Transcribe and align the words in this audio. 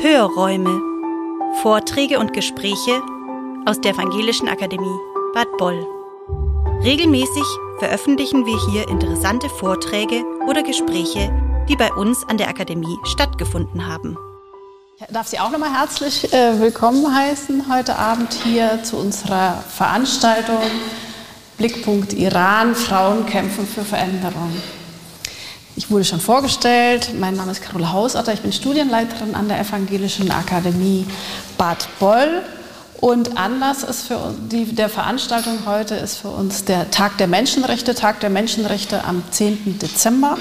Hörräume. 0.00 0.80
Vorträge 1.60 2.20
und 2.20 2.32
Gespräche 2.32 3.02
aus 3.66 3.80
der 3.80 3.94
Evangelischen 3.94 4.48
Akademie 4.48 4.96
Bad 5.34 5.48
Boll. 5.58 5.84
Regelmäßig 6.84 7.42
veröffentlichen 7.80 8.46
wir 8.46 8.56
hier 8.70 8.88
interessante 8.88 9.48
Vorträge 9.48 10.22
oder 10.48 10.62
Gespräche, 10.62 11.32
die 11.68 11.74
bei 11.74 11.92
uns 11.92 12.22
an 12.28 12.38
der 12.38 12.48
Akademie 12.48 12.96
stattgefunden 13.02 13.88
haben. 13.88 14.16
Ich 15.00 15.06
darf 15.08 15.26
Sie 15.26 15.40
auch 15.40 15.50
nochmal 15.50 15.72
herzlich 15.72 16.32
äh, 16.32 16.60
willkommen 16.60 17.12
heißen 17.12 17.64
heute 17.68 17.96
Abend 17.96 18.32
hier 18.32 18.84
zu 18.84 18.98
unserer 18.98 19.64
Veranstaltung 19.68 20.62
Blickpunkt 21.56 22.12
Iran, 22.12 22.76
Frauen 22.76 23.26
kämpfen 23.26 23.66
für 23.66 23.82
Veränderung. 23.82 24.52
Ich 25.78 25.92
wurde 25.92 26.04
schon 26.04 26.18
vorgestellt, 26.18 27.12
mein 27.20 27.36
Name 27.36 27.52
ist 27.52 27.62
Carola 27.62 27.92
Hausatter, 27.92 28.32
ich 28.32 28.40
bin 28.40 28.52
Studienleiterin 28.52 29.36
an 29.36 29.46
der 29.46 29.60
Evangelischen 29.60 30.28
Akademie 30.32 31.06
Bad 31.56 31.88
Boll 32.00 32.42
und 33.00 33.38
Anlass 33.38 33.84
ist 33.84 34.08
für 34.08 34.34
die, 34.50 34.74
der 34.74 34.88
Veranstaltung 34.88 35.60
heute 35.66 35.94
ist 35.94 36.16
für 36.16 36.30
uns 36.30 36.64
der 36.64 36.90
Tag 36.90 37.16
der 37.18 37.28
Menschenrechte, 37.28 37.94
Tag 37.94 38.18
der 38.18 38.28
Menschenrechte 38.28 39.04
am 39.04 39.22
10. 39.30 39.78
Dezember. 39.78 40.36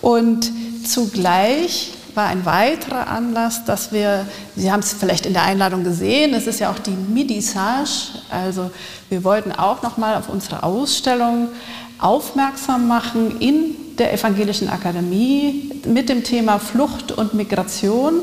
Und 0.00 0.52
zugleich 0.86 1.94
war 2.14 2.28
ein 2.28 2.46
weiterer 2.46 3.08
Anlass, 3.08 3.64
dass 3.64 3.90
wir, 3.90 4.26
Sie 4.54 4.70
haben 4.70 4.80
es 4.80 4.92
vielleicht 4.92 5.26
in 5.26 5.32
der 5.32 5.42
Einladung 5.42 5.82
gesehen, 5.82 6.34
es 6.34 6.46
ist 6.46 6.60
ja 6.60 6.70
auch 6.70 6.78
die 6.78 6.92
Midissage, 6.92 8.12
also 8.30 8.70
wir 9.08 9.24
wollten 9.24 9.50
auch 9.50 9.82
nochmal 9.82 10.14
auf 10.14 10.28
unsere 10.28 10.62
Ausstellung 10.62 11.48
aufmerksam 11.98 12.88
machen 12.88 13.40
in 13.40 13.76
der 13.98 14.12
Evangelischen 14.12 14.68
Akademie 14.68 15.70
mit 15.86 16.08
dem 16.08 16.22
Thema 16.24 16.58
Flucht 16.58 17.12
und 17.12 17.34
Migration. 17.34 18.20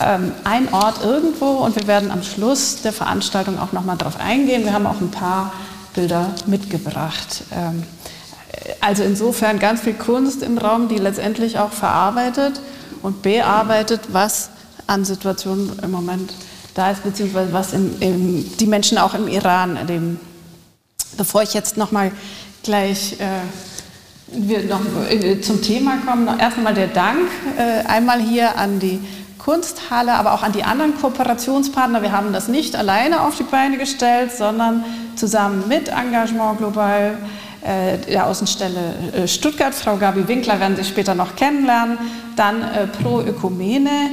Ähm, 0.00 0.32
ein 0.44 0.72
Ort 0.72 1.02
irgendwo 1.04 1.46
und 1.46 1.76
wir 1.76 1.86
werden 1.86 2.10
am 2.10 2.22
Schluss 2.22 2.82
der 2.82 2.92
Veranstaltung 2.92 3.58
auch 3.58 3.72
nochmal 3.72 3.96
darauf 3.96 4.18
eingehen. 4.18 4.64
Wir 4.64 4.72
haben 4.72 4.86
auch 4.86 5.00
ein 5.00 5.10
paar 5.10 5.52
Bilder 5.94 6.34
mitgebracht. 6.46 7.42
Ähm, 7.52 7.82
also 8.80 9.02
insofern 9.02 9.58
ganz 9.58 9.80
viel 9.80 9.94
Kunst 9.94 10.42
im 10.42 10.58
Raum, 10.58 10.88
die 10.88 10.98
letztendlich 10.98 11.58
auch 11.58 11.72
verarbeitet 11.72 12.60
und 13.02 13.22
bearbeitet, 13.22 14.00
was 14.12 14.50
an 14.86 15.04
Situationen 15.04 15.78
im 15.82 15.90
Moment 15.90 16.32
da 16.74 16.90
ist, 16.90 17.02
beziehungsweise 17.02 17.52
was 17.52 17.72
im, 17.72 18.00
im, 18.00 18.56
die 18.58 18.66
Menschen 18.66 18.98
auch 18.98 19.14
im 19.14 19.28
Iran 19.28 19.76
erleben. 19.76 20.20
Bevor 21.16 21.42
ich 21.42 21.54
jetzt 21.54 21.76
nochmal 21.76 22.12
gleich 22.62 23.14
äh, 23.20 23.24
wir 24.30 24.64
noch 24.64 24.80
äh, 25.10 25.40
zum 25.40 25.62
Thema 25.62 25.98
kommen, 26.06 26.24
noch 26.24 26.38
erst 26.38 26.58
einmal 26.58 26.74
der 26.74 26.88
Dank 26.88 27.30
äh, 27.56 27.86
einmal 27.86 28.20
hier 28.20 28.58
an 28.58 28.78
die 28.78 29.00
Kunsthalle, 29.38 30.12
aber 30.14 30.34
auch 30.34 30.42
an 30.42 30.52
die 30.52 30.64
anderen 30.64 30.98
Kooperationspartner. 30.98 32.02
Wir 32.02 32.12
haben 32.12 32.32
das 32.32 32.48
nicht 32.48 32.76
alleine 32.76 33.22
auf 33.22 33.36
die 33.36 33.44
Beine 33.44 33.78
gestellt, 33.78 34.32
sondern 34.32 34.84
zusammen 35.16 35.64
mit 35.68 35.88
Engagement 35.88 36.58
Global, 36.58 37.16
äh, 37.62 37.98
der 37.98 38.26
Außenstelle 38.26 38.94
äh, 39.14 39.28
Stuttgart, 39.28 39.74
Frau 39.74 39.96
Gabi 39.96 40.28
Winkler 40.28 40.60
werden 40.60 40.76
Sie 40.76 40.84
später 40.84 41.14
noch 41.14 41.34
kennenlernen, 41.34 41.98
dann 42.36 42.64
Pro 43.02 43.20
Ökumene, 43.20 44.10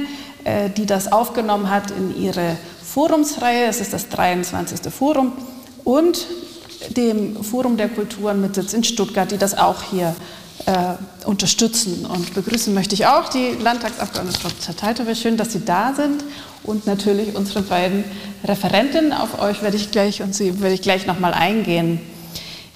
die 0.76 0.84
das 0.84 1.12
aufgenommen 1.12 1.70
hat 1.70 1.92
in 1.92 2.20
ihre 2.20 2.56
Forumsreihe, 2.82 3.66
es 3.66 3.80
ist 3.80 3.92
das 3.92 4.08
23. 4.08 4.92
Forum, 4.92 5.30
und 5.84 6.26
dem 6.90 7.42
Forum 7.42 7.76
der 7.76 7.88
Kulturen 7.88 8.40
mit 8.40 8.54
Sitz 8.54 8.72
in 8.72 8.84
Stuttgart, 8.84 9.30
die 9.30 9.38
das 9.38 9.56
auch 9.56 9.82
hier 9.82 10.14
äh, 10.66 10.94
unterstützen. 11.26 12.06
Und 12.06 12.34
begrüßen 12.34 12.72
möchte 12.74 12.94
ich 12.94 13.06
auch 13.06 13.28
die 13.28 13.52
Landtagsabgeordnete 13.60 14.40
Frau 14.40 14.48
Zerteitow. 14.58 15.06
Schön, 15.16 15.36
dass 15.36 15.52
Sie 15.52 15.64
da 15.64 15.92
sind. 15.94 16.24
Und 16.62 16.86
natürlich 16.86 17.36
unsere 17.36 17.62
beiden 17.62 18.04
Referentinnen. 18.44 19.12
Auf 19.12 19.40
euch 19.40 19.62
werde 19.62 19.76
ich 19.76 19.90
gleich 19.90 20.22
und 20.22 20.34
Sie 20.34 20.60
werde 20.60 20.74
ich 20.74 20.82
gleich 20.82 21.06
nochmal 21.06 21.34
eingehen. 21.34 22.00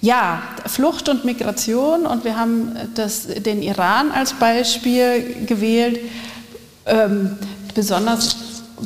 Ja, 0.01 0.43
Flucht 0.67 1.09
und 1.09 1.25
Migration. 1.25 2.07
Und 2.07 2.25
wir 2.25 2.39
haben 2.39 2.77
das, 2.95 3.27
den 3.27 3.63
Iran 3.63 4.11
als 4.13 4.35
Beispiel 4.35 5.45
gewählt. 5.47 6.01
Ähm, 6.87 7.37
besonders 7.75 8.37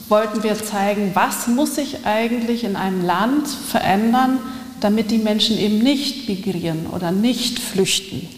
wollten 0.09 0.43
wir 0.43 0.57
zeigen, 0.63 1.13
was 1.15 1.47
muss 1.47 1.77
sich 1.77 2.05
eigentlich 2.05 2.65
in 2.65 2.77
einem 2.77 3.05
Land 3.05 3.47
verändern, 3.47 4.39
damit 4.85 5.11
die 5.11 5.17
Menschen 5.17 5.59
eben 5.59 5.79
nicht 5.79 6.29
migrieren 6.29 6.87
oder 6.95 7.11
nicht 7.11 7.59
flüchten. 7.59 8.29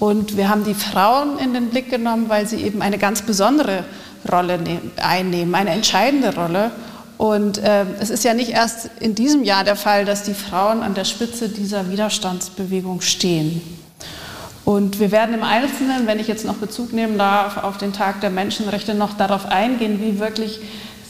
Und 0.00 0.38
wir 0.38 0.48
haben 0.48 0.64
die 0.64 0.72
Frauen 0.72 1.38
in 1.38 1.52
den 1.52 1.68
Blick 1.68 1.90
genommen, 1.90 2.30
weil 2.30 2.48
sie 2.48 2.56
eben 2.62 2.80
eine 2.80 2.96
ganz 2.96 3.20
besondere 3.20 3.84
Rolle 4.32 4.58
einnehmen, 4.96 5.54
eine 5.54 5.70
entscheidende 5.70 6.34
Rolle. 6.34 6.70
Und 7.18 7.58
äh, 7.58 7.84
es 8.00 8.08
ist 8.08 8.24
ja 8.24 8.32
nicht 8.32 8.48
erst 8.48 8.88
in 8.98 9.14
diesem 9.14 9.44
Jahr 9.44 9.62
der 9.62 9.76
Fall, 9.76 10.06
dass 10.06 10.22
die 10.22 10.32
Frauen 10.32 10.82
an 10.82 10.94
der 10.94 11.04
Spitze 11.04 11.50
dieser 11.50 11.90
Widerstandsbewegung 11.90 13.02
stehen. 13.02 13.60
Und 14.64 14.98
wir 15.00 15.10
werden 15.10 15.34
im 15.34 15.42
Einzelnen, 15.42 16.06
wenn 16.06 16.18
ich 16.18 16.28
jetzt 16.28 16.46
noch 16.46 16.54
Bezug 16.54 16.94
nehmen 16.94 17.18
darf, 17.18 17.62
auf 17.62 17.76
den 17.76 17.92
Tag 17.92 18.22
der 18.22 18.30
Menschenrechte 18.30 18.94
noch 18.94 19.12
darauf 19.12 19.44
eingehen, 19.44 20.00
wie 20.00 20.18
wirklich 20.18 20.60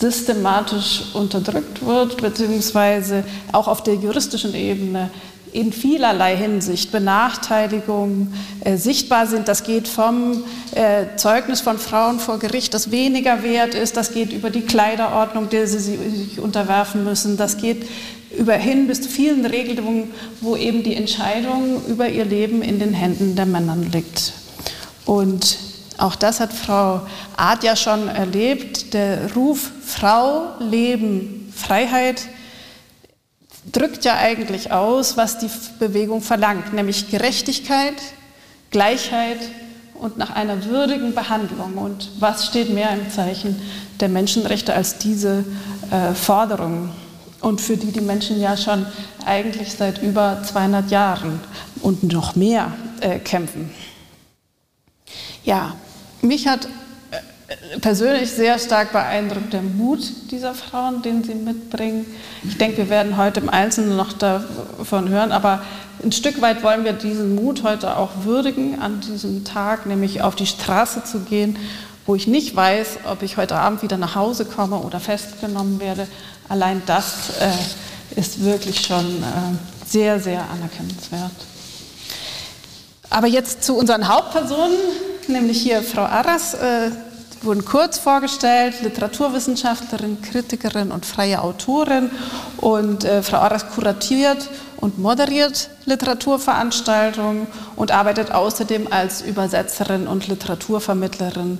systematisch 0.00 1.02
unterdrückt 1.14 1.84
wird, 1.84 2.16
beziehungsweise 2.20 3.24
auch 3.52 3.68
auf 3.68 3.82
der 3.82 3.94
juristischen 3.94 4.54
Ebene 4.54 5.10
in 5.54 5.72
vielerlei 5.72 6.36
Hinsicht 6.36 6.90
Benachteiligungen 6.90 8.34
äh, 8.64 8.76
sichtbar 8.76 9.28
sind. 9.28 9.46
Das 9.46 9.62
geht 9.62 9.86
vom 9.86 10.42
äh, 10.74 11.16
Zeugnis 11.16 11.60
von 11.60 11.78
Frauen 11.78 12.18
vor 12.18 12.40
Gericht, 12.40 12.74
das 12.74 12.90
weniger 12.90 13.44
wert 13.44 13.74
ist, 13.74 13.96
das 13.96 14.12
geht 14.12 14.32
über 14.32 14.50
die 14.50 14.62
Kleiderordnung, 14.62 15.48
der 15.48 15.68
sie 15.68 15.78
sich 15.78 16.40
unterwerfen 16.40 17.04
müssen, 17.04 17.36
das 17.36 17.56
geht 17.56 17.86
über 18.36 18.54
hin 18.54 18.88
bis 18.88 19.02
zu 19.02 19.08
vielen 19.08 19.46
Regelungen, 19.46 20.10
wo 20.40 20.56
eben 20.56 20.82
die 20.82 20.96
Entscheidung 20.96 21.82
über 21.86 22.08
ihr 22.08 22.24
Leben 22.24 22.60
in 22.60 22.80
den 22.80 22.92
Händen 22.92 23.36
der 23.36 23.46
Männer 23.46 23.76
liegt. 23.76 24.32
Und 25.06 25.56
auch 25.98 26.16
das 26.16 26.40
hat 26.40 26.52
Frau 26.52 27.02
Art 27.36 27.62
ja 27.62 27.76
schon 27.76 28.08
erlebt. 28.08 28.94
Der 28.94 29.32
Ruf 29.34 29.70
Frau, 29.84 30.48
Leben, 30.58 31.52
Freiheit 31.54 32.22
drückt 33.72 34.04
ja 34.04 34.16
eigentlich 34.16 34.72
aus, 34.72 35.16
was 35.16 35.38
die 35.38 35.50
Bewegung 35.78 36.20
verlangt, 36.20 36.72
nämlich 36.72 37.10
Gerechtigkeit, 37.10 37.94
Gleichheit 38.70 39.38
und 39.94 40.18
nach 40.18 40.30
einer 40.30 40.64
würdigen 40.64 41.14
Behandlung. 41.14 41.78
Und 41.78 42.10
was 42.18 42.46
steht 42.46 42.70
mehr 42.70 42.90
im 42.90 43.10
Zeichen 43.10 43.60
der 44.00 44.08
Menschenrechte 44.08 44.74
als 44.74 44.98
diese 44.98 45.44
äh, 45.90 46.12
Forderung? 46.14 46.90
Und 47.40 47.60
für 47.60 47.76
die 47.76 47.92
die 47.92 48.00
Menschen 48.00 48.40
ja 48.40 48.56
schon 48.56 48.86
eigentlich 49.26 49.72
seit 49.72 50.02
über 50.02 50.42
200 50.42 50.90
Jahren 50.90 51.40
und 51.82 52.02
noch 52.02 52.36
mehr 52.36 52.72
äh, 53.00 53.18
kämpfen. 53.18 53.70
Ja, 55.44 55.74
mich 56.24 56.48
hat 56.48 56.66
äh, 57.10 57.78
persönlich 57.80 58.30
sehr 58.30 58.58
stark 58.58 58.92
beeindruckt 58.92 59.52
der 59.52 59.62
Mut 59.62 60.00
dieser 60.30 60.54
Frauen, 60.54 61.02
den 61.02 61.22
sie 61.22 61.34
mitbringen. 61.34 62.06
Ich 62.42 62.58
denke, 62.58 62.78
wir 62.78 62.90
werden 62.90 63.16
heute 63.16 63.40
im 63.40 63.48
Einzelnen 63.48 63.96
noch 63.96 64.12
davon 64.12 65.08
hören, 65.08 65.32
aber 65.32 65.62
ein 66.02 66.12
Stück 66.12 66.40
weit 66.40 66.62
wollen 66.62 66.84
wir 66.84 66.92
diesen 66.92 67.34
Mut 67.34 67.62
heute 67.62 67.96
auch 67.96 68.10
würdigen 68.24 68.80
an 68.80 69.00
diesem 69.00 69.44
Tag, 69.44 69.86
nämlich 69.86 70.22
auf 70.22 70.34
die 70.34 70.46
Straße 70.46 71.04
zu 71.04 71.20
gehen, 71.20 71.58
wo 72.06 72.14
ich 72.14 72.26
nicht 72.26 72.54
weiß, 72.54 72.98
ob 73.10 73.22
ich 73.22 73.36
heute 73.36 73.56
Abend 73.56 73.82
wieder 73.82 73.96
nach 73.96 74.14
Hause 74.14 74.44
komme 74.44 74.76
oder 74.76 75.00
festgenommen 75.00 75.80
werde. 75.80 76.06
Allein 76.48 76.82
das 76.84 77.30
äh, 77.40 78.20
ist 78.20 78.44
wirklich 78.44 78.80
schon 78.80 79.22
äh, 79.22 79.86
sehr, 79.86 80.20
sehr 80.20 80.44
anerkennenswert. 80.50 81.32
Aber 83.08 83.26
jetzt 83.26 83.62
zu 83.62 83.76
unseren 83.76 84.08
Hauptpersonen 84.08 84.76
nämlich 85.28 85.60
hier 85.60 85.82
Frau 85.82 86.02
Arras, 86.02 86.54
äh, 86.54 86.90
wurden 87.42 87.64
kurz 87.64 87.98
vorgestellt, 87.98 88.82
Literaturwissenschaftlerin, 88.82 90.20
Kritikerin 90.22 90.90
und 90.90 91.04
freie 91.04 91.42
Autorin. 91.42 92.10
Und 92.56 93.04
äh, 93.04 93.22
Frau 93.22 93.38
Arras 93.38 93.68
kuratiert 93.70 94.48
und 94.78 94.98
moderiert 94.98 95.70
Literaturveranstaltungen 95.84 97.46
und 97.76 97.90
arbeitet 97.90 98.32
außerdem 98.32 98.88
als 98.90 99.22
Übersetzerin 99.22 100.06
und 100.06 100.28
Literaturvermittlerin 100.28 101.58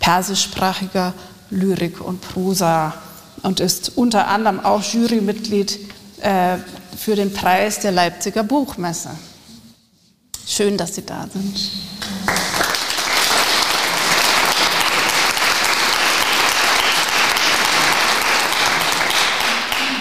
persischsprachiger 0.00 1.12
Lyrik 1.50 2.00
und 2.00 2.20
Prosa 2.20 2.94
und 3.42 3.60
ist 3.60 3.96
unter 3.96 4.28
anderem 4.28 4.60
auch 4.60 4.82
Jurymitglied 4.82 5.78
äh, 6.20 6.56
für 6.96 7.16
den 7.16 7.32
Preis 7.32 7.80
der 7.80 7.92
Leipziger 7.92 8.42
Buchmesse. 8.42 9.10
Schön, 10.46 10.76
dass 10.76 10.94
Sie 10.94 11.06
da 11.06 11.26
sind. 11.32 11.70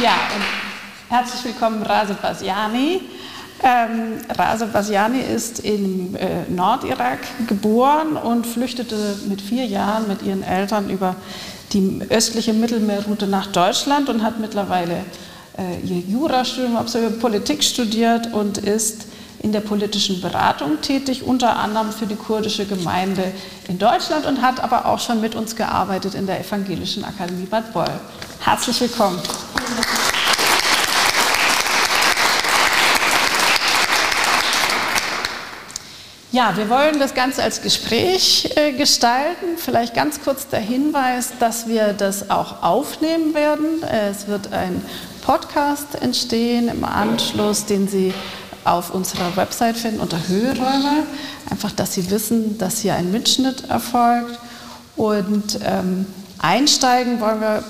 Ja, 0.02 0.14
und 0.34 1.14
herzlich 1.14 1.44
willkommen 1.44 1.84
Rasid 1.84 2.22
Basiani. 2.22 3.02
Ähm, 3.62 4.14
Raza 4.30 4.66
Basiani 4.68 5.20
ist 5.20 5.60
im 5.60 6.16
äh, 6.16 6.50
Nordirak 6.50 7.20
geboren 7.48 8.16
und 8.16 8.48
flüchtete 8.48 9.18
mit 9.28 9.42
vier 9.42 9.66
Jahren 9.66 10.08
mit 10.08 10.22
ihren 10.22 10.42
Eltern 10.42 10.90
über 10.90 11.18
die 11.74 12.00
östliche 12.10 12.54
Mittelmeerroute 12.54 13.28
nach 13.28 13.48
Deutschland 13.48 14.08
und 14.08 14.24
hat 14.24 14.40
mittlerweile 14.40 15.04
äh, 15.58 15.86
ihr 15.86 16.00
Jurastudium 16.00 16.78
absolviert, 16.78 17.20
Politik 17.20 17.62
studiert 17.62 18.32
und 18.32 18.58
ist 18.58 19.08
in 19.44 19.52
der 19.52 19.60
politischen 19.60 20.22
Beratung 20.22 20.80
tätig, 20.80 21.24
unter 21.24 21.58
anderem 21.58 21.92
für 21.92 22.06
die 22.06 22.16
kurdische 22.16 22.66
Gemeinde 22.66 23.34
in 23.68 23.78
Deutschland 23.78 24.26
und 24.26 24.42
hat 24.42 24.64
aber 24.64 24.86
auch 24.86 25.00
schon 25.00 25.20
mit 25.20 25.36
uns 25.36 25.58
gearbeitet 25.58 26.16
in 26.16 26.26
der 26.26 26.40
Evangelischen 26.40 27.04
Akademie 27.04 27.48
Bad 27.48 27.74
Boll. 27.74 28.00
Herzlich 28.42 28.80
willkommen. 28.80 29.20
Ja, 36.32 36.56
wir 36.56 36.70
wollen 36.70 37.00
das 37.00 37.14
Ganze 37.16 37.44
als 37.44 37.62
Gespräch 37.62 38.52
äh, 38.56 38.72
gestalten. 38.72 39.58
Vielleicht 39.58 39.94
ganz 39.94 40.22
kurz 40.22 40.48
der 40.48 40.62
Hinweis, 40.62 41.34
dass 41.40 41.68
wir 41.68 41.92
das 41.92 42.30
auch 42.30 42.64
aufnehmen 42.64 43.34
werden. 43.34 43.84
Äh, 43.84 44.10
es 44.10 44.28
wird 44.28 44.54
ein 44.54 44.82
Podcast 45.24 45.96
entstehen 46.02 46.70
im 46.70 46.86
Anschluss, 46.86 47.66
den 47.66 47.88
Sie 47.90 48.14
auf 48.64 48.94
unserer 48.94 49.36
Website 49.36 49.76
finden 49.76 50.00
unter 50.00 50.28
Höheräume. 50.28 51.04
Einfach, 51.50 51.72
dass 51.72 51.96
Sie 51.96 52.10
wissen, 52.10 52.58
dass 52.58 52.80
hier 52.80 52.96
ein 52.96 53.12
Mitschnitt 53.12 53.70
erfolgt. 53.70 54.40
Und 54.96 55.60
ähm, 55.66 56.06
einsteigen 56.38 57.20
wollen 57.20 57.42
wir 57.42 57.64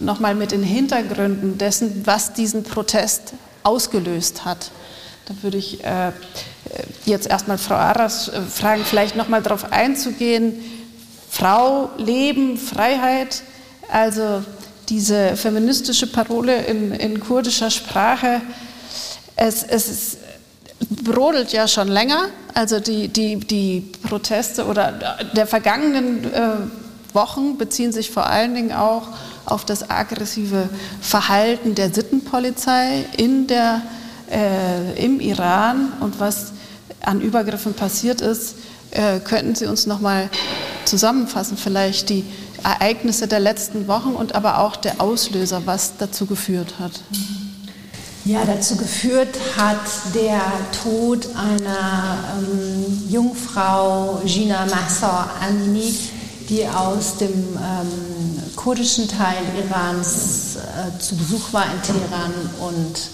nochmal 0.00 0.34
mit 0.34 0.52
den 0.52 0.62
Hintergründen 0.62 1.58
dessen, 1.58 2.06
was 2.06 2.32
diesen 2.32 2.62
Protest 2.62 3.34
ausgelöst 3.62 4.44
hat. 4.44 4.70
Da 5.26 5.34
würde 5.42 5.58
ich 5.58 5.82
äh, 5.84 6.12
jetzt 7.04 7.26
erstmal 7.26 7.58
Frau 7.58 7.74
Arras 7.74 8.28
äh, 8.28 8.40
fragen, 8.42 8.84
vielleicht 8.84 9.16
nochmal 9.16 9.42
darauf 9.42 9.72
einzugehen. 9.72 10.54
Frau, 11.28 11.90
Leben, 11.96 12.56
Freiheit, 12.56 13.42
also 13.90 14.42
diese 14.88 15.36
feministische 15.36 16.06
Parole 16.06 16.64
in, 16.64 16.92
in 16.92 17.20
kurdischer 17.20 17.70
Sprache, 17.70 18.40
es, 19.34 19.62
es 19.62 19.88
ist, 19.88 20.18
brodelt 21.04 21.52
ja 21.52 21.68
schon 21.68 21.88
länger. 21.88 22.28
Also 22.54 22.80
die, 22.80 23.08
die, 23.08 23.36
die 23.36 23.92
Proteste 24.02 24.64
oder 24.66 25.18
der 25.34 25.46
vergangenen 25.46 26.32
äh, 26.32 26.50
Wochen 27.12 27.58
beziehen 27.58 27.92
sich 27.92 28.10
vor 28.10 28.26
allen 28.26 28.54
Dingen 28.54 28.72
auch 28.72 29.08
das 29.64 29.88
aggressive 29.88 30.68
Verhalten 31.00 31.74
der 31.74 31.92
Sittenpolizei 31.92 33.04
in 33.16 33.46
der, 33.46 33.82
äh, 34.30 35.04
im 35.04 35.20
Iran 35.20 35.92
und 36.00 36.20
was 36.20 36.52
an 37.00 37.20
Übergriffen 37.20 37.74
passiert 37.74 38.20
ist. 38.20 38.56
Äh, 38.90 39.20
könnten 39.20 39.54
Sie 39.54 39.66
uns 39.66 39.86
noch 39.86 40.00
mal 40.00 40.30
zusammenfassen, 40.84 41.56
vielleicht 41.56 42.08
die 42.08 42.24
Ereignisse 42.62 43.28
der 43.28 43.40
letzten 43.40 43.88
Wochen 43.88 44.10
und 44.10 44.34
aber 44.34 44.58
auch 44.58 44.76
der 44.76 45.00
Auslöser, 45.00 45.62
was 45.66 45.96
dazu 45.98 46.26
geführt 46.26 46.74
hat? 46.78 46.92
Ja, 48.24 48.44
dazu 48.44 48.76
geführt 48.76 49.36
hat 49.56 49.78
der 50.12 50.40
Tod 50.82 51.28
einer 51.36 52.18
ähm, 52.40 53.08
Jungfrau, 53.08 54.20
Gina 54.24 54.66
Mahsa 54.66 55.30
Amini, 55.40 55.94
die 56.48 56.66
aus 56.66 57.16
dem 57.18 57.30
ähm, 57.30 58.42
kurdischen 58.54 59.08
Teil 59.08 59.38
Irans 59.58 60.56
äh, 60.56 60.98
zu 61.00 61.16
Besuch 61.16 61.52
war 61.52 61.64
in 61.64 61.82
Teheran 61.82 62.32
und 62.60 63.10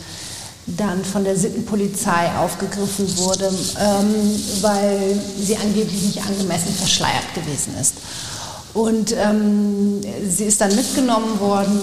dann 0.67 1.05
von 1.05 1.25
der 1.25 1.37
Sittenpolizei 1.37 2.31
aufgegriffen 2.38 3.17
wurde, 3.19 3.46
ähm, 3.81 4.43
weil 4.61 5.20
sie 5.40 5.56
angeblich 5.56 6.02
nicht 6.02 6.25
angemessen 6.25 6.73
verschleiert 6.75 7.34
gewesen 7.34 7.75
ist. 7.81 7.94
Und 8.75 9.12
ähm, 9.12 10.00
sie 10.28 10.44
ist 10.44 10.61
dann 10.61 10.75
mitgenommen 10.75 11.38
worden 11.40 11.81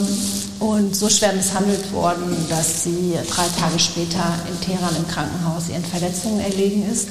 und 0.60 0.96
so 0.96 1.08
schwer 1.08 1.34
misshandelt 1.34 1.92
worden, 1.94 2.36
dass 2.50 2.84
sie 2.84 3.14
drei 3.30 3.46
Tage 3.60 3.78
später 3.78 4.24
in 4.50 4.60
Teheran 4.62 4.96
im 4.96 5.08
Krankenhaus 5.08 5.70
ihren 5.70 5.86
Verletzungen 5.86 6.40
erlegen 6.40 6.90
ist. 6.92 7.10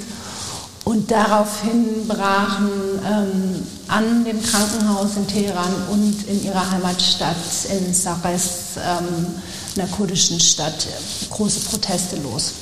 Und 0.89 1.11
daraufhin 1.11 2.09
brachen 2.09 2.71
ähm, 3.07 3.67
an 3.89 4.25
dem 4.25 4.43
Krankenhaus 4.43 5.17
in 5.17 5.27
Teheran 5.27 5.71
und 5.91 6.27
in 6.27 6.43
ihrer 6.43 6.71
Heimatstadt 6.71 7.37
in 7.69 7.93
Sares 7.93 8.79
ähm, 8.79 9.27
einer 9.77 9.87
kurdischen 9.89 10.41
Stadt 10.41 10.87
große 11.29 11.61
Proteste 11.69 12.17
los. 12.23 12.55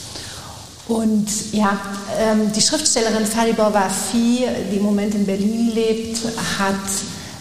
Und 0.88 1.28
ja, 1.52 1.78
ähm, 2.18 2.50
die 2.52 2.60
Schriftstellerin 2.60 3.26
Fariba 3.26 3.72
Wafi, 3.72 4.44
die 4.72 4.76
im 4.78 4.82
Moment 4.82 5.14
in 5.14 5.24
Berlin 5.24 5.70
lebt, 5.72 6.18
hat 6.58 6.74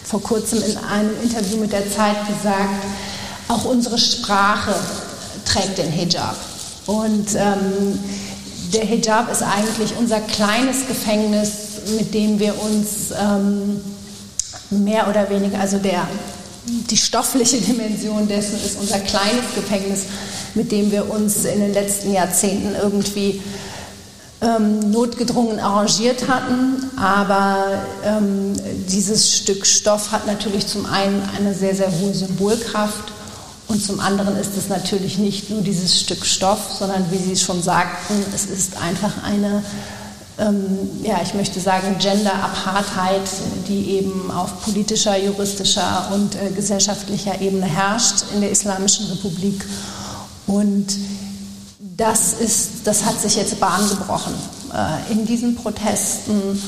vor 0.04 0.22
kurzem 0.22 0.62
in 0.62 0.76
einem 0.76 1.20
Interview 1.20 1.56
mit 1.56 1.72
der 1.72 1.90
Zeit 1.90 2.28
gesagt, 2.28 2.84
auch 3.48 3.64
unsere 3.64 3.98
Sprache 3.98 4.76
trägt 5.44 5.78
den 5.78 5.90
Hijab. 5.90 6.36
Und 6.86 7.34
ähm, 7.34 7.98
der 8.72 8.84
Hijab 8.84 9.30
ist 9.30 9.42
eigentlich 9.42 9.94
unser 9.98 10.20
kleines 10.20 10.86
Gefängnis, 10.86 11.50
mit 11.98 12.14
dem 12.14 12.38
wir 12.38 12.54
uns 12.60 13.12
ähm, 13.18 13.80
mehr 14.70 15.08
oder 15.08 15.28
weniger, 15.30 15.60
also 15.60 15.78
der 15.78 16.06
die 16.66 16.96
stoffliche 16.96 17.58
Dimension 17.58 18.26
dessen 18.26 18.56
ist 18.56 18.78
unser 18.80 18.98
kleines 18.98 19.54
Gefängnis, 19.54 20.04
mit 20.54 20.72
dem 20.72 20.90
wir 20.90 21.08
uns 21.08 21.44
in 21.44 21.60
den 21.60 21.72
letzten 21.72 22.12
Jahrzehnten 22.12 22.74
irgendwie 22.74 23.40
ähm, 24.40 24.90
notgedrungen 24.90 25.60
arrangiert 25.60 26.28
hatten. 26.28 26.90
Aber 26.96 27.82
ähm, 28.04 28.54
dieses 28.88 29.36
Stück 29.36 29.64
Stoff 29.64 30.10
hat 30.10 30.26
natürlich 30.26 30.66
zum 30.66 30.86
einen 30.86 31.22
eine 31.38 31.54
sehr, 31.54 31.74
sehr 31.74 31.92
hohe 32.00 32.12
Symbolkraft 32.12 33.12
und 33.68 33.84
zum 33.84 34.00
anderen 34.00 34.36
ist 34.36 34.56
es 34.56 34.68
natürlich 34.68 35.18
nicht 35.18 35.50
nur 35.50 35.60
dieses 35.62 36.00
Stück 36.00 36.24
Stoff, 36.24 36.76
sondern 36.78 37.10
wie 37.10 37.18
Sie 37.18 37.36
schon 37.36 37.62
sagten, 37.62 38.14
es 38.34 38.46
ist 38.46 38.76
einfach 38.80 39.22
eine 39.24 39.62
ähm, 40.38 40.90
ja, 41.02 41.20
ich 41.22 41.34
möchte 41.34 41.60
sagen, 41.60 41.96
Gender-Apartheid, 41.98 43.22
die 43.68 43.92
eben 43.92 44.30
auf 44.30 44.62
politischer, 44.62 45.16
juristischer 45.16 46.10
und 46.12 46.34
äh, 46.34 46.50
gesellschaftlicher 46.50 47.40
Ebene 47.40 47.64
herrscht 47.64 48.24
in 48.34 48.42
der 48.42 48.50
Islamischen 48.50 49.06
Republik. 49.06 49.64
Und 50.46 50.86
das, 51.78 52.34
ist, 52.34 52.70
das 52.84 53.04
hat 53.06 53.18
sich 53.20 53.36
jetzt 53.36 53.58
Bahn 53.58 53.88
gebrochen 53.88 54.34
äh, 54.74 55.12
in 55.12 55.24
diesen 55.24 55.56
Protesten. 55.56 56.62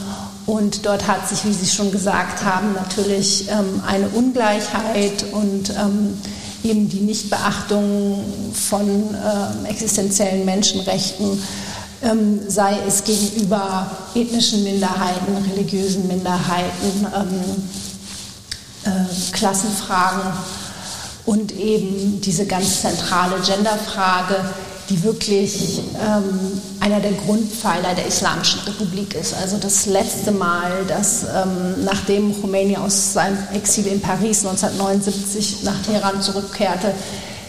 Und 0.47 0.87
dort 0.87 1.06
hat 1.06 1.29
sich, 1.29 1.45
wie 1.45 1.53
Sie 1.53 1.67
schon 1.67 1.93
gesagt 1.93 2.43
haben, 2.43 2.73
natürlich 2.73 3.50
ähm, 3.50 3.83
eine 3.87 4.09
Ungleichheit 4.09 5.26
und 5.33 5.69
ähm, 5.71 6.17
eben 6.65 6.88
die 6.88 7.00
Nichtbeachtung 7.00 8.25
von 8.53 9.15
äh, 9.15 9.69
existenziellen 9.69 10.45
Menschenrechten 10.45 11.38
ähm, 12.03 12.41
sei 12.49 12.79
es 12.87 13.03
gegenüber 13.05 13.91
ethnischen 14.15 14.62
Minderheiten, 14.62 15.37
religiösen 15.50 16.07
Minderheiten, 16.07 17.07
ähm, 17.15 17.69
äh, 18.85 19.33
Klassenfragen 19.33 20.33
und 21.27 21.53
eben 21.53 22.21
diese 22.21 22.47
ganz 22.47 22.83
zentrale 22.83 23.41
Genderfrage, 23.41 24.37
die 24.88 25.02
wirklich 25.02 25.83
ähm, 26.00 26.61
einer 26.80 27.00
der 27.00 27.12
Grundpfeiler 27.12 27.95
der 27.95 28.07
Islamischen 28.07 28.61
Republik 28.61 29.14
ist. 29.14 29.35
Also 29.35 29.59
das 29.59 29.87
letzte 29.87 30.33
Mal, 30.33 30.85
dass 30.87 31.25
ähm, 31.25 31.85
nachdem 31.85 32.40
Khomeini 32.40 32.76
aus 32.76 33.12
seinem 33.12 33.37
Exil 33.52 33.87
in 33.87 34.00
Paris 34.00 34.47
1979 34.47 35.62
nach 35.64 35.80
Teheran 35.83 36.23
zurückkehrte, 36.23 36.95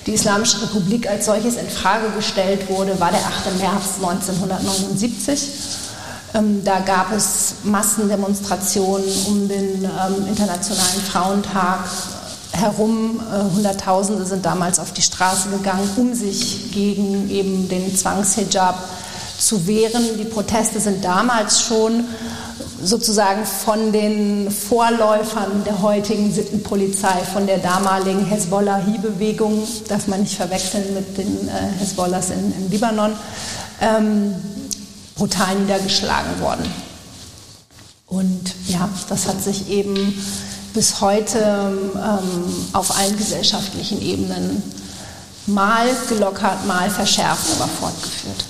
die 0.05 0.13
Islamische 0.13 0.61
Republik 0.61 1.07
als 1.07 1.25
solches 1.25 1.55
in 1.55 1.69
Frage 1.69 2.09
gestellt 2.15 2.69
wurde, 2.69 2.99
war 2.99 3.11
der 3.11 3.19
8. 3.19 3.57
März 3.59 4.01
1979. 4.01 5.49
Ähm, 6.33 6.61
da 6.63 6.79
gab 6.79 7.11
es 7.11 7.55
Massendemonstrationen 7.63 9.07
um 9.27 9.47
den 9.47 9.83
ähm, 9.83 10.27
Internationalen 10.27 11.01
Frauentag 11.09 11.85
herum. 12.59 13.19
Äh, 13.19 13.55
Hunderttausende 13.55 14.25
sind 14.25 14.45
damals 14.45 14.79
auf 14.79 14.93
die 14.93 15.01
Straße 15.01 15.49
gegangen, 15.49 15.89
um 15.97 16.13
sich 16.13 16.71
gegen 16.71 17.29
eben 17.29 17.69
den 17.69 17.95
Zwangshijab 17.95 18.83
zu 19.37 19.67
wehren. 19.67 20.17
Die 20.17 20.25
Proteste 20.25 20.79
sind 20.79 21.03
damals 21.03 21.61
schon 21.61 22.05
sozusagen 22.83 23.45
von 23.45 23.91
den 23.91 24.51
Vorläufern 24.51 25.63
der 25.65 25.81
heutigen 25.81 26.33
Sittenpolizei, 26.33 27.23
von 27.33 27.45
der 27.45 27.57
damaligen 27.57 28.25
Hezbollah-Bewegung, 28.25 29.67
darf 29.87 30.07
man 30.07 30.21
nicht 30.21 30.35
verwechseln 30.35 30.93
mit 30.93 31.17
den 31.17 31.47
äh, 31.47 31.51
Hezbollahs 31.79 32.29
in, 32.29 32.53
im 32.53 32.69
Libanon, 32.69 33.13
ähm, 33.81 34.35
brutal 35.15 35.55
niedergeschlagen 35.55 36.39
worden. 36.39 36.71
Und 38.07 38.55
ja, 38.67 38.89
das 39.07 39.27
hat 39.27 39.41
sich 39.43 39.69
eben 39.69 40.15
bis 40.73 41.01
heute 41.01 41.39
ähm, 41.95 42.53
auf 42.73 42.97
allen 42.97 43.17
gesellschaftlichen 43.17 44.01
Ebenen 44.01 44.63
mal 45.47 45.87
gelockert, 46.07 46.65
mal 46.65 46.89
verschärft, 46.89 47.45
aber 47.55 47.67
fortgeführt. 47.67 48.45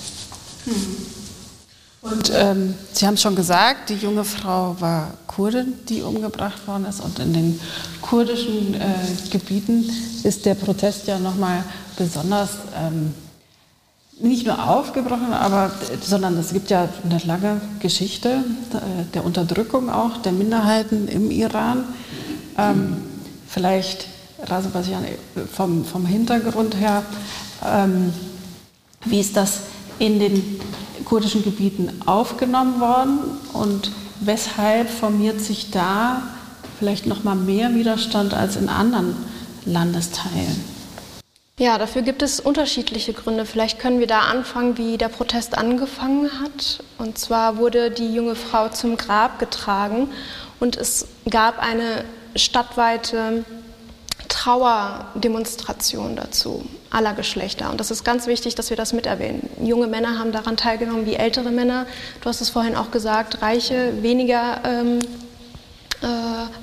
Und 2.02 2.32
ähm, 2.34 2.74
Sie 2.92 3.06
haben 3.06 3.16
schon 3.16 3.36
gesagt, 3.36 3.90
die 3.90 3.96
junge 3.96 4.24
Frau 4.24 4.76
war 4.80 5.12
Kurdin, 5.26 5.74
die 5.88 6.02
umgebracht 6.02 6.66
worden 6.66 6.86
ist. 6.86 7.00
Und 7.00 7.18
in 7.18 7.32
den 7.32 7.60
kurdischen 8.00 8.74
äh, 8.74 8.86
Gebieten 9.30 9.90
ist 10.22 10.46
der 10.46 10.54
Protest 10.54 11.06
ja 11.06 11.18
nochmal 11.18 11.62
besonders 11.96 12.50
ähm, 12.74 13.14
nicht 14.18 14.46
nur 14.46 14.68
aufgebrochen, 14.68 15.32
aber, 15.32 15.70
sondern 16.02 16.36
es 16.38 16.52
gibt 16.52 16.70
ja 16.70 16.88
eine 17.04 17.18
lange 17.24 17.60
Geschichte 17.80 18.44
äh, 18.72 19.04
der 19.14 19.24
Unterdrückung 19.24 19.90
auch 19.90 20.18
der 20.18 20.32
Minderheiten 20.32 21.08
im 21.08 21.30
Iran. 21.30 21.84
Ähm, 22.58 22.96
vielleicht, 23.46 24.06
Rasebasian, 24.46 25.04
vom, 25.52 25.84
vom 25.84 26.06
Hintergrund 26.06 26.76
her, 26.76 27.02
ähm, 27.64 28.12
wie 29.04 29.20
ist 29.20 29.36
das 29.36 29.60
in 29.98 30.18
den 30.18 30.60
kurdischen 31.04 31.42
Gebieten 31.42 31.90
aufgenommen 32.06 32.80
worden 32.80 33.18
und 33.52 33.90
weshalb 34.20 34.88
formiert 34.88 35.40
sich 35.40 35.70
da 35.70 36.22
vielleicht 36.78 37.06
noch 37.06 37.24
mal 37.24 37.34
mehr 37.34 37.74
Widerstand 37.74 38.34
als 38.34 38.56
in 38.56 38.68
anderen 38.68 39.16
Landesteilen? 39.64 40.64
Ja, 41.58 41.76
dafür 41.76 42.00
gibt 42.00 42.22
es 42.22 42.40
unterschiedliche 42.40 43.12
Gründe. 43.12 43.44
Vielleicht 43.44 43.78
können 43.78 44.00
wir 44.00 44.06
da 44.06 44.20
anfangen, 44.20 44.78
wie 44.78 44.96
der 44.96 45.10
Protest 45.10 45.58
angefangen 45.58 46.30
hat. 46.40 46.82
Und 46.96 47.18
zwar 47.18 47.58
wurde 47.58 47.90
die 47.90 48.14
junge 48.14 48.34
Frau 48.34 48.70
zum 48.70 48.96
Grab 48.96 49.38
getragen 49.38 50.08
und 50.58 50.76
es 50.76 51.06
gab 51.28 51.58
eine 51.58 52.04
stadtweite 52.36 53.44
Trauerdemonstration 54.28 56.16
dazu 56.16 56.64
aller 56.90 57.12
Geschlechter. 57.14 57.70
Und 57.70 57.78
das 57.80 57.90
ist 57.90 58.04
ganz 58.04 58.26
wichtig, 58.26 58.54
dass 58.54 58.70
wir 58.70 58.76
das 58.76 58.92
miterwähnen. 58.92 59.48
Junge 59.62 59.86
Männer 59.86 60.18
haben 60.18 60.32
daran 60.32 60.56
teilgenommen 60.56 61.06
wie 61.06 61.14
ältere 61.14 61.50
Männer. 61.50 61.86
Du 62.20 62.28
hast 62.28 62.40
es 62.40 62.48
vorhin 62.48 62.76
auch 62.76 62.90
gesagt, 62.90 63.42
reiche, 63.42 64.02
weniger 64.02 64.60
ähm, 64.64 64.98
äh, 66.02 66.06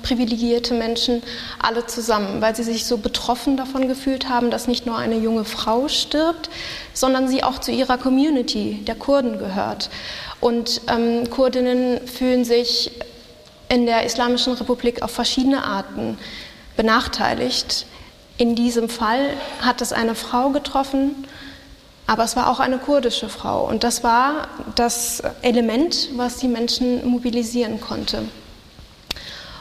privilegierte 0.02 0.74
Menschen, 0.74 1.22
alle 1.60 1.86
zusammen, 1.86 2.40
weil 2.40 2.56
sie 2.56 2.64
sich 2.64 2.84
so 2.86 2.98
betroffen 2.98 3.56
davon 3.56 3.86
gefühlt 3.86 4.28
haben, 4.28 4.50
dass 4.50 4.66
nicht 4.66 4.84
nur 4.84 4.96
eine 4.96 5.16
junge 5.16 5.44
Frau 5.44 5.86
stirbt, 5.86 6.50
sondern 6.92 7.28
sie 7.28 7.44
auch 7.44 7.58
zu 7.60 7.70
ihrer 7.70 7.98
Community 7.98 8.82
der 8.86 8.96
Kurden 8.96 9.38
gehört. 9.38 9.90
Und 10.40 10.80
ähm, 10.88 11.30
Kurdinnen 11.30 12.06
fühlen 12.06 12.44
sich 12.44 12.90
in 13.68 13.86
der 13.86 14.04
Islamischen 14.04 14.54
Republik 14.54 15.02
auf 15.02 15.10
verschiedene 15.10 15.64
Arten 15.64 16.18
benachteiligt. 16.76 17.86
In 18.36 18.54
diesem 18.54 18.88
Fall 18.88 19.30
hat 19.60 19.80
es 19.80 19.92
eine 19.92 20.14
Frau 20.14 20.50
getroffen, 20.50 21.26
aber 22.06 22.24
es 22.24 22.36
war 22.36 22.50
auch 22.50 22.60
eine 22.60 22.78
kurdische 22.78 23.28
Frau. 23.28 23.66
Und 23.68 23.84
das 23.84 24.02
war 24.02 24.48
das 24.76 25.22
Element, 25.42 26.08
was 26.16 26.36
die 26.36 26.48
Menschen 26.48 27.06
mobilisieren 27.06 27.80
konnte. 27.80 28.22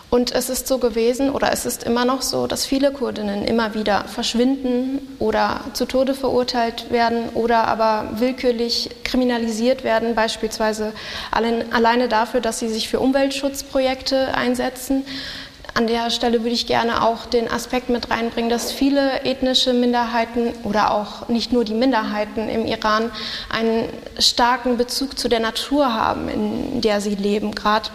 Und 0.09 0.31
es 0.31 0.49
ist 0.49 0.67
so 0.67 0.77
gewesen 0.77 1.31
oder 1.31 1.51
es 1.51 1.65
ist 1.65 1.83
immer 1.83 2.05
noch 2.05 2.21
so, 2.21 2.47
dass 2.47 2.65
viele 2.65 2.91
Kurdinnen 2.91 3.43
immer 3.43 3.73
wieder 3.73 4.05
verschwinden 4.05 4.99
oder 5.19 5.61
zu 5.73 5.85
Tode 5.85 6.13
verurteilt 6.13 6.91
werden 6.91 7.29
oder 7.33 7.67
aber 7.67 8.11
willkürlich 8.13 8.89
kriminalisiert 9.03 9.83
werden, 9.83 10.15
beispielsweise 10.15 10.93
alleine 11.31 12.07
dafür, 12.07 12.39
dass 12.39 12.59
sie 12.59 12.69
sich 12.69 12.87
für 12.87 13.01
Umweltschutzprojekte 13.01 14.33
einsetzen 14.33 15.03
an 15.77 15.85
der 15.85 16.09
Stelle 16.09 16.39
würde 16.39 16.55
ich 16.55 16.65
gerne 16.65 17.03
auch 17.03 17.27
den 17.27 17.51
Aspekt 17.51 17.89
mit 17.89 18.09
reinbringen, 18.09 18.49
dass 18.49 18.71
viele 18.71 19.21
ethnische 19.25 19.73
Minderheiten 19.73 20.53
oder 20.63 20.91
auch 20.91 21.27
nicht 21.27 21.53
nur 21.53 21.65
die 21.65 21.75
Minderheiten 21.75 22.49
im 22.49 22.65
Iran 22.65 23.11
einen 23.49 23.87
starken 24.17 24.77
Bezug 24.77 25.19
zu 25.19 25.29
der 25.29 25.39
Natur 25.39 25.93
haben, 25.93 26.29
in 26.29 26.81
der 26.81 26.99
sie 26.99 27.13
leben. 27.13 27.53
Gerade 27.53 27.91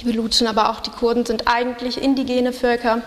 die 0.00 0.04
Belutschen, 0.04 0.46
aber 0.46 0.70
auch 0.70 0.80
die 0.80 0.90
Kurden 0.90 1.26
sind 1.26 1.48
eigentlich 1.48 2.02
indigene 2.02 2.52
Völker 2.52 3.02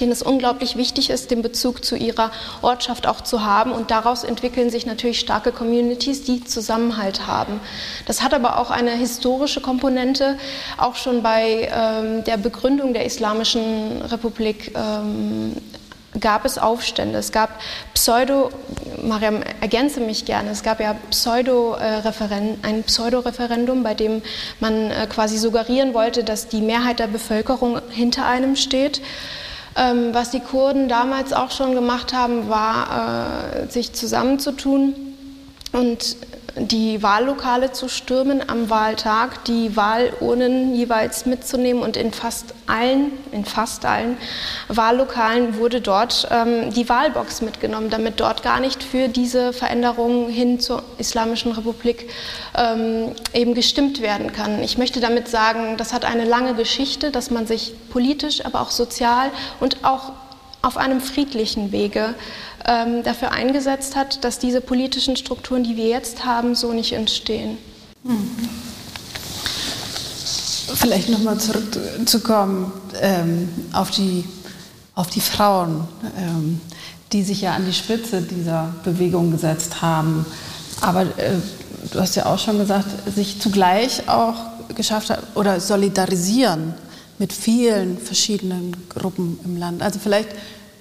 denen 0.00 0.12
es 0.12 0.22
unglaublich 0.22 0.76
wichtig 0.76 1.10
ist, 1.10 1.30
den 1.30 1.42
Bezug 1.42 1.84
zu 1.84 1.96
ihrer 1.96 2.30
Ortschaft 2.62 3.06
auch 3.06 3.20
zu 3.20 3.44
haben. 3.44 3.72
Und 3.72 3.90
daraus 3.90 4.24
entwickeln 4.24 4.70
sich 4.70 4.86
natürlich 4.86 5.20
starke 5.20 5.52
Communities, 5.52 6.24
die 6.24 6.44
Zusammenhalt 6.44 7.26
haben. 7.26 7.60
Das 8.06 8.22
hat 8.22 8.34
aber 8.34 8.58
auch 8.58 8.70
eine 8.70 8.92
historische 8.92 9.60
Komponente. 9.60 10.38
Auch 10.78 10.96
schon 10.96 11.22
bei 11.22 11.70
ähm, 11.72 12.24
der 12.24 12.36
Begründung 12.36 12.92
der 12.92 13.04
Islamischen 13.04 14.02
Republik 14.02 14.72
ähm, 14.76 15.54
gab 16.20 16.44
es 16.44 16.58
Aufstände. 16.58 17.18
Es 17.18 17.32
gab 17.32 17.60
Pseudo, 17.92 18.50
Mariam, 19.02 19.42
ergänze 19.60 20.00
mich 20.00 20.24
gerne, 20.24 20.50
es 20.50 20.62
gab 20.62 20.80
ja 20.80 20.94
Pseudo 21.10 21.74
ein 21.74 22.82
Pseudo-Referendum, 22.84 23.82
bei 23.82 23.94
dem 23.94 24.22
man 24.60 24.90
äh, 24.90 25.06
quasi 25.08 25.38
suggerieren 25.38 25.94
wollte, 25.94 26.24
dass 26.24 26.48
die 26.48 26.60
Mehrheit 26.60 26.98
der 26.98 27.08
Bevölkerung 27.08 27.80
hinter 27.90 28.26
einem 28.26 28.56
steht. 28.56 29.00
Ähm, 29.76 30.10
was 30.12 30.30
die 30.30 30.40
Kurden 30.40 30.88
damals 30.88 31.32
auch 31.32 31.50
schon 31.50 31.74
gemacht 31.74 32.12
haben, 32.12 32.48
war, 32.48 33.64
äh, 33.64 33.70
sich 33.70 33.92
zusammenzutun 33.92 34.94
und 35.72 36.16
die 36.56 37.02
Wahllokale 37.02 37.72
zu 37.72 37.88
stürmen 37.88 38.48
am 38.48 38.70
Wahltag, 38.70 39.44
die 39.44 39.76
Wahlurnen 39.76 40.74
jeweils 40.74 41.26
mitzunehmen 41.26 41.82
und 41.82 41.96
in 41.96 42.12
fast 42.12 42.54
allen, 42.66 43.12
in 43.32 43.44
fast 43.44 43.84
allen 43.84 44.16
Wahllokalen 44.68 45.58
wurde 45.58 45.80
dort 45.80 46.28
ähm, 46.30 46.72
die 46.72 46.88
Wahlbox 46.88 47.42
mitgenommen, 47.42 47.90
damit 47.90 48.20
dort 48.20 48.42
gar 48.42 48.60
nicht 48.60 48.84
für 48.84 49.08
diese 49.08 49.52
Veränderungen 49.52 50.28
hin 50.28 50.60
zur 50.60 50.84
Islamischen 50.98 51.52
Republik 51.52 52.08
ähm, 52.56 53.12
eben 53.32 53.54
gestimmt 53.54 54.00
werden 54.00 54.32
kann. 54.32 54.62
Ich 54.62 54.78
möchte 54.78 55.00
damit 55.00 55.28
sagen, 55.28 55.76
das 55.76 55.92
hat 55.92 56.04
eine 56.04 56.24
lange 56.24 56.54
Geschichte, 56.54 57.10
dass 57.10 57.30
man 57.30 57.46
sich 57.46 57.74
politisch, 57.90 58.44
aber 58.44 58.60
auch 58.60 58.70
sozial 58.70 59.30
und 59.58 59.84
auch 59.84 60.12
auf 60.62 60.78
einem 60.78 61.00
friedlichen 61.00 61.72
Wege 61.72 62.14
ähm, 62.66 63.02
dafür 63.02 63.32
eingesetzt 63.32 63.96
hat, 63.96 64.24
dass 64.24 64.38
diese 64.38 64.60
politischen 64.60 65.16
Strukturen, 65.16 65.64
die 65.64 65.76
wir 65.76 65.86
jetzt 65.86 66.24
haben, 66.24 66.54
so 66.54 66.72
nicht 66.72 66.92
entstehen. 66.92 67.58
Mhm. 68.02 68.30
Vielleicht 70.74 71.08
nochmal 71.08 71.38
zurückzukommen 71.38 72.72
ähm, 73.00 73.48
auf, 73.72 73.90
die, 73.90 74.24
auf 74.94 75.08
die 75.08 75.20
Frauen, 75.20 75.86
ähm, 76.18 76.60
die 77.12 77.22
sich 77.22 77.42
ja 77.42 77.54
an 77.54 77.66
die 77.66 77.72
Spitze 77.72 78.22
dieser 78.22 78.74
Bewegung 78.82 79.30
gesetzt 79.30 79.82
haben. 79.82 80.26
Aber 80.80 81.02
äh, 81.02 81.34
du 81.92 82.00
hast 82.00 82.16
ja 82.16 82.26
auch 82.26 82.38
schon 82.38 82.58
gesagt, 82.58 82.86
sich 83.14 83.40
zugleich 83.40 84.08
auch 84.08 84.34
geschafft 84.74 85.10
hat 85.10 85.20
oder 85.34 85.60
solidarisieren 85.60 86.74
mit 87.18 87.32
vielen 87.32 87.98
verschiedenen 87.98 88.76
Gruppen 88.88 89.38
im 89.44 89.56
Land. 89.56 89.82
Also 89.82 89.98
vielleicht 89.98 90.30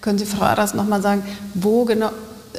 können 0.04 0.20
Sie, 0.20 0.26
Frau 0.26 0.44
Aras, 0.44 0.74
noch 0.74 0.86
mal 0.86 1.02
sagen, 1.02 1.24
wo 1.54 1.86
genau, 1.86 2.12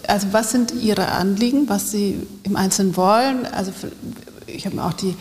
also 0.09 0.29
was 0.33 0.51
sind 0.51 0.73
Ihre 0.73 1.09
Anliegen, 1.09 1.69
was 1.69 1.91
Sie 1.91 2.27
im 2.43 2.57
Einzelnen 2.57 2.97
wollen? 2.97 3.47
Also 3.47 3.71
ich 4.47 4.65
habe 4.65 4.77
mir 4.77 4.85
auch 4.85 4.95
die 4.95 5.15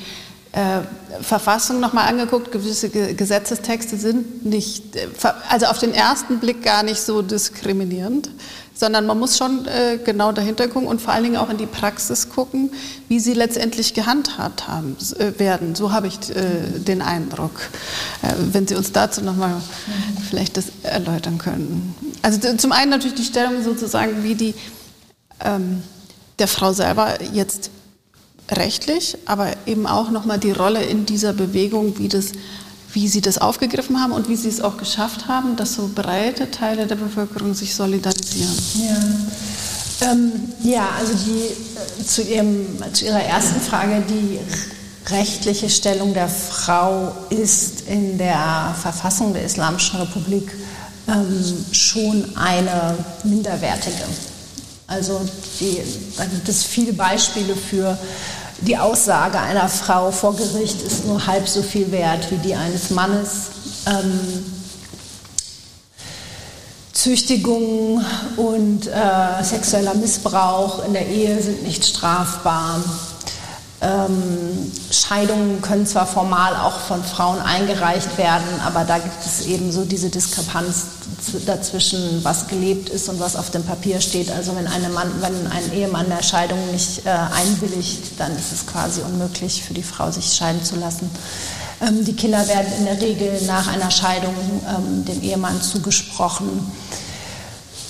äh, 0.53 0.79
Verfassung 1.21 1.81
noch 1.81 1.91
mal 1.91 2.05
angeguckt. 2.05 2.51
Gewisse 2.51 2.89
Gesetzestexte 2.89 3.97
sind 3.97 4.45
nicht, 4.45 4.95
äh, 4.95 5.07
also 5.49 5.65
auf 5.65 5.79
den 5.79 5.93
ersten 5.93 6.39
Blick 6.39 6.63
gar 6.63 6.81
nicht 6.83 7.01
so 7.01 7.21
diskriminierend 7.21 8.29
sondern 8.73 9.05
man 9.05 9.19
muss 9.19 9.37
schon 9.37 9.67
äh, 9.67 9.99
genau 10.03 10.31
dahinter 10.31 10.67
gucken 10.67 10.87
und 10.87 11.01
vor 11.01 11.13
allen 11.13 11.23
Dingen 11.23 11.37
auch 11.37 11.49
in 11.49 11.57
die 11.57 11.65
Praxis 11.65 12.29
gucken, 12.29 12.71
wie 13.07 13.19
sie 13.19 13.33
letztendlich 13.33 13.93
gehandhabt 13.93 14.67
haben, 14.67 14.97
äh, 15.19 15.39
werden. 15.39 15.75
So 15.75 15.91
habe 15.91 16.07
ich 16.07 16.17
äh, 16.31 16.79
den 16.79 17.01
Eindruck. 17.01 17.51
Wenn 18.51 18.67
Sie 18.67 18.75
uns 18.75 18.91
dazu 18.91 19.21
nochmal 19.21 19.55
vielleicht 20.29 20.57
das 20.57 20.65
erläutern 20.81 21.37
können. 21.37 21.95
Also 22.23 22.55
zum 22.57 22.71
einen 22.71 22.89
natürlich 22.89 23.15
die 23.15 23.25
Stellung 23.25 23.63
sozusagen, 23.63 24.23
wie 24.23 24.33
die 24.33 24.55
ähm, 25.43 25.83
der 26.39 26.47
Frau 26.47 26.73
selber 26.73 27.21
jetzt 27.33 27.69
rechtlich, 28.49 29.17
aber 29.25 29.51
eben 29.67 29.85
auch 29.85 30.09
nochmal 30.09 30.39
die 30.39 30.51
Rolle 30.51 30.83
in 30.83 31.05
dieser 31.05 31.33
Bewegung, 31.33 31.99
wie 31.99 32.07
das 32.07 32.31
wie 32.93 33.07
Sie 33.07 33.21
das 33.21 33.39
aufgegriffen 33.39 33.99
haben 33.99 34.11
und 34.11 34.29
wie 34.29 34.35
Sie 34.35 34.49
es 34.49 34.61
auch 34.61 34.77
geschafft 34.77 35.27
haben, 35.27 35.55
dass 35.55 35.73
so 35.73 35.89
breite 35.93 36.51
Teile 36.51 36.85
der 36.85 36.95
Bevölkerung 36.95 37.53
sich 37.55 37.73
solidarisieren. 37.73 38.53
Ja, 38.75 40.11
ähm, 40.11 40.31
ja 40.63 40.89
also 40.99 41.13
die, 41.13 42.01
äh, 42.01 42.05
zu, 42.05 42.21
ihrem, 42.21 42.67
zu 42.93 43.05
Ihrer 43.05 43.23
ersten 43.23 43.59
Frage, 43.59 44.03
die 44.07 44.39
rechtliche 45.11 45.69
Stellung 45.69 46.13
der 46.13 46.29
Frau 46.29 47.13
ist 47.29 47.87
in 47.87 48.17
der 48.17 48.75
Verfassung 48.79 49.33
der 49.33 49.43
Islamischen 49.43 49.99
Republik 49.99 50.51
ähm, 51.13 51.65
schon 51.71 52.35
eine 52.35 52.97
minderwertige. 53.23 54.03
Also 54.87 55.21
die, 55.59 55.81
da 56.17 56.25
gibt 56.25 56.47
es 56.49 56.63
viele 56.63 56.93
Beispiele 56.93 57.55
für 57.55 57.97
die 58.61 58.77
Aussage 58.77 59.39
einer 59.39 59.67
Frau 59.67 60.11
vor 60.11 60.35
Gericht 60.35 60.81
ist 60.81 61.05
nur 61.05 61.25
halb 61.25 61.47
so 61.47 61.61
viel 61.61 61.91
wert 61.91 62.31
wie 62.31 62.37
die 62.37 62.55
eines 62.55 62.89
Mannes. 62.91 63.29
Ähm, 63.85 64.45
Züchtigung 66.93 68.05
und 68.37 68.87
äh, 68.87 69.43
sexueller 69.43 69.95
Missbrauch 69.95 70.85
in 70.85 70.93
der 70.93 71.07
Ehe 71.07 71.41
sind 71.41 71.63
nicht 71.63 71.83
strafbar. 71.83 72.81
Ähm, 73.81 74.71
Scheidungen 74.89 75.61
können 75.61 75.85
zwar 75.85 76.05
formal 76.05 76.55
auch 76.55 76.79
von 76.79 77.03
Frauen 77.03 77.39
eingereicht 77.39 78.17
werden, 78.17 78.47
aber 78.65 78.85
da 78.85 78.99
gibt 78.99 79.25
es 79.25 79.45
eben 79.45 79.73
so 79.73 79.83
diese 79.83 80.09
Diskrepanz 80.09 80.85
dazwischen, 81.45 82.23
was 82.23 82.47
gelebt 82.47 82.89
ist 82.89 83.09
und 83.09 83.19
was 83.19 83.35
auf 83.35 83.49
dem 83.49 83.63
Papier 83.63 84.01
steht. 84.01 84.31
Also 84.31 84.55
wenn, 84.55 84.65
Mann, 84.93 85.11
wenn 85.21 85.47
ein 85.47 85.73
Ehemann 85.73 86.07
der 86.09 86.23
Scheidung 86.23 86.59
nicht 86.71 87.05
äh, 87.05 87.09
einwilligt, 87.09 88.19
dann 88.19 88.35
ist 88.35 88.51
es 88.51 88.65
quasi 88.65 89.01
unmöglich 89.01 89.63
für 89.63 89.73
die 89.73 89.83
Frau, 89.83 90.11
sich 90.11 90.33
scheiden 90.33 90.63
zu 90.63 90.75
lassen. 90.75 91.09
Ähm, 91.81 92.03
die 92.05 92.13
Kinder 92.13 92.47
werden 92.47 92.71
in 92.79 92.85
der 92.85 93.01
Regel 93.01 93.41
nach 93.45 93.67
einer 93.67 93.91
Scheidung 93.91 94.35
ähm, 94.67 95.05
dem 95.05 95.21
Ehemann 95.21 95.61
zugesprochen 95.61 96.71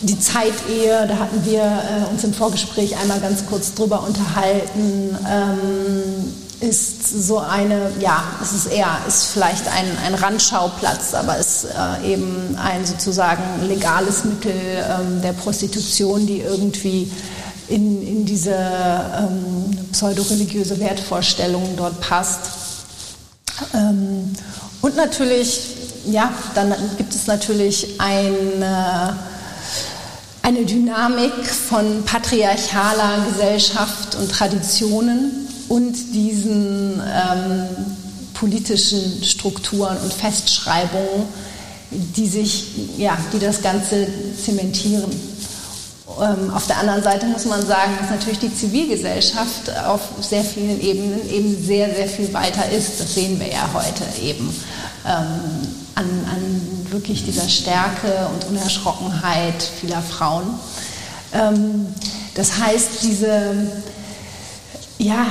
die 0.03 0.19
Zeitehe, 0.19 1.07
da 1.07 1.17
hatten 1.17 1.45
wir 1.45 1.61
äh, 1.61 2.11
uns 2.11 2.23
im 2.23 2.33
Vorgespräch 2.33 2.97
einmal 2.97 3.19
ganz 3.21 3.45
kurz 3.45 3.73
drüber 3.73 4.03
unterhalten, 4.05 5.17
ähm, 5.29 6.33
ist 6.63 7.27
so 7.27 7.39
eine, 7.39 7.91
ja, 7.99 8.23
es 8.41 8.53
ist 8.53 8.67
eher, 8.67 8.97
ist 9.05 9.25
vielleicht 9.25 9.67
ein, 9.67 9.85
ein 10.05 10.15
Randschauplatz, 10.15 11.13
aber 11.13 11.37
ist 11.37 11.65
äh, 11.65 12.13
eben 12.13 12.57
ein 12.57 12.85
sozusagen 12.85 13.43
legales 13.67 14.23
Mittel 14.23 14.53
ähm, 14.53 15.21
der 15.21 15.33
Prostitution, 15.33 16.25
die 16.25 16.39
irgendwie 16.39 17.11
in, 17.67 18.01
in 18.07 18.25
diese 18.25 18.55
ähm, 18.55 19.77
pseudoreligiöse 19.91 20.79
Wertvorstellung 20.79 21.75
dort 21.75 21.99
passt. 21.99 22.51
Ähm, 23.73 24.31
und 24.81 24.95
natürlich, 24.95 25.75
ja, 26.05 26.31
dann 26.55 26.73
gibt 26.97 27.13
es 27.13 27.27
natürlich 27.27 27.99
eine 27.99 29.17
eine 30.45 30.65
Dynamik 30.65 31.47
von 31.47 32.03
patriarchaler 32.03 33.25
Gesellschaft 33.29 34.15
und 34.15 34.29
Traditionen 34.29 35.47
und 35.69 35.93
diesen 36.13 36.99
ähm, 36.99 37.67
politischen 38.33 39.23
Strukturen 39.23 39.97
und 39.97 40.13
Festschreibungen, 40.13 41.25
die 41.91 42.27
sich, 42.27 42.97
ja, 42.97 43.17
die 43.31 43.39
das 43.39 43.61
Ganze 43.61 44.07
zementieren. 44.43 45.11
Ähm, 46.21 46.51
auf 46.51 46.67
der 46.67 46.77
anderen 46.79 47.01
Seite 47.03 47.25
muss 47.27 47.45
man 47.45 47.65
sagen, 47.65 47.93
dass 47.99 48.09
natürlich 48.09 48.39
die 48.39 48.53
Zivilgesellschaft 48.53 49.75
auf 49.85 50.01
sehr 50.21 50.43
vielen 50.43 50.81
Ebenen 50.81 51.29
eben 51.29 51.65
sehr, 51.65 51.93
sehr 51.95 52.07
viel 52.07 52.33
weiter 52.33 52.69
ist. 52.69 52.99
Das 52.99 53.15
sehen 53.15 53.39
wir 53.39 53.47
ja 53.47 53.69
heute 53.73 54.03
eben 54.21 54.53
ähm, 55.05 55.39
an, 55.95 56.05
an 56.05 56.91
wirklich 56.91 57.25
dieser 57.25 57.47
Stärke 57.49 58.27
und 58.33 58.45
Unerschrockenheit 58.49 59.63
vieler 59.79 60.01
Frauen. 60.01 60.59
Ähm, 61.33 61.87
das 62.35 62.59
heißt, 62.59 63.03
diese, 63.03 63.67
ja, 65.03 65.27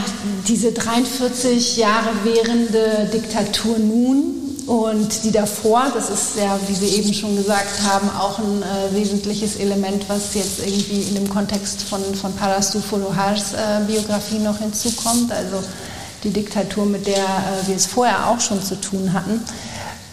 diese 0.47 0.73
43 0.73 1.77
Jahre 1.79 2.11
währende 2.25 3.11
Diktatur 3.13 3.79
nun 3.79 4.35
und 4.67 5.25
die 5.25 5.33
davor, 5.33 5.91
das 5.95 6.11
ist 6.11 6.37
ja, 6.37 6.59
wie 6.69 6.75
Sie 6.75 6.97
eben 6.97 7.13
schon 7.15 7.37
gesagt 7.37 7.83
haben, 7.83 8.09
auch 8.11 8.39
ein 8.39 8.63
äh, 8.63 8.95
wesentliches 8.95 9.57
Element, 9.57 10.05
was 10.09 10.35
jetzt 10.35 10.61
irgendwie 10.65 11.01
in 11.01 11.15
dem 11.15 11.29
Kontext 11.29 11.83
von, 11.83 12.03
von 12.15 12.33
Parastu 12.35 12.81
Folohars 12.81 13.55
äh, 13.55 13.85
Biografie 13.87 14.39
noch 14.39 14.59
hinzukommt, 14.59 15.33
also 15.33 15.63
die 16.23 16.31
Diktatur, 16.31 16.85
mit 16.85 17.07
der 17.07 17.17
äh, 17.17 17.67
wir 17.67 17.77
es 17.77 17.87
vorher 17.87 18.29
auch 18.29 18.41
schon 18.41 18.63
zu 18.63 18.81
tun 18.81 19.13
hatten. 19.13 19.41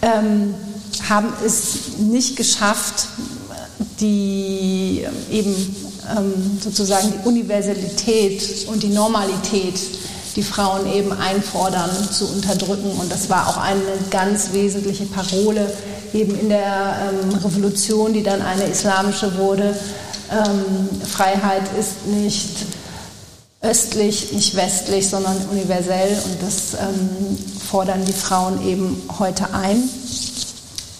Ähm, 0.02 0.56
haben 1.08 1.34
es 1.46 1.98
nicht 1.98 2.36
geschafft, 2.36 3.08
die 4.00 5.06
eben 5.32 5.54
ähm, 5.54 5.89
sozusagen 6.62 7.12
die 7.12 7.28
Universalität 7.28 8.68
und 8.68 8.84
die 8.84 8.90
Normalität, 8.90 9.80
die 10.36 10.44
Frauen 10.44 10.92
eben 10.92 11.12
einfordern, 11.12 11.90
zu 12.12 12.28
unterdrücken. 12.28 12.92
Und 13.00 13.12
das 13.12 13.30
war 13.30 13.50
auch 13.50 13.58
eine 13.58 13.82
ganz 14.10 14.54
wesentliche 14.54 15.06
Parole 15.06 15.72
eben 16.14 16.40
in 16.40 16.50
der 16.50 17.12
ähm, 17.12 17.36
Revolution, 17.36 18.14
die 18.14 18.24
dann 18.24 18.42
eine 18.42 18.64
islamische 18.64 19.38
wurde. 19.38 19.76
Ähm, 20.32 20.90
Freiheit 21.06 21.64
ist 21.78 22.08
nicht 22.08 22.66
östlich, 23.62 24.32
nicht 24.32 24.56
westlich, 24.56 25.10
sondern 25.10 25.36
universell. 25.52 26.18
Und 26.26 26.42
das 26.42 26.74
ähm, 26.74 27.38
fordern 27.70 28.06
die 28.06 28.14
Frauen 28.14 28.66
eben 28.68 29.02
heute 29.20 29.54
ein. 29.54 29.90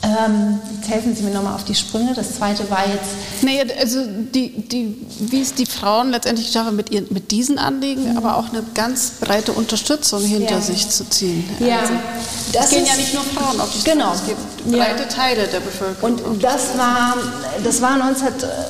Ähm, 0.10 0.60
jetzt 0.76 0.90
helfen 0.90 1.16
Sie 1.16 1.24
mir 1.24 1.32
nochmal 1.32 1.56
auf 1.56 1.64
die 1.64 1.76
Sprünge. 1.76 2.14
Das 2.14 2.36
zweite 2.36 2.70
war 2.70 2.88
jetzt. 2.88 3.44
Nee, 3.44 3.62
also 3.80 4.00
die, 4.06 4.50
die, 4.50 4.96
wie 5.20 5.42
es 5.42 5.54
die 5.54 5.66
Frauen 5.66 6.12
letztendlich 6.12 6.52
schaffen, 6.52 6.76
mit, 6.76 6.92
ihren, 6.92 7.08
mit 7.12 7.32
diesen 7.32 7.60
Anliegen, 7.60 8.12
mhm. 8.12 8.18
aber 8.18 8.38
auch 8.38 8.50
eine 8.50 8.64
ganz 8.74 9.12
breite 9.20 9.52
Unterstützung 9.54 10.24
hinter 10.24 10.56
ja. 10.56 10.62
sich 10.62 10.90
zu 10.90 11.08
ziehen. 11.10 11.44
Ja, 11.60 11.80
also, 11.80 11.94
das 12.54 12.70
gehen 12.70 12.86
ja 12.86 12.96
nicht 12.96 13.14
nur 13.14 13.24
Frauen 13.24 13.60
auf 13.60 13.72
die 13.72 13.82
Straße, 13.82 14.26
genau. 14.26 14.38
Breite. 14.64 15.08
Teile 15.08 15.48
der 15.48 15.60
Bevölkerung. 15.60 16.20
Und 16.20 16.44
das 16.44 16.78
war, 16.78 17.16
das 17.64 17.82
war 17.82 17.98
19, 17.98 18.28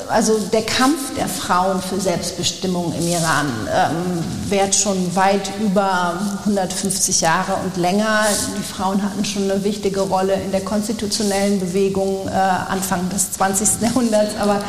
also 0.08 0.38
der 0.52 0.62
Kampf 0.62 1.14
der 1.16 1.28
Frauen 1.28 1.80
für 1.82 2.00
Selbstbestimmung 2.00 2.94
im 2.98 3.08
Iran 3.08 3.46
ähm, 3.72 4.24
währt 4.48 4.74
schon 4.74 5.14
weit 5.14 5.50
über 5.60 6.14
150 6.40 7.20
Jahre 7.20 7.54
und 7.64 7.76
länger. 7.76 8.26
Die 8.58 8.62
Frauen 8.62 9.02
hatten 9.02 9.24
schon 9.24 9.50
eine 9.50 9.62
wichtige 9.64 10.00
Rolle 10.00 10.34
in 10.34 10.50
der 10.50 10.60
Konstitution 10.62 10.90
konstitutionellen 11.00 11.60
Bewegung 11.60 12.28
äh, 12.28 12.32
Anfang 12.32 13.08
des 13.10 13.32
20. 13.32 13.82
Jahrhunderts, 13.82 14.34
aber 14.38 14.62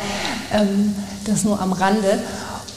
ähm, 0.54 0.96
das 1.26 1.44
nur 1.44 1.60
am 1.60 1.74
Rande. 1.74 2.20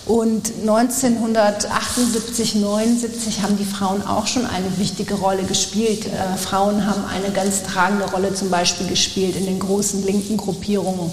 Und 0.06 0.52
1978, 0.60 2.56
79 2.56 3.42
haben 3.42 3.56
die 3.56 3.64
Frauen 3.64 4.06
auch 4.06 4.26
schon 4.26 4.44
eine 4.44 4.76
wichtige 4.76 5.14
Rolle 5.14 5.44
gespielt. 5.44 6.04
Äh, 6.06 6.36
Frauen 6.36 6.86
haben 6.86 7.06
eine 7.06 7.30
ganz 7.30 7.62
tragende 7.62 8.04
Rolle 8.10 8.34
zum 8.34 8.50
Beispiel 8.50 8.86
gespielt 8.86 9.34
in 9.34 9.46
den 9.46 9.58
großen 9.58 10.04
linken 10.04 10.36
Gruppierungen, 10.36 11.10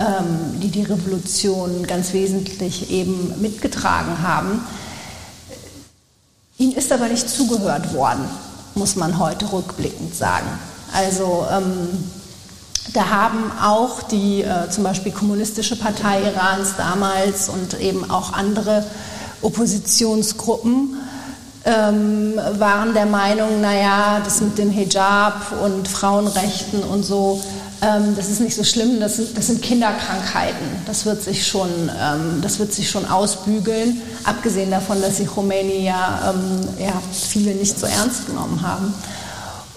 ähm, 0.00 0.60
die 0.60 0.68
die 0.68 0.82
Revolution 0.82 1.86
ganz 1.86 2.12
wesentlich 2.12 2.90
eben 2.90 3.40
mitgetragen 3.40 4.20
haben. 4.20 4.66
Ihnen 6.58 6.72
ist 6.72 6.90
aber 6.90 7.06
nicht 7.06 7.28
zugehört 7.28 7.94
worden, 7.94 8.28
muss 8.74 8.96
man 8.96 9.20
heute 9.20 9.52
rückblickend 9.52 10.12
sagen. 10.12 10.48
Also 10.92 11.46
ähm, 11.52 11.88
da 12.94 13.10
haben 13.10 13.50
auch 13.60 14.02
die 14.02 14.42
äh, 14.42 14.70
zum 14.70 14.84
Beispiel 14.84 15.12
kommunistische 15.12 15.76
Partei 15.76 16.22
Irans 16.22 16.76
damals 16.76 17.48
und 17.48 17.78
eben 17.80 18.08
auch 18.08 18.32
andere 18.32 18.84
Oppositionsgruppen 19.42 20.96
ähm, 21.64 22.34
waren 22.58 22.94
der 22.94 23.06
Meinung, 23.06 23.60
naja, 23.60 24.20
das 24.24 24.40
mit 24.40 24.58
dem 24.58 24.70
Hijab 24.70 25.60
und 25.62 25.88
Frauenrechten 25.88 26.84
und 26.84 27.02
so, 27.02 27.42
ähm, 27.82 28.14
das 28.16 28.28
ist 28.28 28.40
nicht 28.40 28.54
so 28.54 28.62
schlimm, 28.62 29.00
das 29.00 29.16
sind, 29.16 29.36
das 29.36 29.48
sind 29.48 29.60
Kinderkrankheiten, 29.60 30.66
das 30.86 31.04
wird, 31.04 31.20
sich 31.22 31.46
schon, 31.46 31.68
ähm, 32.00 32.40
das 32.42 32.60
wird 32.60 32.72
sich 32.72 32.88
schon 32.88 33.06
ausbügeln, 33.06 34.00
abgesehen 34.22 34.70
davon, 34.70 35.02
dass 35.02 35.16
sie 35.16 35.26
Khomeini 35.26 35.84
ja, 35.84 36.32
ähm, 36.32 36.60
ja 36.78 36.92
viele 37.12 37.54
nicht 37.54 37.78
so 37.78 37.86
ernst 37.86 38.26
genommen 38.26 38.62
haben. 38.62 38.94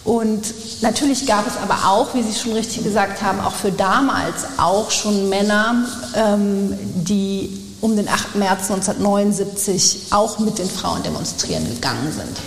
Und 0.07 0.53
natürlich 0.81 1.25
gab 1.25 1.45
es 1.47 1.57
aber 1.57 1.89
auch, 1.89 2.13
wie 2.13 2.23
Sie 2.23 2.33
schon 2.33 2.53
richtig 2.53 2.81
gesagt 2.85 3.21
haben, 3.21 3.41
auch 3.41 3.51
für 3.51 3.73
damals 3.73 4.45
auch 4.55 4.89
schon 4.89 5.27
Männer, 5.27 5.83
ähm, 6.15 6.73
die 6.95 7.61
um 7.81 7.93
den 7.97 8.07
8. 8.07 8.35
März 8.35 8.71
1979 8.71 10.03
auch 10.11 10.39
mit 10.39 10.59
den 10.59 10.69
Frauen 10.69 11.03
demonstrieren 11.03 11.67
gegangen 11.67 12.09
sind. 12.13 12.37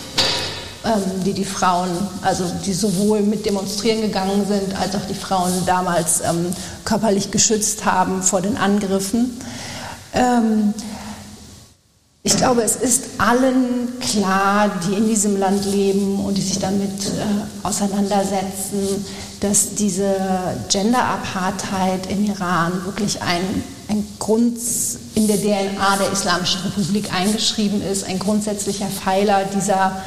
Ähm, 0.87 1.23
die 1.27 1.35
die 1.35 1.45
Frauen, 1.45 1.91
also 2.23 2.45
die 2.65 2.73
sowohl 2.73 3.21
mit 3.21 3.45
demonstrieren 3.45 4.01
gegangen 4.01 4.47
sind, 4.49 4.75
als 4.81 4.95
auch 4.95 5.07
die 5.07 5.15
Frauen 5.15 5.53
damals 5.67 6.23
ähm, 6.23 6.47
körperlich 6.87 7.31
geschützt 7.31 7.85
haben 7.85 8.23
vor 8.23 8.41
den 8.41 8.57
Angriffen. 8.57 9.39
Ich 12.23 12.37
glaube, 12.37 12.63
es 12.63 12.77
ist 12.77 13.05
allen 13.17 13.99
klar, 13.99 14.71
die 14.87 14.95
in 14.95 15.09
diesem 15.09 15.39
Land 15.39 15.65
leben 15.65 16.23
und 16.23 16.37
die 16.37 16.43
sich 16.43 16.59
damit 16.59 17.07
äh, 17.07 17.67
auseinandersetzen, 17.67 19.07
dass 19.41 19.75
diese 19.75 20.15
Gender-Apartheid 20.69 22.11
im 22.11 22.27
Iran 22.27 22.85
wirklich 22.85 23.23
ein, 23.23 23.63
ein 23.89 24.07
Grund 24.19 24.59
in 25.15 25.29
der 25.29 25.39
DNA 25.39 25.97
der 25.97 26.13
Islamischen 26.13 26.61
Republik 26.61 27.11
eingeschrieben 27.11 27.81
ist, 27.81 28.05
ein 28.05 28.19
grundsätzlicher 28.19 28.89
Pfeiler 28.89 29.45
dieser 29.45 30.03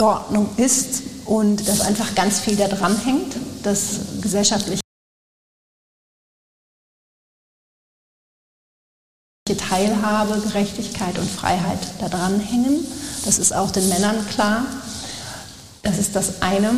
Ordnung 0.00 0.48
ist 0.56 1.02
und 1.26 1.68
dass 1.68 1.80
einfach 1.80 2.16
ganz 2.16 2.40
viel 2.40 2.56
daran 2.56 2.96
hängt, 3.04 3.36
dass 3.62 4.00
gesellschaftliche 9.50 9.56
Teilhabe, 9.56 10.40
Gerechtigkeit 10.40 11.18
und 11.18 11.28
Freiheit 11.28 11.78
daran 12.00 12.40
hängen. 12.40 12.86
Das 13.24 13.38
ist 13.38 13.54
auch 13.54 13.70
den 13.70 13.88
Männern 13.88 14.16
klar. 14.28 14.64
Das 15.82 15.98
ist 15.98 16.14
das 16.14 16.42
eine. 16.42 16.70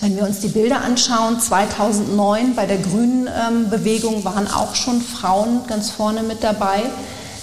Wenn 0.00 0.16
wir 0.16 0.24
uns 0.24 0.40
die 0.40 0.48
Bilder 0.48 0.82
anschauen, 0.82 1.40
2009 1.40 2.54
bei 2.54 2.66
der 2.66 2.78
Grünen 2.78 3.26
ähm, 3.28 3.68
Bewegung 3.68 4.24
waren 4.24 4.48
auch 4.48 4.74
schon 4.74 5.00
Frauen 5.00 5.66
ganz 5.66 5.90
vorne 5.90 6.22
mit 6.22 6.42
dabei. 6.42 6.82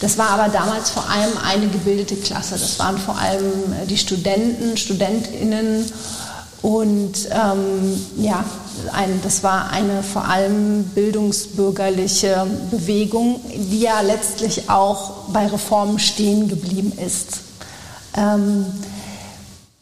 Das 0.02 0.18
war 0.18 0.30
aber 0.30 0.50
damals 0.50 0.90
vor 0.90 1.10
allem 1.10 1.32
eine 1.46 1.68
gebildete 1.68 2.16
Klasse. 2.16 2.52
Das 2.52 2.80
waren 2.80 2.98
vor 2.98 3.18
allem 3.18 3.88
die 3.90 3.98
Studenten, 3.98 4.78
Studentinnen 4.78 5.86
und 6.66 7.30
ähm, 7.30 8.08
ja, 8.18 8.44
ein, 8.92 9.20
das 9.22 9.44
war 9.44 9.70
eine 9.70 10.02
vor 10.02 10.26
allem 10.26 10.86
bildungsbürgerliche 10.96 12.48
Bewegung, 12.72 13.40
die 13.54 13.82
ja 13.82 14.02
letztlich 14.02 14.68
auch 14.68 15.28
bei 15.28 15.46
Reformen 15.46 16.00
stehen 16.00 16.48
geblieben 16.48 16.92
ist. 17.06 17.42
Ähm, 18.18 18.66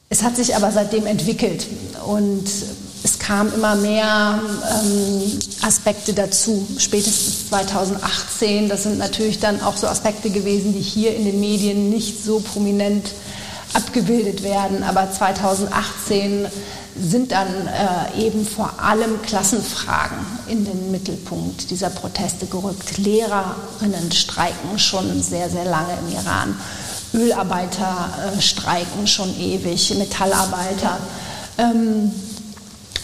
es 0.09 0.23
hat 0.23 0.35
sich 0.35 0.57
aber 0.57 0.73
seitdem 0.73 1.05
entwickelt 1.05 1.67
und 2.05 2.43
es 3.01 3.17
kamen 3.17 3.53
immer 3.53 3.75
mehr 3.75 4.41
ähm, 4.83 5.39
Aspekte 5.61 6.11
dazu, 6.11 6.67
spätestens 6.79 7.47
2018. 7.47 8.67
Das 8.67 8.83
sind 8.83 8.97
natürlich 8.97 9.39
dann 9.39 9.61
auch 9.61 9.77
so 9.77 9.87
Aspekte 9.87 10.29
gewesen, 10.29 10.73
die 10.73 10.81
hier 10.81 11.15
in 11.15 11.23
den 11.23 11.39
Medien 11.39 11.89
nicht 11.89 12.25
so 12.25 12.41
prominent 12.41 13.13
abgebildet 13.73 14.43
werden. 14.43 14.83
Aber 14.83 15.11
2018 15.11 16.47
sind 16.99 17.31
dann 17.31 17.47
äh, 17.47 18.21
eben 18.21 18.45
vor 18.45 18.73
allem 18.79 19.21
Klassenfragen 19.23 20.17
in 20.47 20.63
den 20.63 20.91
Mittelpunkt 20.91 21.71
dieser 21.71 21.89
Proteste 21.89 22.45
gerückt. 22.45 22.97
Lehrerinnen 22.97 24.11
streiken 24.11 24.77
schon 24.77 25.21
sehr, 25.21 25.49
sehr 25.49 25.65
lange 25.65 25.93
im 26.05 26.13
Iran. 26.13 26.55
Ölarbeiter 27.13 28.33
äh, 28.37 28.41
streiken 28.41 29.07
schon 29.07 29.35
ewig, 29.39 29.95
Metallarbeiter. 29.97 30.97
Ähm, 31.57 32.11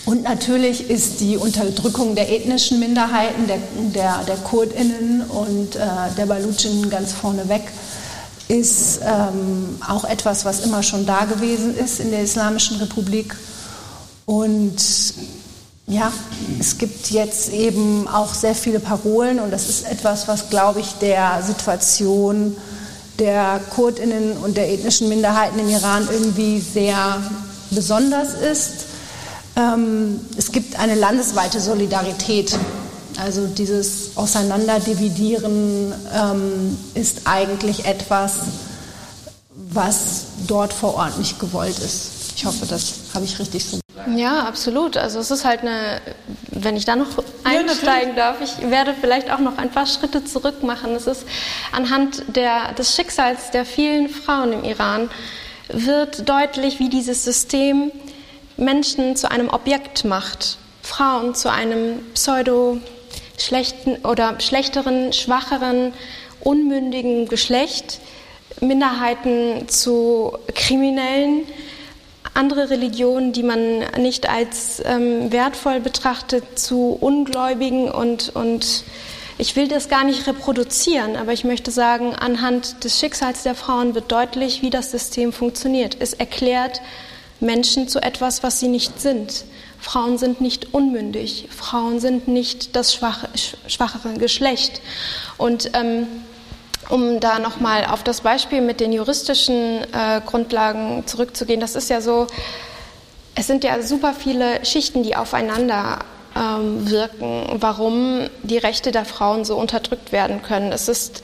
und 0.05 0.23
natürlich 0.23 0.89
ist 0.89 1.19
die 1.19 1.37
Unterdrückung 1.37 2.15
der 2.15 2.31
ethnischen 2.31 2.79
Minderheiten, 2.79 3.45
der, 3.45 3.59
der, 3.93 4.23
der 4.25 4.37
Kurdinnen 4.37 5.21
und 5.21 5.75
äh, 5.75 5.79
der 6.17 6.25
Baluchinnen 6.25 6.89
ganz 6.89 7.13
vorneweg, 7.13 7.61
ist 8.49 8.99
ähm, 9.03 9.77
auch 9.87 10.03
etwas, 10.03 10.43
was 10.43 10.65
immer 10.65 10.83
schon 10.83 11.05
da 11.05 11.25
gewesen 11.25 11.77
ist 11.77 11.99
in 11.99 12.11
der 12.11 12.23
Islamischen 12.23 12.77
Republik. 12.77 13.35
Und 14.25 14.75
ja, 15.87 16.11
es 16.59 16.77
gibt 16.77 17.11
jetzt 17.11 17.53
eben 17.53 18.07
auch 18.07 18.33
sehr 18.33 18.55
viele 18.55 18.79
Parolen 18.79 19.39
und 19.39 19.51
das 19.51 19.69
ist 19.69 19.89
etwas, 19.89 20.27
was, 20.27 20.49
glaube 20.49 20.81
ich, 20.81 20.93
der 20.95 21.41
Situation 21.43 22.57
der 23.19 23.59
Kurdinnen 23.69 24.37
und 24.37 24.57
der 24.57 24.71
ethnischen 24.71 25.09
Minderheiten 25.09 25.59
im 25.59 25.69
Iran 25.69 26.07
irgendwie 26.11 26.59
sehr 26.59 27.21
besonders 27.69 28.33
ist. 28.33 28.85
Ähm, 29.55 30.21
es 30.37 30.51
gibt 30.51 30.79
eine 30.79 30.95
landesweite 30.95 31.59
Solidarität. 31.59 32.57
Also 33.19 33.47
dieses 33.47 34.15
Auseinanderdividieren 34.15 35.93
ähm, 36.13 36.77
ist 36.93 37.21
eigentlich 37.25 37.85
etwas, 37.85 38.35
was 39.51 40.27
dort 40.47 40.71
vor 40.71 40.95
Ort 40.95 41.17
nicht 41.17 41.39
gewollt 41.39 41.77
ist. 41.79 42.11
Ich 42.35 42.45
hoffe, 42.45 42.65
das 42.65 42.93
habe 43.13 43.25
ich 43.25 43.37
richtig 43.37 43.65
so. 43.65 43.79
Ja, 44.15 44.45
absolut. 44.47 44.95
Also 44.95 45.19
es 45.19 45.29
ist 45.29 45.43
halt 45.43 45.61
eine, 45.61 45.99
wenn 46.51 46.77
ich 46.77 46.85
da 46.85 46.95
noch 46.95 47.07
einsteigen 47.43 48.15
ja, 48.15 48.31
darf, 48.31 48.37
ich 48.41 48.69
werde 48.69 48.95
vielleicht 48.99 49.29
auch 49.29 49.39
noch 49.39 49.57
ein 49.57 49.69
paar 49.69 49.85
Schritte 49.85 50.23
zurück 50.23 50.63
machen. 50.63 50.95
Es 50.95 51.05
ist 51.05 51.25
anhand 51.73 52.23
der, 52.35 52.71
des 52.73 52.95
Schicksals 52.95 53.51
der 53.51 53.65
vielen 53.65 54.07
Frauen 54.07 54.53
im 54.53 54.63
Iran 54.63 55.09
wird 55.67 56.27
deutlich, 56.27 56.79
wie 56.79 56.89
dieses 56.89 57.25
System 57.25 57.91
Menschen 58.55 59.17
zu 59.17 59.29
einem 59.29 59.49
Objekt 59.49 60.05
macht, 60.05 60.57
Frauen 60.81 61.35
zu 61.35 61.51
einem 61.51 61.99
pseudo 62.13 62.79
schlechten 63.41 63.97
oder 64.05 64.39
schlechteren, 64.39 65.13
schwacheren, 65.13 65.93
unmündigen 66.41 67.27
Geschlecht, 67.27 67.99
Minderheiten 68.61 69.67
zu 69.67 70.37
Kriminellen, 70.53 71.43
andere 72.33 72.69
Religionen, 72.69 73.33
die 73.33 73.43
man 73.43 73.79
nicht 73.97 74.29
als 74.29 74.81
ähm, 74.85 75.31
wertvoll 75.31 75.79
betrachtet, 75.79 76.59
zu 76.59 76.97
Ungläubigen 76.99 77.89
und, 77.89 78.29
und 78.35 78.83
ich 79.37 79.55
will 79.55 79.67
das 79.67 79.87
gar 79.87 80.03
nicht 80.03 80.27
reproduzieren, 80.27 81.15
aber 81.15 81.31
ich 81.31 81.45
möchte 81.45 81.71
sagen, 81.71 82.13
anhand 82.13 82.83
des 82.83 82.99
Schicksals 82.99 83.43
der 83.43 83.55
Frauen 83.55 83.95
wird 83.95 84.11
deutlich, 84.11 84.61
wie 84.61 84.69
das 84.69 84.91
System 84.91 85.31
funktioniert. 85.31 85.97
Es 85.99 86.13
erklärt 86.13 86.81
Menschen 87.39 87.87
zu 87.87 88.01
etwas, 88.01 88.43
was 88.43 88.59
sie 88.59 88.67
nicht 88.67 88.99
sind. 88.99 89.45
Frauen 89.81 90.17
sind 90.17 90.41
nicht 90.41 90.73
unmündig, 90.73 91.47
Frauen 91.49 91.99
sind 91.99 92.27
nicht 92.27 92.75
das 92.75 92.93
schwache, 92.93 93.29
schwachere 93.67 94.13
Geschlecht. 94.15 94.81
Und 95.37 95.71
ähm, 95.73 96.07
um 96.89 97.19
da 97.19 97.39
nochmal 97.39 97.85
auf 97.85 98.03
das 98.03 98.21
Beispiel 98.21 98.61
mit 98.61 98.79
den 98.79 98.91
juristischen 98.91 99.83
äh, 99.93 100.21
Grundlagen 100.25 101.05
zurückzugehen, 101.05 101.59
das 101.59 101.75
ist 101.75 101.89
ja 101.89 102.01
so, 102.01 102.27
es 103.35 103.47
sind 103.47 103.63
ja 103.63 103.81
super 103.81 104.13
viele 104.13 104.65
Schichten, 104.65 105.03
die 105.03 105.15
aufeinander 105.15 105.99
ähm, 106.35 106.89
wirken, 106.89 107.45
warum 107.59 108.29
die 108.43 108.57
Rechte 108.57 108.91
der 108.91 109.05
Frauen 109.05 109.45
so 109.45 109.55
unterdrückt 109.55 110.11
werden 110.11 110.41
können. 110.41 110.71
Es 110.71 110.87
ist, 110.87 111.23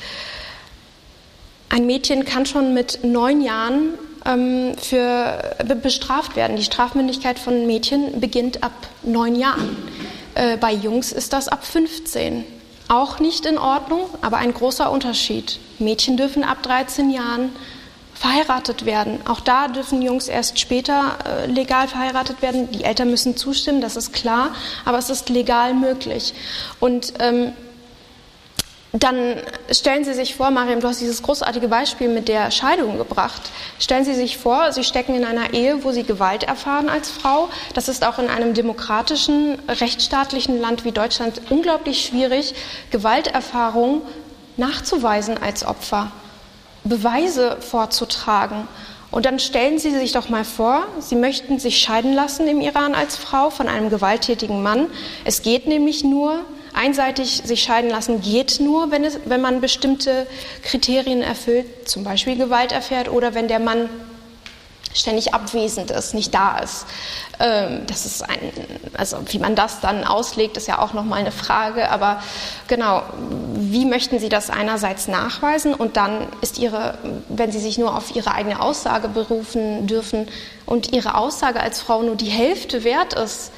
ein 1.70 1.86
Mädchen 1.86 2.26
kann 2.26 2.46
schon 2.46 2.74
mit 2.74 3.04
neun 3.04 3.42
Jahren 3.42 3.96
ähm, 4.26 4.74
für, 4.78 5.56
bestraft 5.82 6.36
werden. 6.36 6.58
Die 6.58 6.64
Strafmündigkeit 6.64 7.40
von 7.40 7.66
Mädchen 7.68 8.20
beginnt 8.20 8.64
ab 8.64 8.74
neun 9.04 9.36
Jahren. 9.36 9.78
Äh, 10.36 10.58
bei 10.58 10.74
Jungs 10.74 11.12
ist 11.12 11.34
das 11.34 11.48
ab 11.48 11.66
15. 11.66 12.44
Auch 12.88 13.20
nicht 13.20 13.46
in 13.46 13.58
Ordnung, 13.58 14.02
aber 14.22 14.38
ein 14.38 14.54
großer 14.54 14.92
Unterschied. 14.92 15.60
Mädchen 15.80 16.18
dürfen 16.18 16.44
ab 16.44 16.62
13 16.62 17.10
Jahren 17.10 17.50
verheiratet 18.14 18.86
werden. 18.86 19.20
Auch 19.26 19.42
da 19.42 19.68
dürfen 19.68 20.02
Jungs 20.02 20.28
erst 20.28 20.60
später 20.60 21.18
äh, 21.26 21.46
legal 21.48 21.88
verheiratet 21.88 22.42
werden. 22.42 22.72
Die 22.72 22.84
Eltern 22.84 23.10
müssen 23.10 23.36
zustimmen, 23.36 23.82
das 23.82 23.96
ist 23.96 24.14
klar, 24.14 24.56
aber 24.86 24.98
es 24.98 25.10
ist 25.10 25.30
legal 25.30 25.74
möglich. 25.74 26.34
Und 26.80 27.14
ähm, 27.20 27.54
dann 29.04 29.36
stellen 29.72 30.04
Sie 30.06 30.14
sich 30.14 30.36
vor, 30.36 30.52
Mariam, 30.52 30.80
du 30.80 30.88
hast 30.88 31.02
dieses 31.02 31.22
großartige 31.22 31.68
Beispiel 31.68 32.08
mit 32.08 32.28
der 32.28 32.52
Scheidung 32.52 32.98
gebracht. 32.98 33.42
Stellen 33.80 34.06
Sie 34.06 34.14
sich 34.14 34.38
vor, 34.38 34.72
Sie 34.72 34.84
stecken 34.84 35.16
in 35.16 35.26
einer 35.26 35.54
Ehe, 35.54 35.84
wo 35.84 35.92
Sie 35.92 36.04
Gewalt 36.04 36.44
erfahren 36.44 36.88
als 36.88 37.10
Frau. 37.10 37.50
Das 37.74 37.90
ist 37.90 38.06
auch 38.06 38.20
in 38.20 38.30
einem 38.30 38.54
demokratischen, 38.54 39.58
rechtsstaatlichen 39.68 40.62
Land 40.62 40.86
wie 40.86 40.92
Deutschland 40.92 41.42
unglaublich 41.50 42.06
schwierig, 42.06 42.56
Gewalterfahrung 42.92 44.02
nachzuweisen 44.58 45.38
als 45.42 45.66
Opfer, 45.66 46.12
Beweise 46.84 47.58
vorzutragen. 47.60 48.68
Und 49.12 49.26
dann 49.26 49.40
stellen 49.40 49.80
Sie 49.80 49.92
sich 49.92 50.12
doch 50.12 50.30
mal 50.30 50.46
vor, 50.46 50.88
Sie 51.00 51.16
möchten 51.16 51.60
sich 51.60 51.80
scheiden 51.80 52.14
lassen 52.14 52.48
im 52.48 52.62
Iran 52.62 52.96
als 52.96 53.16
Frau 53.16 53.50
von 53.50 53.68
einem 53.68 53.90
gewalttätigen 53.90 54.62
Mann. 54.62 54.88
Es 55.24 55.42
geht 55.42 55.68
nämlich 55.68 56.04
nur, 56.04 56.42
einseitig 56.76 57.42
sich 57.46 57.64
scheiden 57.64 57.90
lassen 57.90 58.22
geht 58.22 58.60
nur, 58.60 58.92
wenn, 58.92 59.04
es, 59.04 59.20
wenn 59.26 59.42
man 59.42 59.62
bestimmte 59.62 60.28
Kriterien 60.64 61.22
erfüllt, 61.22 61.90
zum 61.90 62.04
Beispiel 62.04 62.36
Gewalt 62.36 62.72
erfährt 62.72 63.10
oder 63.10 63.34
wenn 63.34 63.48
der 63.48 63.60
Mann 63.60 63.90
ständig 64.96 65.34
abwesend 65.34 65.92
ist, 65.92 66.14
nicht 66.14 66.34
da 66.34 66.58
ist. 66.58 66.86
Ähm, 67.40 67.82
das 67.88 68.06
ist 68.06 68.24
ein, 68.24 68.40
also 68.98 69.18
wie 69.28 69.40
man 69.40 69.56
das 69.56 69.82
dann 69.82 70.06
auslegt, 70.06 70.58
ist 70.58 70.68
ja 70.68 70.80
auch 70.80 70.94
nochmal 70.94 71.20
eine 71.20 71.32
Frage. 71.32 71.90
Aber 71.92 72.24
genau, 72.68 73.04
wie 73.56 73.86
möchten 73.86 74.20
Sie 74.20 74.30
das 74.30 74.50
einerseits 74.50 75.08
nachweisen 75.08 75.74
und 75.74 75.98
dann 75.98 76.28
ist 76.42 76.58
Ihre, 76.58 76.98
wenn 77.28 77.52
Sie 77.52 77.60
sich 77.60 77.78
nur 77.78 77.96
auf 77.96 78.16
Ihre 78.16 78.34
eigene 78.34 78.62
Aussage 78.62 79.10
berufen 79.10 79.86
dürfen 79.86 80.28
und 80.66 80.94
Ihre 80.94 81.16
Aussage 81.16 81.60
als 81.60 81.82
Frau 81.82 82.02
nur 82.02 82.16
die 82.16 82.30
Hälfte 82.30 82.84
wert 82.84 83.14
ist, 83.14 83.52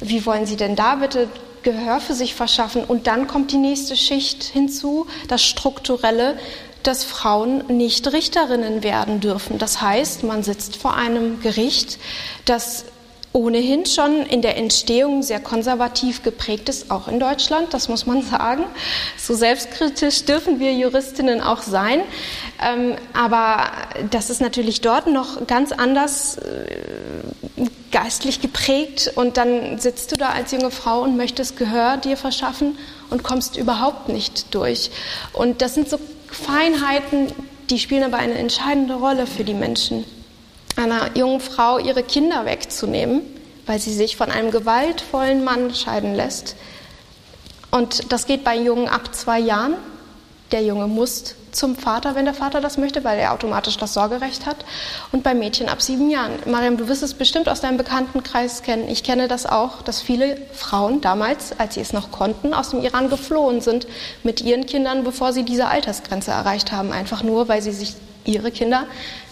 wie 0.00 0.24
wollen 0.24 0.46
Sie 0.46 0.56
denn 0.56 0.76
da 0.76 0.96
bitte 0.96 1.28
Gehör 1.64 2.00
für 2.00 2.14
sich 2.14 2.34
verschaffen? 2.34 2.84
Und 2.84 3.06
dann 3.08 3.26
kommt 3.26 3.50
die 3.50 3.56
nächste 3.56 3.96
Schicht 3.96 4.44
hinzu, 4.44 5.06
das 5.26 5.42
Strukturelle, 5.42 6.38
dass 6.84 7.02
Frauen 7.02 7.64
nicht 7.68 8.12
Richterinnen 8.12 8.82
werden 8.82 9.20
dürfen. 9.20 9.58
Das 9.58 9.80
heißt, 9.80 10.22
man 10.22 10.42
sitzt 10.42 10.76
vor 10.76 10.94
einem 10.94 11.40
Gericht, 11.40 11.98
das 12.44 12.84
ohnehin 13.34 13.84
schon 13.84 14.22
in 14.22 14.42
der 14.42 14.56
Entstehung 14.56 15.24
sehr 15.24 15.40
konservativ 15.40 16.22
geprägt 16.22 16.68
ist, 16.68 16.92
auch 16.92 17.08
in 17.08 17.18
Deutschland, 17.18 17.74
das 17.74 17.88
muss 17.88 18.06
man 18.06 18.22
sagen. 18.30 18.64
So 19.18 19.34
selbstkritisch 19.34 20.24
dürfen 20.24 20.60
wir 20.60 20.72
Juristinnen 20.72 21.40
auch 21.40 21.60
sein. 21.60 22.00
Ähm, 22.62 22.94
aber 23.12 23.72
das 24.10 24.30
ist 24.30 24.40
natürlich 24.40 24.80
dort 24.80 25.08
noch 25.08 25.48
ganz 25.48 25.72
anders 25.72 26.38
äh, 26.38 27.66
geistlich 27.90 28.40
geprägt. 28.40 29.12
Und 29.16 29.36
dann 29.36 29.80
sitzt 29.80 30.12
du 30.12 30.16
da 30.16 30.30
als 30.30 30.52
junge 30.52 30.70
Frau 30.70 31.02
und 31.02 31.16
möchtest 31.16 31.56
Gehör 31.56 31.96
dir 31.96 32.16
verschaffen 32.16 32.78
und 33.10 33.24
kommst 33.24 33.56
überhaupt 33.56 34.08
nicht 34.08 34.54
durch. 34.54 34.92
Und 35.32 35.60
das 35.60 35.74
sind 35.74 35.90
so 35.90 35.98
Feinheiten, 36.30 37.32
die 37.68 37.80
spielen 37.80 38.04
aber 38.04 38.18
eine 38.18 38.34
entscheidende 38.34 38.94
Rolle 38.94 39.26
für 39.26 39.42
die 39.42 39.54
Menschen 39.54 40.04
einer 40.76 41.16
jungen 41.16 41.40
Frau 41.40 41.78
ihre 41.78 42.02
Kinder 42.02 42.46
wegzunehmen, 42.46 43.22
weil 43.66 43.78
sie 43.78 43.92
sich 43.92 44.16
von 44.16 44.30
einem 44.30 44.50
gewaltvollen 44.50 45.44
Mann 45.44 45.74
scheiden 45.74 46.14
lässt. 46.14 46.56
Und 47.70 48.12
das 48.12 48.26
geht 48.26 48.44
bei 48.44 48.56
Jungen 48.56 48.88
ab 48.88 49.14
zwei 49.14 49.40
Jahren. 49.40 49.74
Der 50.52 50.62
Junge 50.62 50.86
muss 50.86 51.34
zum 51.54 51.76
Vater, 51.76 52.14
wenn 52.14 52.24
der 52.24 52.34
Vater 52.34 52.60
das 52.60 52.76
möchte, 52.76 53.04
weil 53.04 53.18
er 53.18 53.32
automatisch 53.32 53.76
das 53.78 53.94
Sorgerecht 53.94 54.46
hat. 54.46 54.56
Und 55.12 55.22
bei 55.22 55.34
Mädchen 55.34 55.68
ab 55.68 55.80
sieben 55.80 56.10
Jahren. 56.10 56.32
Mariam, 56.46 56.76
du 56.76 56.88
wirst 56.88 57.02
es 57.02 57.14
bestimmt 57.14 57.48
aus 57.48 57.60
deinem 57.60 57.76
Bekanntenkreis 57.76 58.62
kennen. 58.62 58.88
Ich 58.88 59.02
kenne 59.02 59.28
das 59.28 59.46
auch, 59.46 59.82
dass 59.82 60.00
viele 60.00 60.36
Frauen 60.52 61.00
damals, 61.00 61.58
als 61.58 61.74
sie 61.74 61.80
es 61.80 61.92
noch 61.92 62.10
konnten, 62.10 62.54
aus 62.54 62.70
dem 62.70 62.82
Iran 62.82 63.08
geflohen 63.08 63.60
sind 63.60 63.86
mit 64.22 64.40
ihren 64.40 64.66
Kindern, 64.66 65.04
bevor 65.04 65.32
sie 65.32 65.44
diese 65.44 65.66
Altersgrenze 65.66 66.32
erreicht 66.32 66.72
haben. 66.72 66.92
Einfach 66.92 67.22
nur, 67.22 67.48
weil 67.48 67.62
sie 67.62 67.72
sich 67.72 67.94
ihre 68.24 68.50
Kinder 68.50 68.86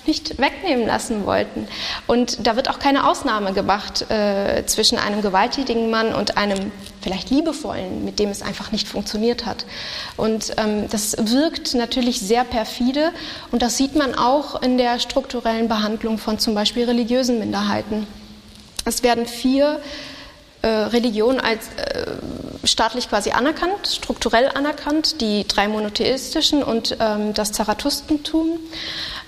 nicht 0.07 0.39
wegnehmen 0.39 0.87
lassen 0.87 1.27
wollten. 1.27 1.69
Und 2.07 2.47
da 2.47 2.57
wird 2.57 2.69
auch 2.69 2.79
keine 2.79 3.09
Ausnahme 3.09 3.53
gemacht 3.53 4.11
äh, 4.11 4.65
zwischen 4.67 4.99
einem 4.99 5.23
gewalttätigen 5.23 5.91
Mann 5.91 6.15
und 6.15 6.37
einem 6.37 6.73
vielleicht 7.01 7.31
liebevollen, 7.31 8.05
mit 8.05 8.19
dem 8.19 8.31
es 8.31 8.43
einfach 8.43 8.73
nicht 8.73 8.89
funktioniert 8.89 9.47
hat. 9.47 9.65
Und 10.17 10.55
ähm, 10.57 10.89
das 10.91 11.17
wirkt 11.19 11.75
natürlich 11.75 12.21
sehr 12.21 12.45
perfide 12.45 13.13
und 13.51 13.63
das 13.63 13.77
sieht 13.77 13.97
man 13.97 14.15
auch 14.15 14.63
in 14.63 14.79
der 14.79 14.99
strukturellen 14.99 15.69
Behandlung 15.69 16.19
von 16.19 16.39
zum 16.39 16.55
Beispiel 16.55 16.85
religiösen 16.85 17.39
Minderheiten. 17.39 18.07
Es 18.85 19.03
werden 19.03 19.27
vier 19.27 19.81
äh, 20.63 20.69
Religionen 20.69 21.41
als 21.41 21.69
äh, 21.77 22.07
staatlich 22.65 23.09
quasi 23.09 23.33
anerkannt, 23.33 23.89
strukturell 23.89 24.49
anerkannt, 24.49 25.21
die 25.21 25.47
drei 25.47 25.69
monotheistischen 25.69 26.63
und 26.63 26.97
ähm, 27.01 27.35
das 27.35 27.53
Zarathustentum. 27.53 28.59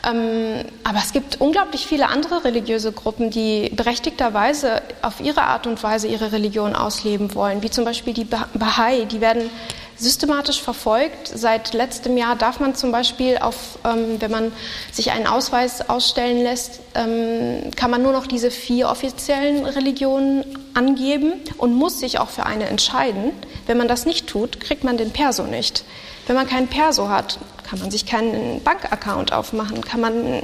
Ähm, 0.06 0.64
aber 0.82 0.98
es 0.98 1.12
gibt 1.12 1.40
unglaublich 1.40 1.86
viele 1.86 2.08
andere 2.08 2.44
religiöse 2.44 2.92
Gruppen, 2.92 3.30
die 3.30 3.70
berechtigterweise 3.74 4.82
auf 5.02 5.20
ihre 5.20 5.42
Art 5.42 5.66
und 5.66 5.82
Weise 5.82 6.08
ihre 6.08 6.32
Religion 6.32 6.74
ausleben 6.74 7.34
wollen, 7.34 7.62
wie 7.62 7.70
zum 7.70 7.84
Beispiel 7.84 8.12
die 8.12 8.24
Bahai. 8.24 9.06
Die 9.06 9.20
werden 9.20 9.50
systematisch 9.96 10.60
verfolgt. 10.60 11.30
Seit 11.32 11.72
letztem 11.72 12.16
Jahr 12.16 12.36
darf 12.36 12.60
man 12.60 12.74
zum 12.74 12.92
Beispiel, 12.92 13.38
auf, 13.38 13.78
ähm, 13.84 14.20
wenn 14.20 14.30
man 14.30 14.52
sich 14.92 15.12
einen 15.12 15.26
Ausweis 15.26 15.88
ausstellen 15.88 16.42
lässt, 16.42 16.80
ähm, 16.94 17.70
kann 17.76 17.90
man 17.90 18.02
nur 18.02 18.12
noch 18.12 18.26
diese 18.26 18.50
vier 18.50 18.88
offiziellen 18.88 19.64
Religionen 19.64 20.44
angeben 20.74 21.34
und 21.58 21.74
muss 21.74 22.00
sich 22.00 22.18
auch 22.18 22.30
für 22.30 22.44
eine 22.44 22.66
entscheiden. 22.66 23.32
Wenn 23.66 23.78
man 23.78 23.88
das 23.88 24.04
nicht 24.04 24.26
tut, 24.26 24.60
kriegt 24.60 24.84
man 24.84 24.96
den 24.96 25.10
Perso 25.10 25.44
nicht. 25.44 25.84
Wenn 26.26 26.36
man 26.36 26.48
keinen 26.48 26.68
Perso 26.68 27.08
hat, 27.08 27.38
kann 27.64 27.78
man 27.80 27.90
sich 27.90 28.06
keinen 28.06 28.62
Bankaccount 28.62 29.32
aufmachen, 29.32 29.80
kann 29.82 30.00
man 30.00 30.42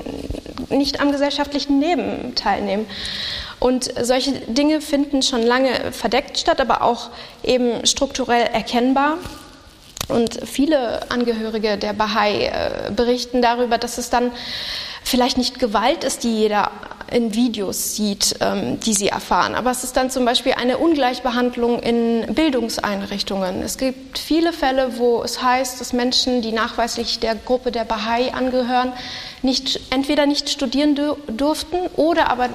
nicht 0.70 1.00
am 1.00 1.12
gesellschaftlichen 1.12 1.80
Leben 1.80 2.34
teilnehmen. 2.34 2.86
Und 3.58 3.92
solche 4.00 4.32
Dinge 4.32 4.80
finden 4.80 5.22
schon 5.22 5.42
lange 5.42 5.92
verdeckt 5.92 6.38
statt, 6.38 6.60
aber 6.60 6.82
auch 6.82 7.10
eben 7.42 7.84
strukturell 7.86 8.46
erkennbar. 8.52 9.18
Und 10.08 10.40
viele 10.44 11.10
Angehörige 11.10 11.76
der 11.76 11.92
Bahai 11.92 12.46
äh, 12.46 12.90
berichten 12.90 13.42
darüber, 13.42 13.78
dass 13.78 13.98
es 13.98 14.10
dann 14.10 14.32
vielleicht 15.04 15.38
nicht 15.38 15.58
Gewalt 15.58 16.04
ist, 16.04 16.24
die 16.24 16.34
jeder 16.34 16.70
in 17.10 17.34
Videos 17.34 17.96
sieht, 17.96 18.36
ähm, 18.40 18.78
die 18.80 18.94
sie 18.94 19.08
erfahren. 19.08 19.54
Aber 19.54 19.70
es 19.70 19.84
ist 19.84 19.96
dann 19.96 20.10
zum 20.10 20.24
Beispiel 20.24 20.52
eine 20.52 20.78
Ungleichbehandlung 20.78 21.80
in 21.80 22.34
Bildungseinrichtungen. 22.34 23.62
Es 23.62 23.78
gibt 23.78 24.18
viele 24.18 24.52
Fälle, 24.52 24.98
wo 24.98 25.22
es 25.22 25.42
heißt, 25.42 25.80
dass 25.80 25.92
Menschen, 25.92 26.42
die 26.42 26.52
nachweislich 26.52 27.18
der 27.18 27.34
Gruppe 27.34 27.72
der 27.72 27.84
Bahai 27.84 28.32
angehören, 28.32 28.92
nicht, 29.42 29.80
entweder 29.90 30.26
nicht 30.26 30.50
studieren 30.50 30.98
durften 31.26 31.78
oder 31.96 32.30
aber 32.30 32.48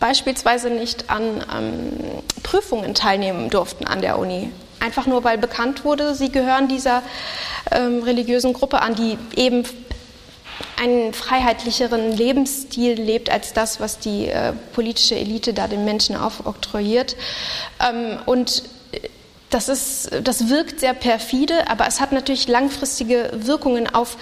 beispielsweise 0.00 0.70
nicht 0.70 1.10
an 1.10 1.44
ähm, 1.56 1.92
Prüfungen 2.42 2.94
teilnehmen 2.94 3.50
durften 3.50 3.86
an 3.86 4.00
der 4.00 4.18
Uni. 4.18 4.50
Einfach 4.80 5.06
nur, 5.06 5.24
weil 5.24 5.38
bekannt 5.38 5.84
wurde, 5.84 6.14
sie 6.14 6.30
gehören 6.30 6.68
dieser 6.68 7.02
ähm, 7.72 8.02
religiösen 8.02 8.52
Gruppe 8.52 8.80
an, 8.80 8.94
die 8.94 9.18
eben 9.34 9.64
einen 10.80 11.12
freiheitlicheren 11.12 12.12
Lebensstil 12.12 12.94
lebt 12.94 13.30
als 13.30 13.52
das, 13.52 13.80
was 13.80 13.98
die 13.98 14.26
äh, 14.26 14.52
politische 14.72 15.16
Elite 15.16 15.54
da 15.54 15.68
den 15.68 15.84
Menschen 15.84 16.16
aufoktroyiert. 16.16 17.16
Ähm, 17.80 18.18
und 18.26 18.62
das, 19.50 19.68
ist, 19.68 20.10
das 20.22 20.48
wirkt 20.48 20.80
sehr 20.80 20.94
perfide, 20.94 21.68
aber 21.68 21.86
es 21.86 22.00
hat 22.00 22.12
natürlich 22.12 22.48
langfristige 22.48 23.30
Wirkungen 23.32 23.92
auf 23.92 24.16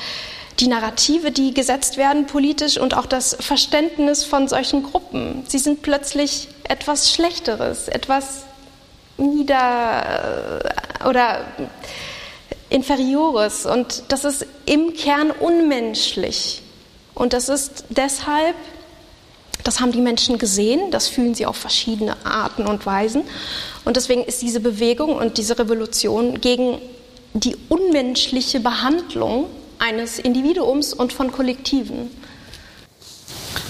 die 0.61 0.68
Narrative, 0.68 1.33
die 1.33 1.53
gesetzt 1.53 1.96
werden 1.96 2.27
politisch 2.27 2.79
und 2.79 2.96
auch 2.96 3.07
das 3.07 3.37
Verständnis 3.40 4.25
von 4.25 4.49
solchen 4.49 4.83
Gruppen. 4.83 5.44
Sie 5.49 5.59
sind 5.59 5.83
plötzlich 5.83 6.49
etwas 6.64 7.12
Schlechteres, 7.12 7.88
etwas 7.88 8.44
nieder 9.18 10.62
äh, 11.03 11.09
oder 11.09 11.44
Inferiores 12.68 13.66
und 13.66 14.05
das 14.09 14.24
ist 14.24 14.46
im 14.64 14.94
Kern 14.94 15.31
unmenschlich. 15.31 16.62
Und 17.14 17.33
das 17.33 17.48
ist 17.48 17.85
deshalb, 17.88 18.57
das 19.64 19.81
haben 19.81 19.92
die 19.92 20.00
Menschen 20.00 20.38
gesehen, 20.38 20.90
das 20.90 21.09
fühlen 21.09 21.35
sie 21.35 21.46
auf 21.46 21.57
verschiedene 21.57 22.16
Arten 22.24 22.66
und 22.66 22.85
Weisen. 22.85 23.22
Und 23.85 23.96
deswegen 23.96 24.24
ist 24.24 24.42
diese 24.42 24.61
Bewegung 24.61 25.16
und 25.16 25.38
diese 25.38 25.59
Revolution 25.59 26.40
gegen 26.40 26.79
die 27.35 27.57
unmenschliche 27.68 28.61
Behandlung 28.61 29.46
eines 29.79 30.18
Individuums 30.18 30.92
und 30.92 31.12
von 31.12 31.33
Kollektiven. 31.33 32.11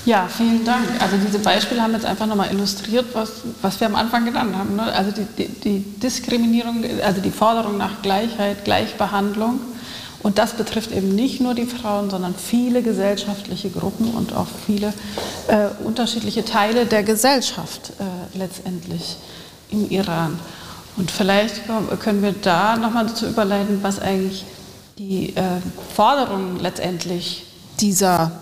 Ja, 0.04 0.28
vielen 0.28 0.64
Dank. 0.64 0.86
Also 1.00 1.16
diese 1.16 1.38
Beispiele 1.38 1.82
haben 1.82 1.92
jetzt 1.92 2.04
einfach 2.04 2.26
nochmal 2.26 2.50
illustriert, 2.52 3.06
was, 3.12 3.30
was 3.60 3.80
wir 3.80 3.88
am 3.88 3.96
Anfang 3.96 4.24
genannt 4.24 4.54
haben. 4.56 4.76
Ne? 4.76 4.84
Also 4.84 5.10
die, 5.10 5.24
die, 5.24 5.48
die, 5.48 5.80
Diskriminierung, 6.00 6.84
also 7.04 7.20
die 7.20 7.30
Forderung 7.30 7.76
nach 7.76 8.02
Gleichheit, 8.02 8.64
Gleichbehandlung. 8.64 9.60
Und 10.22 10.38
das 10.38 10.54
betrifft 10.54 10.92
eben 10.92 11.14
nicht 11.14 11.40
nur 11.40 11.54
die 11.54 11.66
Frauen, 11.66 12.10
sondern 12.10 12.34
viele 12.34 12.82
gesellschaftliche 12.82 13.70
Gruppen 13.70 14.10
und 14.14 14.34
auch 14.34 14.48
viele 14.66 14.92
äh, 15.48 15.68
unterschiedliche 15.84 16.44
Teile 16.44 16.86
der 16.86 17.02
Gesellschaft 17.02 17.92
äh, 17.98 18.38
letztendlich 18.38 19.16
im 19.70 19.90
Iran. 19.90 20.38
Und 20.96 21.10
vielleicht 21.10 21.62
können 22.00 22.22
wir 22.22 22.32
da 22.32 22.76
nochmal 22.76 23.06
dazu 23.06 23.26
überleiten, 23.26 23.80
was 23.82 24.00
eigentlich 24.00 24.44
die 24.98 25.36
äh, 25.36 25.42
Forderungen 25.94 26.58
letztendlich 26.58 27.44
dieser 27.80 28.32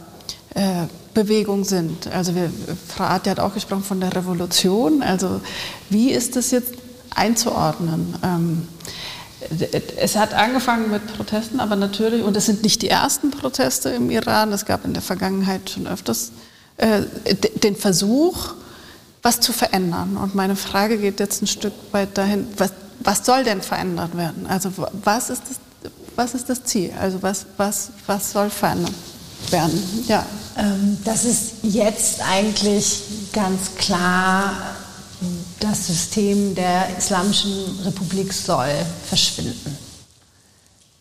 äh, 0.54 0.86
Bewegung 1.14 1.64
sind. 1.64 2.08
Also 2.08 2.34
wir, 2.34 2.50
Frau 2.88 3.04
Arte 3.04 3.30
hat 3.30 3.40
auch 3.40 3.54
gesprochen 3.54 3.84
von 3.84 4.00
der 4.00 4.14
Revolution. 4.14 5.02
Also 5.02 5.40
wie 5.88 6.10
ist 6.10 6.36
das 6.36 6.50
jetzt 6.50 6.74
einzuordnen? 7.14 8.14
Ähm, 8.22 8.68
es 9.96 10.16
hat 10.16 10.34
angefangen 10.34 10.90
mit 10.90 11.16
Protesten, 11.16 11.60
aber 11.60 11.76
natürlich, 11.76 12.22
und 12.22 12.36
es 12.36 12.46
sind 12.46 12.62
nicht 12.62 12.82
die 12.82 12.88
ersten 12.88 13.30
Proteste 13.30 13.90
im 13.90 14.10
Iran, 14.10 14.52
es 14.52 14.64
gab 14.64 14.84
in 14.84 14.94
der 14.94 15.02
Vergangenheit 15.02 15.68
schon 15.68 15.86
öfters 15.86 16.32
äh, 16.78 17.02
den 17.62 17.76
Versuch, 17.76 18.54
was 19.22 19.40
zu 19.40 19.52
verändern. 19.52 20.16
Und 20.16 20.34
meine 20.34 20.56
Frage 20.56 20.98
geht 20.98 21.20
jetzt 21.20 21.42
ein 21.42 21.46
Stück 21.46 21.74
weit 21.92 22.16
dahin, 22.16 22.46
was, 22.56 22.72
was 23.00 23.24
soll 23.24 23.44
denn 23.44 23.60
verändert 23.60 24.16
werden? 24.16 24.46
Also 24.46 24.72
was 25.04 25.30
ist 25.30 25.42
das, 25.48 25.90
was 26.16 26.34
ist 26.34 26.48
das 26.48 26.64
Ziel? 26.64 26.92
Also 26.98 27.22
was, 27.22 27.44
was, 27.56 27.90
was 28.06 28.32
soll 28.32 28.50
verändert 28.50 28.94
werden? 29.52 30.04
Ja. 30.08 30.26
Ähm, 30.56 30.98
das 31.04 31.24
ist 31.24 31.52
jetzt 31.62 32.20
eigentlich 32.20 33.02
ganz 33.32 33.74
klar, 33.76 34.52
das 35.60 35.86
System 35.86 36.54
der 36.54 36.96
Islamischen 36.96 37.50
Republik 37.84 38.32
soll 38.32 38.70
verschwinden. 39.08 39.76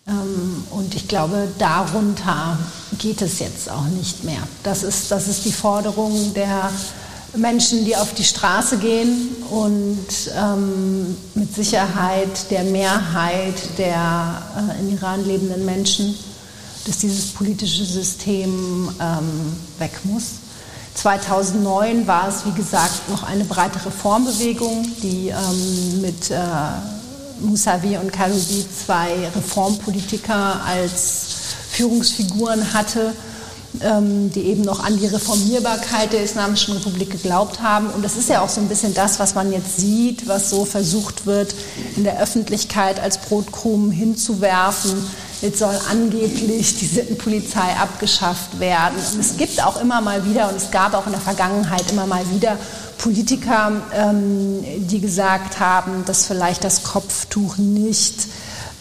Ähm, 0.08 0.64
und 0.72 0.96
ich 0.96 1.08
glaube, 1.08 1.48
darunter 1.58 2.58
geht 2.98 3.22
es 3.22 3.40
jetzt 3.40 3.70
auch 3.70 3.86
nicht 3.86 4.24
mehr. 4.24 4.42
Das 4.64 4.84
ist, 4.84 5.12
das 5.12 5.28
ist 5.28 5.46
die 5.46 5.52
Forderung 5.52 6.34
der 6.34 6.72
Menschen, 7.36 7.86
die 7.86 7.96
auf 7.96 8.14
die 8.14 8.24
Straße 8.24 8.78
gehen 8.78 9.30
und 9.50 10.06
ähm, 10.38 11.18
mit 11.34 11.54
Sicherheit 11.54 12.52
der 12.52 12.64
Mehrheit 12.64 13.56
der 13.78 14.42
äh, 14.56 14.80
im 14.80 14.94
Iran 14.94 15.26
lebenden 15.26 15.66
Menschen 15.66 16.16
dass 16.86 16.98
dieses 16.98 17.28
politische 17.28 17.86
System 17.86 18.90
ähm, 19.00 19.56
weg 19.80 19.92
muss. 20.04 20.24
2009 20.96 22.06
war 22.08 22.28
es, 22.28 22.46
wie 22.46 22.52
gesagt, 22.52 23.10
noch 23.10 23.24
eine 23.24 23.46
breite 23.46 23.84
Reformbewegung, 23.86 24.86
die 25.02 25.30
ähm, 25.30 26.02
mit 26.02 26.30
äh, 26.30 26.38
Mousavi 27.42 27.98
und 27.98 28.12
Karoubi 28.14 28.66
zwei 28.86 29.28
Reformpolitiker 29.36 30.62
als 30.64 31.56
Führungsfiguren 31.72 32.74
hatte, 32.74 33.14
ähm, 33.82 34.32
die 34.32 34.42
eben 34.42 34.62
noch 34.62 34.84
an 34.84 35.00
die 35.00 35.08
Reformierbarkeit 35.08 36.14
der 36.14 36.24
Islamischen 36.24 36.76
Republik 36.76 37.10
geglaubt 37.10 37.62
haben. 37.62 37.88
Und 37.88 38.06
das 38.06 38.16
ist 38.16 38.30
ja 38.30 38.42
auch 38.42 38.50
so 38.50 38.62
ein 38.62 38.68
bisschen 38.68 38.94
das, 38.94 39.20
was 39.20 39.34
man 39.34 39.52
jetzt 39.52 39.78
sieht, 39.78 40.28
was 40.28 40.52
so 40.52 40.64
versucht 40.64 41.26
wird, 41.26 41.56
in 41.96 42.04
der 42.04 42.22
Öffentlichkeit 42.22 43.00
als 43.00 43.18
Brotkrumen 43.18 43.90
hinzuwerfen 43.90 45.04
Jetzt 45.44 45.60
soll 45.60 45.78
angeblich 45.92 46.78
die 46.78 46.88
Sittenpolizei 46.88 47.76
abgeschafft 47.78 48.62
werden. 48.62 48.96
Und 49.14 49.20
es 49.20 49.36
gibt 49.36 49.62
auch 49.62 49.76
immer 49.82 50.00
mal 50.00 50.24
wieder, 50.26 50.48
und 50.48 50.56
es 50.56 50.72
gab 50.72 50.94
auch 50.94 51.06
in 51.06 51.12
der 51.12 51.20
Vergangenheit 51.20 51.92
immer 51.92 52.08
mal 52.08 52.24
wieder 52.32 52.58
Politiker, 52.98 53.74
ähm, 53.94 54.64
die 54.88 55.02
gesagt 55.02 55.60
haben, 55.60 56.06
dass 56.06 56.28
vielleicht 56.28 56.64
das 56.64 56.84
Kopftuch 56.84 57.58
nicht 57.58 58.26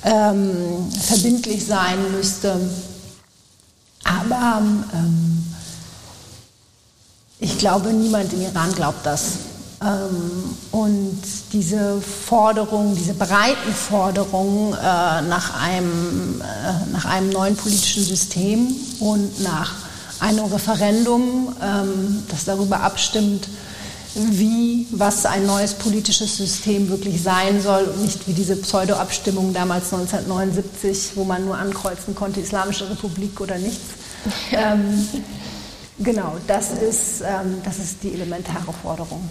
ähm, 0.05 0.89
verbindlich 1.05 1.67
sein 1.67 1.99
müsste. 2.13 2.61
Aber 4.05 4.63
ähm, 4.95 5.45
ich 7.41 7.59
glaube, 7.59 7.93
niemand 7.93 8.33
im 8.35 8.43
Iran 8.43 8.73
glaubt 8.77 9.05
das. 9.05 9.23
Ähm, 9.83 10.57
und 10.71 11.21
diese 11.53 12.01
Forderung, 12.01 12.95
diese 12.95 13.15
breiten 13.15 13.73
Forderungen 13.73 14.75
äh, 14.75 14.77
nach, 15.23 15.61
einem, 15.61 16.41
äh, 16.41 16.93
nach 16.93 17.05
einem 17.05 17.31
neuen 17.31 17.57
politischen 17.57 18.05
System 18.05 18.77
und 19.01 19.41
nach 19.43 19.75
einem 20.21 20.45
Referendum, 20.45 21.55
ähm, 21.61 22.23
das 22.29 22.45
darüber 22.45 22.81
abstimmt, 22.81 23.49
wie, 24.15 24.87
was 24.93 25.25
ein 25.27 25.47
neues 25.47 25.75
politisches 25.75 26.37
System 26.37 26.89
wirklich 26.91 27.23
sein 27.23 27.61
soll 27.63 27.85
und 27.85 28.03
nicht 28.03 28.29
wie 28.29 28.35
diese 28.35 28.57
Pseudo-Abstimmung 28.57 29.53
damals 29.55 29.93
1979, 29.93 31.13
wo 31.17 31.25
man 31.25 31.45
nur 31.45 31.57
ankreuzen 31.57 32.15
konnte, 32.15 32.41
Islamische 32.41 32.89
Republik 32.89 33.41
oder 33.41 33.59
nichts. 33.59 33.81
Ähm, 34.53 35.09
genau, 35.99 36.37
das 36.47 36.71
ist, 36.73 37.23
ähm, 37.23 37.61
das 37.65 37.79
ist 37.79 38.03
die 38.03 38.13
elementare 38.13 38.73
Forderung. 38.83 39.29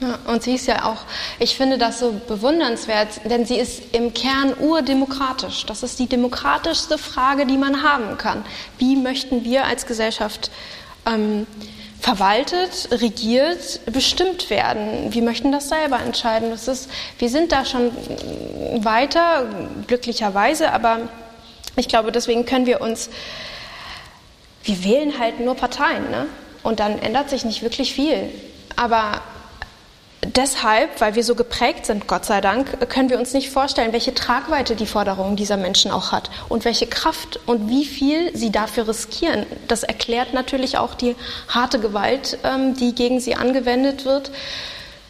Ja, 0.00 0.16
und 0.26 0.44
sie 0.44 0.54
ist 0.54 0.66
ja 0.68 0.84
auch, 0.84 0.98
ich 1.40 1.56
finde 1.56 1.76
das 1.76 1.98
so 1.98 2.12
bewundernswert, 2.28 3.20
denn 3.24 3.44
sie 3.46 3.56
ist 3.56 3.82
im 3.92 4.14
Kern 4.14 4.54
urdemokratisch. 4.60 5.66
Das 5.66 5.82
ist 5.82 5.98
die 5.98 6.06
demokratischste 6.06 6.98
Frage, 6.98 7.46
die 7.46 7.56
man 7.56 7.82
haben 7.82 8.16
kann. 8.16 8.44
Wie 8.78 8.94
möchten 8.94 9.44
wir 9.44 9.64
als 9.64 9.86
Gesellschaft 9.86 10.52
ähm, 11.04 11.48
verwaltet, 12.00 12.90
regiert, 12.92 13.80
bestimmt 13.86 14.50
werden? 14.50 15.12
Wir 15.12 15.22
möchten 15.22 15.50
das 15.50 15.68
selber 15.68 15.98
entscheiden. 15.98 16.50
Das 16.50 16.68
ist, 16.68 16.88
wir 17.18 17.28
sind 17.28 17.50
da 17.50 17.64
schon 17.64 17.90
weiter, 18.84 19.46
glücklicherweise, 19.88 20.72
aber 20.72 21.08
ich 21.74 21.88
glaube, 21.88 22.12
deswegen 22.12 22.46
können 22.46 22.66
wir 22.66 22.80
uns, 22.80 23.10
wir 24.62 24.84
wählen 24.84 25.18
halt 25.18 25.40
nur 25.40 25.56
Parteien, 25.56 26.08
ne? 26.12 26.26
Und 26.62 26.78
dann 26.78 27.00
ändert 27.00 27.30
sich 27.30 27.44
nicht 27.44 27.62
wirklich 27.62 27.94
viel. 27.94 28.30
Aber 28.78 29.22
deshalb, 30.22 31.00
weil 31.00 31.16
wir 31.16 31.24
so 31.24 31.34
geprägt 31.34 31.84
sind, 31.84 32.06
Gott 32.06 32.24
sei 32.24 32.40
Dank, 32.40 32.88
können 32.88 33.10
wir 33.10 33.18
uns 33.18 33.34
nicht 33.34 33.50
vorstellen, 33.50 33.92
welche 33.92 34.14
Tragweite 34.14 34.76
die 34.76 34.86
Forderung 34.86 35.34
dieser 35.34 35.56
Menschen 35.56 35.90
auch 35.90 36.12
hat 36.12 36.30
und 36.48 36.64
welche 36.64 36.86
Kraft 36.86 37.40
und 37.46 37.68
wie 37.68 37.84
viel 37.84 38.36
sie 38.36 38.52
dafür 38.52 38.86
riskieren. 38.86 39.46
Das 39.66 39.82
erklärt 39.82 40.32
natürlich 40.32 40.78
auch 40.78 40.94
die 40.94 41.16
harte 41.48 41.80
Gewalt, 41.80 42.38
ähm, 42.44 42.74
die 42.74 42.94
gegen 42.94 43.18
sie 43.18 43.34
angewendet 43.34 44.04
wird 44.04 44.30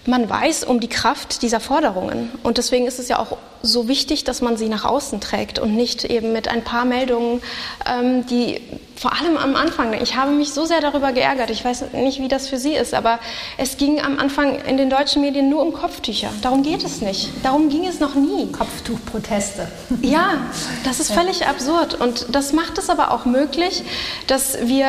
man 0.08 0.28
weiß 0.28 0.64
um 0.64 0.80
die 0.80 0.88
Kraft 0.88 1.42
dieser 1.42 1.60
Forderungen. 1.60 2.30
Und 2.42 2.58
deswegen 2.58 2.86
ist 2.86 2.98
es 2.98 3.08
ja 3.08 3.18
auch 3.18 3.36
so 3.62 3.88
wichtig, 3.88 4.24
dass 4.24 4.40
man 4.40 4.56
sie 4.56 4.68
nach 4.68 4.84
außen 4.84 5.20
trägt 5.20 5.58
und 5.58 5.76
nicht 5.76 6.04
eben 6.04 6.32
mit 6.32 6.48
ein 6.48 6.64
paar 6.64 6.84
Meldungen, 6.84 7.42
ähm, 7.86 8.24
die 8.26 8.60
vor 8.96 9.12
allem 9.12 9.36
am 9.36 9.54
Anfang, 9.54 9.92
ich 10.00 10.16
habe 10.16 10.32
mich 10.32 10.52
so 10.52 10.64
sehr 10.64 10.80
darüber 10.80 11.12
geärgert, 11.12 11.50
ich 11.50 11.64
weiß 11.64 11.92
nicht, 11.92 12.20
wie 12.20 12.28
das 12.28 12.48
für 12.48 12.56
Sie 12.56 12.72
ist, 12.72 12.94
aber 12.94 13.20
es 13.56 13.76
ging 13.76 14.00
am 14.00 14.18
Anfang 14.18 14.58
in 14.64 14.76
den 14.76 14.90
deutschen 14.90 15.22
Medien 15.22 15.50
nur 15.50 15.62
um 15.62 15.72
Kopftücher. 15.72 16.30
Darum 16.42 16.62
geht 16.62 16.82
es 16.84 17.00
nicht. 17.00 17.30
Darum 17.44 17.68
ging 17.68 17.86
es 17.86 18.00
noch 18.00 18.14
nie. 18.14 18.50
Kopftuchproteste. 18.50 19.68
Ja, 20.02 20.38
das 20.84 21.00
ist 21.00 21.12
völlig 21.12 21.46
absurd. 21.46 22.00
Und 22.00 22.26
das 22.34 22.52
macht 22.52 22.78
es 22.78 22.90
aber 22.90 23.12
auch 23.12 23.24
möglich, 23.24 23.82
dass 24.26 24.58
wir 24.66 24.88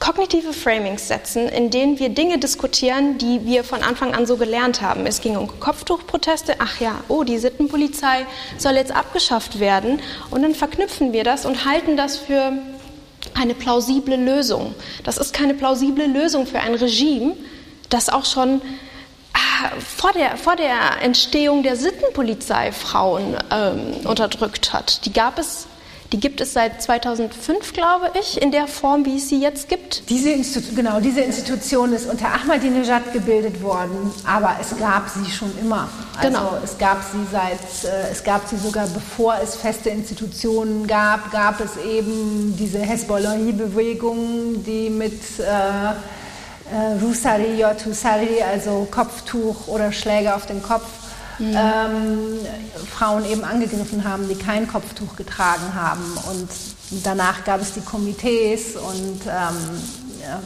kognitive 0.00 0.52
Framings 0.52 1.06
setzen, 1.06 1.48
in 1.48 1.70
denen 1.70 1.98
wir 1.98 2.08
Dinge 2.08 2.38
diskutieren, 2.38 3.18
die 3.18 3.44
wir 3.44 3.62
von 3.62 3.82
Anfang 3.82 4.14
an 4.14 4.26
so 4.26 4.36
gelernt 4.36 4.80
haben. 4.80 5.06
Es 5.06 5.20
ging 5.20 5.36
um 5.36 5.60
Kopftuchproteste. 5.60 6.56
Ach 6.58 6.80
ja, 6.80 7.04
oh, 7.08 7.22
die 7.22 7.38
Sittenpolizei 7.38 8.26
soll 8.58 8.72
jetzt 8.72 8.92
abgeschafft 8.92 9.60
werden. 9.60 10.00
Und 10.30 10.42
dann 10.42 10.54
verknüpfen 10.54 11.12
wir 11.12 11.22
das 11.22 11.44
und 11.44 11.66
halten 11.66 11.96
das 11.96 12.16
für 12.16 12.52
eine 13.34 13.54
plausible 13.54 14.16
Lösung. 14.16 14.74
Das 15.04 15.18
ist 15.18 15.32
keine 15.34 15.54
plausible 15.54 16.06
Lösung 16.06 16.46
für 16.46 16.60
ein 16.60 16.74
Regime, 16.74 17.36
das 17.90 18.08
auch 18.08 18.24
schon 18.24 18.62
ah, 19.34 19.70
vor 19.78 20.12
der, 20.12 20.38
vor 20.38 20.56
der 20.56 21.02
Entstehung 21.02 21.62
der 21.62 21.76
Sittenpolizei 21.76 22.72
Frauen 22.72 23.36
ähm, 23.50 24.06
unterdrückt 24.06 24.72
hat. 24.72 25.04
Die 25.04 25.12
gab 25.12 25.38
es 25.38 25.66
die 26.12 26.18
gibt 26.18 26.40
es 26.40 26.52
seit 26.52 26.82
2005, 26.82 27.72
glaube 27.72 28.10
ich, 28.18 28.42
in 28.42 28.50
der 28.50 28.66
Form, 28.66 29.04
wie 29.04 29.16
es 29.16 29.28
sie 29.28 29.40
jetzt 29.40 29.68
gibt. 29.68 30.08
Diese 30.08 30.30
Institu 30.30 30.74
genau, 30.74 31.00
diese 31.00 31.20
Institution 31.20 31.92
ist 31.92 32.10
unter 32.10 32.26
Ahmadinejad 32.34 33.12
gebildet 33.12 33.62
worden, 33.62 34.10
aber 34.26 34.56
es 34.60 34.76
gab 34.78 35.08
sie 35.08 35.30
schon 35.30 35.52
immer. 35.60 35.88
Also 36.16 36.28
genau. 36.28 36.58
es 36.64 36.76
gab 36.78 37.02
sie 37.02 37.24
seit, 37.30 37.90
äh, 37.90 38.10
es 38.10 38.24
gab 38.24 38.48
sie 38.48 38.56
sogar 38.56 38.88
bevor 38.88 39.36
es 39.42 39.54
feste 39.54 39.90
Institutionen 39.90 40.86
gab, 40.86 41.30
gab 41.30 41.60
es 41.60 41.76
eben 41.76 42.56
diese 42.58 42.80
Hezbollah-Bewegung, 42.80 44.64
die 44.64 44.90
mit 44.90 45.20
äh, 45.38 45.92
äh, 46.72 47.02
Rusari, 47.02 47.60
Yotusari, 47.60 48.42
also 48.42 48.86
Kopftuch 48.90 49.68
oder 49.68 49.92
Schläge 49.92 50.34
auf 50.34 50.46
den 50.46 50.62
Kopf, 50.62 50.86
mhm. 51.40 51.56
ähm, 51.56 52.38
Frauen 52.96 53.24
eben 53.24 53.44
angegriffen 53.44 54.04
haben, 54.04 54.28
die 54.28 54.36
kein 54.36 54.68
Kopftuch 54.68 55.16
getragen 55.16 55.74
haben. 55.74 56.16
Und 56.30 56.48
danach 57.04 57.44
gab 57.44 57.60
es 57.60 57.72
die 57.72 57.80
Komitees 57.80 58.76
und 58.76 59.20
ähm, 59.26 59.56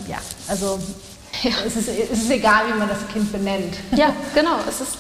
ja, 0.08 0.18
also 0.48 0.78
ja. 1.42 1.50
Es, 1.66 1.76
ist, 1.76 1.88
es 1.88 2.22
ist 2.22 2.30
egal, 2.30 2.62
wie 2.72 2.78
man 2.78 2.88
das 2.88 3.06
Kind 3.12 3.30
benennt. 3.32 3.76
Ja, 3.96 4.14
genau. 4.34 4.58
Es 4.68 4.80
ist 4.80 4.96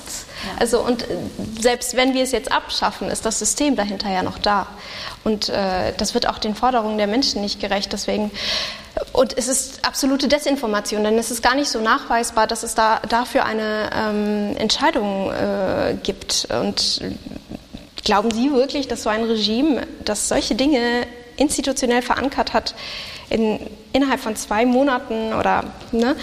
also 0.58 0.80
und 0.80 1.02
äh, 1.02 1.16
selbst 1.60 1.96
wenn 1.96 2.12
wir 2.12 2.22
es 2.22 2.32
jetzt 2.32 2.52
abschaffen, 2.52 3.08
ist 3.08 3.24
das 3.24 3.38
System 3.38 3.76
dahinter 3.76 4.10
ja 4.10 4.22
noch 4.22 4.38
da. 4.38 4.66
Und 5.22 5.48
äh, 5.48 5.92
das 5.96 6.14
wird 6.14 6.28
auch 6.28 6.38
den 6.38 6.54
Forderungen 6.54 6.98
der 6.98 7.06
Menschen 7.06 7.40
nicht 7.40 7.60
gerecht. 7.60 7.92
Deswegen 7.92 8.30
und 9.12 9.36
es 9.36 9.48
ist 9.48 9.84
absolute 9.86 10.28
Desinformation, 10.28 11.04
denn 11.04 11.18
es 11.18 11.30
ist 11.30 11.42
gar 11.42 11.54
nicht 11.54 11.68
so 11.68 11.80
nachweisbar, 11.80 12.46
dass 12.46 12.62
es 12.62 12.74
da 12.74 13.00
dafür 13.08 13.44
eine 13.44 13.90
ähm, 13.94 14.56
Entscheidung 14.56 15.32
äh, 15.32 15.96
gibt. 16.02 16.46
Und 16.50 17.00
glauben 18.04 18.30
Sie 18.30 18.52
wirklich, 18.52 18.86
dass 18.86 19.02
so 19.02 19.10
ein 19.10 19.24
Regime, 19.24 19.86
das 20.04 20.28
solche 20.28 20.54
Dinge 20.54 21.06
institutionell 21.36 22.02
verankert 22.02 22.52
hat, 22.52 22.74
in, 23.30 23.58
innerhalb 23.92 24.20
von 24.20 24.36
zwei 24.36 24.64
Monaten 24.64 25.32
oder 25.32 25.64
ne, 25.90 26.14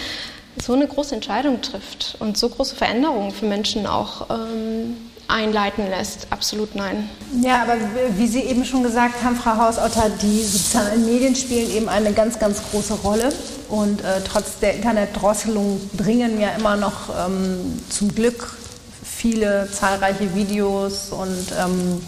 so 0.62 0.72
eine 0.72 0.86
große 0.86 1.14
Entscheidung 1.14 1.60
trifft 1.60 2.16
und 2.20 2.38
so 2.38 2.48
große 2.48 2.76
Veränderungen 2.76 3.32
für 3.32 3.46
Menschen 3.46 3.86
auch 3.86 4.30
ähm, 4.30 4.96
einleiten 5.32 5.88
lässt. 5.88 6.26
Absolut 6.30 6.74
nein. 6.74 7.08
Ja, 7.40 7.62
aber 7.62 7.74
wie 8.16 8.26
Sie 8.26 8.40
eben 8.40 8.64
schon 8.64 8.82
gesagt 8.82 9.22
haben, 9.24 9.36
Frau 9.36 9.56
Hausauter, 9.56 10.10
die 10.22 10.42
sozialen 10.42 11.06
Medien 11.06 11.34
spielen 11.34 11.70
eben 11.70 11.88
eine 11.88 12.12
ganz, 12.12 12.38
ganz 12.38 12.60
große 12.70 12.94
Rolle. 12.94 13.32
Und 13.68 14.02
äh, 14.02 14.20
trotz 14.24 14.58
der 14.60 14.74
Internetdrosselung 14.74 15.80
dringen 15.96 16.40
ja 16.40 16.50
immer 16.50 16.76
noch 16.76 17.08
ähm, 17.26 17.80
zum 17.88 18.14
Glück 18.14 18.56
viele 19.02 19.68
zahlreiche 19.70 20.34
Videos 20.34 21.10
und 21.10 21.46
ähm, 21.58 22.02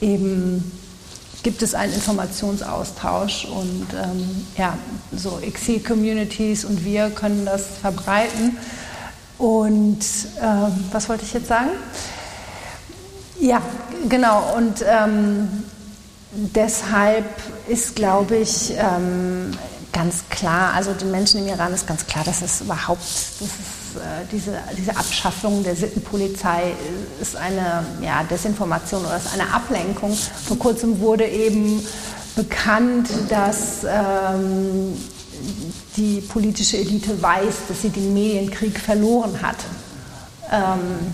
eben 0.00 0.72
gibt 1.42 1.62
es 1.62 1.74
einen 1.74 1.92
Informationsaustausch 1.92 3.46
und 3.46 3.86
ähm, 3.92 4.46
ja, 4.56 4.76
so 5.14 5.38
Exil-Communities 5.40 6.64
und 6.64 6.84
wir 6.84 7.10
können 7.10 7.44
das 7.44 7.66
verbreiten. 7.80 8.56
Und 9.38 10.00
ähm, 10.40 10.72
was 10.92 11.08
wollte 11.08 11.24
ich 11.24 11.34
jetzt 11.34 11.48
sagen? 11.48 11.70
Ja, 13.40 13.60
genau. 14.08 14.54
Und 14.56 14.84
ähm, 14.86 15.48
deshalb 16.32 17.26
ist, 17.68 17.96
glaube 17.96 18.36
ich, 18.36 18.72
ähm, 18.76 19.50
ganz 19.92 20.24
klar, 20.28 20.72
also 20.74 20.92
den 20.92 21.10
Menschen 21.10 21.40
im 21.40 21.48
Iran 21.48 21.72
ist 21.72 21.86
ganz 21.86 22.06
klar, 22.06 22.24
dass 22.24 22.42
es 22.42 22.60
überhaupt, 22.60 23.00
dass 23.00 23.48
es, 23.48 24.00
äh, 24.00 24.26
diese, 24.30 24.58
diese 24.76 24.96
Abschaffung 24.96 25.62
der 25.62 25.76
Sittenpolizei 25.76 26.72
ist 27.20 27.36
eine 27.36 27.86
ja, 28.02 28.24
Desinformation 28.24 29.04
oder 29.04 29.16
ist 29.16 29.32
eine 29.32 29.52
Ablenkung. 29.52 30.16
Vor 30.46 30.58
kurzem 30.58 30.98
wurde 31.00 31.26
eben 31.26 31.84
bekannt, 32.34 33.08
dass 33.28 33.84
ähm, 33.84 34.96
die 35.96 36.20
politische 36.20 36.78
Elite 36.78 37.20
weiß, 37.22 37.54
dass 37.68 37.82
sie 37.82 37.90
den 37.90 38.12
Medienkrieg 38.14 38.78
verloren 38.78 39.40
hat. 39.42 39.56
Ähm, 40.50 41.12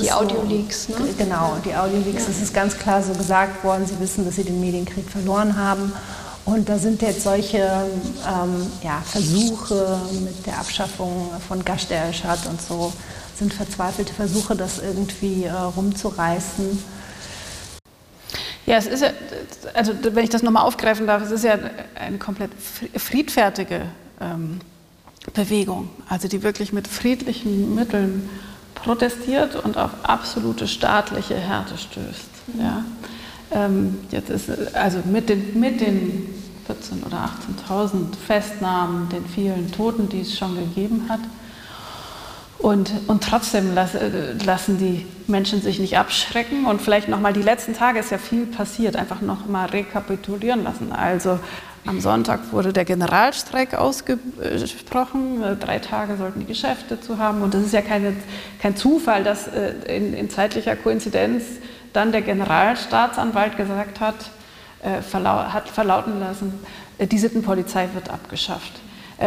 die 0.00 0.12
Audio-Leaks, 0.12 0.86
so, 0.86 0.92
ne? 0.92 1.14
Genau, 1.16 1.56
die 1.64 1.74
Audio-Leaks. 1.74 2.24
Ja. 2.24 2.30
Es 2.30 2.42
ist 2.42 2.54
ganz 2.54 2.76
klar 2.76 3.02
so 3.02 3.12
gesagt 3.12 3.62
worden, 3.64 3.86
sie 3.86 3.98
wissen, 4.00 4.24
dass 4.24 4.36
sie 4.36 4.44
den 4.44 4.60
Medienkrieg 4.60 5.08
verloren 5.08 5.56
haben. 5.56 5.92
Und 6.44 6.68
da 6.68 6.78
sind 6.78 7.02
jetzt 7.02 7.22
solche 7.22 7.58
ähm, 7.58 8.66
ja, 8.82 9.02
Versuche 9.04 10.00
mit 10.24 10.46
der 10.46 10.58
Abschaffung 10.58 11.30
von 11.46 11.64
Gash 11.64 11.90
Erschad 11.90 12.46
und 12.46 12.60
so, 12.60 12.92
sind 13.36 13.54
verzweifelte 13.54 14.12
Versuche, 14.12 14.56
das 14.56 14.78
irgendwie 14.78 15.44
äh, 15.44 15.52
rumzureißen. 15.52 16.82
Ja, 18.66 18.76
es 18.76 18.86
ist 18.86 19.02
ja, 19.02 19.10
also 19.74 19.92
wenn 20.02 20.24
ich 20.24 20.30
das 20.30 20.42
nochmal 20.42 20.64
aufgreifen 20.64 21.06
darf, 21.06 21.22
es 21.22 21.30
ist 21.30 21.44
ja 21.44 21.58
eine 21.94 22.18
komplett 22.18 22.50
friedfertige 22.96 23.82
ähm, 24.20 24.60
Bewegung, 25.34 25.88
also 26.08 26.28
die 26.28 26.42
wirklich 26.42 26.72
mit 26.72 26.88
friedlichen 26.88 27.74
Mitteln 27.74 28.28
protestiert 28.82 29.56
und 29.56 29.76
auf 29.76 29.90
absolute 30.02 30.66
staatliche 30.66 31.34
Härte 31.36 31.76
stößt. 31.76 32.28
Ja. 32.58 32.84
Ähm, 33.52 33.98
jetzt 34.10 34.30
ist, 34.30 34.74
also 34.74 35.00
mit 35.04 35.28
den, 35.28 35.58
mit 35.58 35.80
den 35.80 36.28
14.000 36.68 37.06
oder 37.06 37.30
18.000 37.68 38.16
Festnahmen, 38.26 39.08
den 39.08 39.26
vielen 39.26 39.72
Toten, 39.72 40.08
die 40.08 40.20
es 40.20 40.38
schon 40.38 40.54
gegeben 40.56 41.06
hat. 41.08 41.20
Und, 42.58 42.92
und 43.06 43.24
trotzdem 43.24 43.74
las, 43.74 43.94
äh, 43.94 44.34
lassen 44.44 44.78
die 44.78 45.06
Menschen 45.26 45.62
sich 45.62 45.78
nicht 45.78 45.96
abschrecken 45.96 46.66
und 46.66 46.82
vielleicht 46.82 47.08
nochmal 47.08 47.32
die 47.32 47.42
letzten 47.42 47.74
Tage 47.74 47.98
ist 48.00 48.10
ja 48.10 48.18
viel 48.18 48.44
passiert, 48.44 48.96
einfach 48.96 49.22
nochmal 49.22 49.70
rekapitulieren 49.70 50.64
lassen. 50.64 50.92
Also 50.92 51.40
am 51.86 52.00
Sonntag 52.00 52.52
wurde 52.52 52.72
der 52.72 52.84
Generalstreik 52.84 53.74
ausgesprochen. 53.74 55.42
Drei 55.60 55.78
Tage 55.78 56.16
sollten 56.16 56.40
die 56.40 56.46
Geschäfte 56.46 57.00
zu 57.00 57.18
haben. 57.18 57.42
Und 57.42 57.54
das 57.54 57.62
ist 57.62 57.72
ja 57.72 57.80
keine, 57.80 58.14
kein 58.60 58.76
Zufall, 58.76 59.24
dass 59.24 59.48
äh, 59.48 59.72
in, 59.96 60.12
in 60.12 60.28
zeitlicher 60.28 60.76
Koinzidenz 60.76 61.44
dann 61.92 62.12
der 62.12 62.22
Generalstaatsanwalt 62.22 63.56
gesagt 63.56 64.00
hat, 64.00 64.14
äh, 64.82 65.00
verlau 65.00 65.52
hat 65.52 65.68
verlauten 65.68 66.20
lassen, 66.20 66.52
äh, 66.98 67.06
die 67.06 67.18
Sittenpolizei 67.18 67.88
wird 67.94 68.10
abgeschafft. 68.10 68.72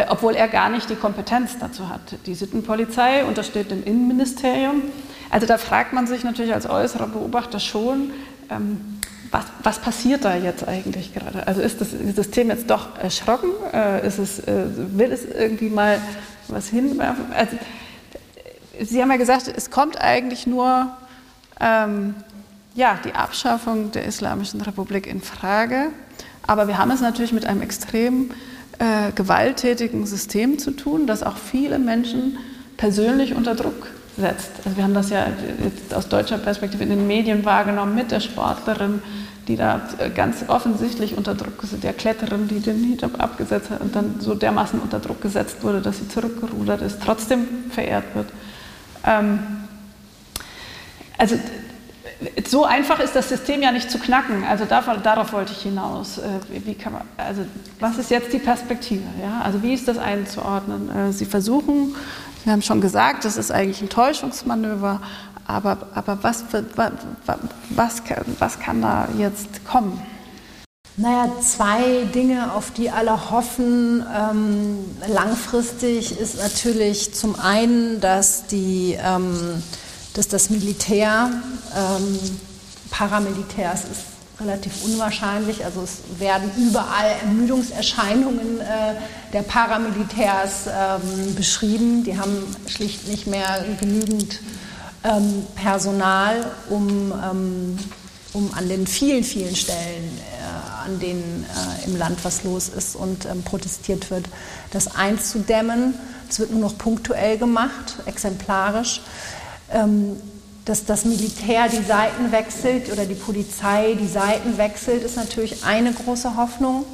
Obwohl 0.09 0.33
er 0.33 0.47
gar 0.47 0.69
nicht 0.69 0.89
die 0.89 0.95
Kompetenz 0.95 1.59
dazu 1.59 1.87
hat. 1.87 2.01
Die 2.25 2.33
Sittenpolizei 2.33 3.23
untersteht 3.25 3.69
dem 3.69 3.83
Innenministerium. 3.83 4.81
Also 5.29 5.45
da 5.45 5.59
fragt 5.59 5.93
man 5.93 6.07
sich 6.07 6.23
natürlich 6.23 6.51
als 6.51 6.67
äußerer 6.67 7.05
Beobachter 7.05 7.59
schon, 7.59 8.09
ähm, 8.49 8.99
was, 9.33 9.45
was, 9.63 9.79
passiert 9.79 10.23
da 10.23 10.35
jetzt 10.35 10.67
eigentlich 10.67 11.13
gerade? 11.13 11.45
Also 11.47 11.61
ist 11.61 11.81
das 11.81 11.89
System 11.91 12.49
jetzt 12.49 12.69
doch 12.69 12.97
erschrocken? 12.99 13.49
Äh, 13.73 14.05
ist 14.07 14.19
es, 14.19 14.39
äh, 14.39 14.65
will 14.75 15.11
es 15.11 15.25
irgendwie 15.25 15.69
mal 15.69 15.99
was 16.47 16.67
hinwerfen? 16.67 17.25
Also, 17.35 17.57
Sie 18.79 19.01
haben 19.01 19.11
ja 19.11 19.17
gesagt, 19.17 19.51
es 19.55 19.69
kommt 19.69 19.99
eigentlich 19.99 20.47
nur 20.47 20.87
ähm, 21.59 22.15
ja, 22.75 22.99
die 23.03 23.13
Abschaffung 23.13 23.91
der 23.91 24.05
Islamischen 24.05 24.61
Republik 24.61 25.07
in 25.07 25.21
Frage. 25.21 25.87
Aber 26.45 26.67
wir 26.67 26.77
haben 26.77 26.91
es 26.91 27.01
natürlich 27.01 27.33
mit 27.33 27.45
einem 27.45 27.61
extrem 27.61 28.31
äh, 28.79 29.11
gewalttätigen 29.13 30.05
System 30.05 30.59
zu 30.59 30.71
tun, 30.71 31.07
das 31.07 31.23
auch 31.23 31.37
viele 31.37 31.79
Menschen 31.79 32.37
persönlich 32.77 33.33
unter 33.35 33.55
Druck 33.55 33.87
setzt. 34.17 34.51
Also 34.63 34.77
wir 34.77 34.83
haben 34.83 34.93
das 34.93 35.09
ja 35.09 35.25
jetzt 35.63 35.93
aus 35.93 36.07
deutscher 36.07 36.37
Perspektive 36.37 36.83
in 36.83 36.89
den 36.89 37.07
Medien 37.07 37.43
wahrgenommen 37.45 37.95
mit 37.95 38.11
der 38.11 38.19
Sportlerin, 38.19 39.01
die 39.47 39.55
da 39.55 39.81
ganz 40.15 40.45
offensichtlich 40.47 41.17
unter 41.17 41.35
Druck 41.35 41.59
gesetzt, 41.59 41.83
der 41.83 41.93
Kletterin, 41.93 42.47
die 42.47 42.59
den 42.59 42.83
Hijab 42.83 43.21
abgesetzt 43.21 43.69
hat 43.71 43.81
und 43.81 43.95
dann 43.95 44.15
so 44.19 44.35
dermaßen 44.35 44.79
unter 44.79 44.99
Druck 44.99 45.21
gesetzt 45.21 45.63
wurde, 45.63 45.81
dass 45.81 45.99
sie 45.99 46.07
zurückgerudert 46.07 46.81
ist, 46.81 47.01
trotzdem 47.03 47.47
verehrt 47.69 48.05
wird. 48.13 48.27
Ähm, 49.05 49.39
also 51.17 51.37
so 52.47 52.63
einfach 52.63 52.99
ist 52.99 53.15
das 53.15 53.29
System 53.29 53.61
ja 53.61 53.71
nicht 53.71 53.91
zu 53.91 53.99
knacken. 53.99 54.43
Also 54.43 54.65
darauf, 54.65 55.01
darauf 55.01 55.33
wollte 55.33 55.51
ich 55.51 55.61
hinaus. 55.63 56.19
Äh, 56.19 56.89
man, 56.89 57.01
also 57.17 57.41
was 57.79 57.97
ist 57.97 58.11
jetzt 58.11 58.31
die 58.33 58.39
Perspektive? 58.39 59.03
Ja? 59.21 59.41
Also 59.43 59.61
wie 59.63 59.73
ist 59.73 59.87
das 59.87 59.97
einzuordnen? 59.97 60.89
Äh, 60.89 61.11
Sie 61.11 61.25
versuchen, 61.25 61.95
Sie 62.43 62.51
haben 62.51 62.61
schon 62.61 62.81
gesagt, 62.81 63.25
das 63.25 63.37
ist 63.37 63.51
eigentlich 63.51 63.81
ein 63.81 63.89
Täuschungsmanöver, 63.89 65.01
aber, 65.47 65.77
aber 65.93 66.19
was, 66.21 66.43
was, 66.75 66.91
was, 67.75 68.01
was 68.39 68.59
kann 68.59 68.81
da 68.81 69.07
jetzt 69.17 69.65
kommen? 69.65 70.01
Naja, 70.95 71.31
zwei 71.41 72.03
Dinge, 72.13 72.53
auf 72.53 72.71
die 72.71 72.91
alle 72.91 73.31
hoffen. 73.31 74.05
Ähm, 74.15 74.79
langfristig 75.07 76.19
ist 76.19 76.37
natürlich 76.37 77.15
zum 77.15 77.39
einen, 77.39 77.99
dass 77.99 78.45
die 78.45 78.97
ähm, 79.03 79.63
dass 80.13 80.27
das 80.27 80.49
Militär, 80.49 81.31
ähm, 81.75 82.19
Paramilitärs 82.91 83.85
ist 83.85 84.12
relativ 84.43 84.83
unwahrscheinlich. 84.83 85.65
Also 85.65 85.81
es 85.81 86.19
werden 86.19 86.51
überall 86.57 87.11
Ermüdungserscheinungen 87.25 88.61
äh, 88.61 88.95
der 89.33 89.41
Paramilitärs 89.41 90.67
ähm, 90.67 91.35
beschrieben. 91.35 92.03
Die 92.03 92.17
haben 92.17 92.45
schlicht 92.67 93.07
nicht 93.07 93.27
mehr 93.27 93.65
genügend 93.79 94.39
ähm, 95.03 95.45
Personal, 95.55 96.51
um, 96.69 97.11
ähm, 97.11 97.77
um 98.33 98.53
an 98.53 98.69
den 98.69 98.87
vielen, 98.87 99.23
vielen 99.23 99.55
Stellen, 99.55 100.17
äh, 100.17 100.85
an 100.85 100.99
denen 100.99 101.45
äh, 101.45 101.85
im 101.85 101.97
Land 101.97 102.19
was 102.23 102.43
los 102.43 102.69
ist 102.69 102.95
und 102.95 103.25
ähm, 103.25 103.43
protestiert 103.43 104.11
wird, 104.11 104.27
das 104.71 104.95
einzudämmen. 104.95 105.95
Es 106.29 106.39
wird 106.39 106.51
nur 106.51 106.61
noch 106.61 106.77
punktuell 106.77 107.37
gemacht, 107.37 107.97
exemplarisch. 108.05 109.01
Dass 110.65 110.85
das 110.85 111.03
Militär 111.03 111.67
die 111.67 111.83
Seiten 111.83 112.31
wechselt 112.31 112.91
oder 112.91 113.05
die 113.05 113.15
Polizei 113.15 113.97
die 113.99 114.07
Seiten 114.07 114.57
wechselt, 114.57 115.03
ist 115.03 115.17
natürlich 115.17 115.65
eine 115.65 115.91
große 115.91 116.37
Hoffnung. 116.37 116.85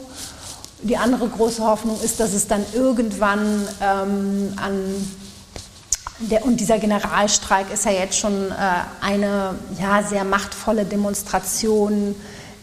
Die 0.82 0.97
andere 0.97 1.28
große 1.28 1.63
Hoffnung 1.63 1.99
ist, 2.01 2.20
dass 2.20 2.34
es 2.34 2.47
dann 2.47 2.65
irgendwann 2.74 3.67
ähm, 3.82 4.53
an 4.55 5.07
der, 6.20 6.45
und 6.45 6.59
dieser 6.59 6.80
Generalstreik 6.80 7.72
ist 7.72 7.86
ja 7.86 7.91
jetzt 7.91 8.17
schon 8.17 8.51
äh, 8.51 8.55
eine 9.01 9.55
ja, 9.80 10.03
sehr 10.03 10.24
machtvolle 10.24 10.86
Demonstration 10.86 12.15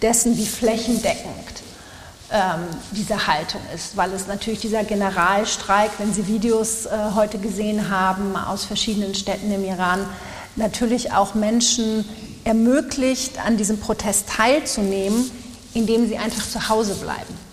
dessen, 0.03 0.37
wie 0.37 0.47
flächendeckend 0.47 1.63
ähm, 2.31 2.67
diese 2.93 3.27
Haltung 3.27 3.61
ist, 3.75 3.97
weil 3.97 4.13
es 4.13 4.27
natürlich 4.27 4.61
dieser 4.61 4.85
Generalstreik, 4.85 5.93
wenn 5.99 6.13
Sie 6.13 6.27
Videos 6.27 6.87
äh, 6.87 6.91
heute 7.15 7.39
gesehen 7.39 7.89
haben 7.89 8.37
aus 8.37 8.65
verschiedenen 8.65 9.15
Städten 9.15 9.53
im 9.53 9.65
Iran, 9.65 10.01
natürlich 10.57 11.13
auch 11.13 11.35
Menschen 11.35 12.05
ermöglicht, 12.45 13.45
an 13.45 13.57
diesem 13.57 13.79
Protest 13.79 14.29
teilzunehmen, 14.29 15.31
indem 15.75 16.09
sie 16.09 16.17
einfach 16.17 16.49
zu 16.49 16.69
Hause 16.69 16.95
bleiben. 16.95 17.47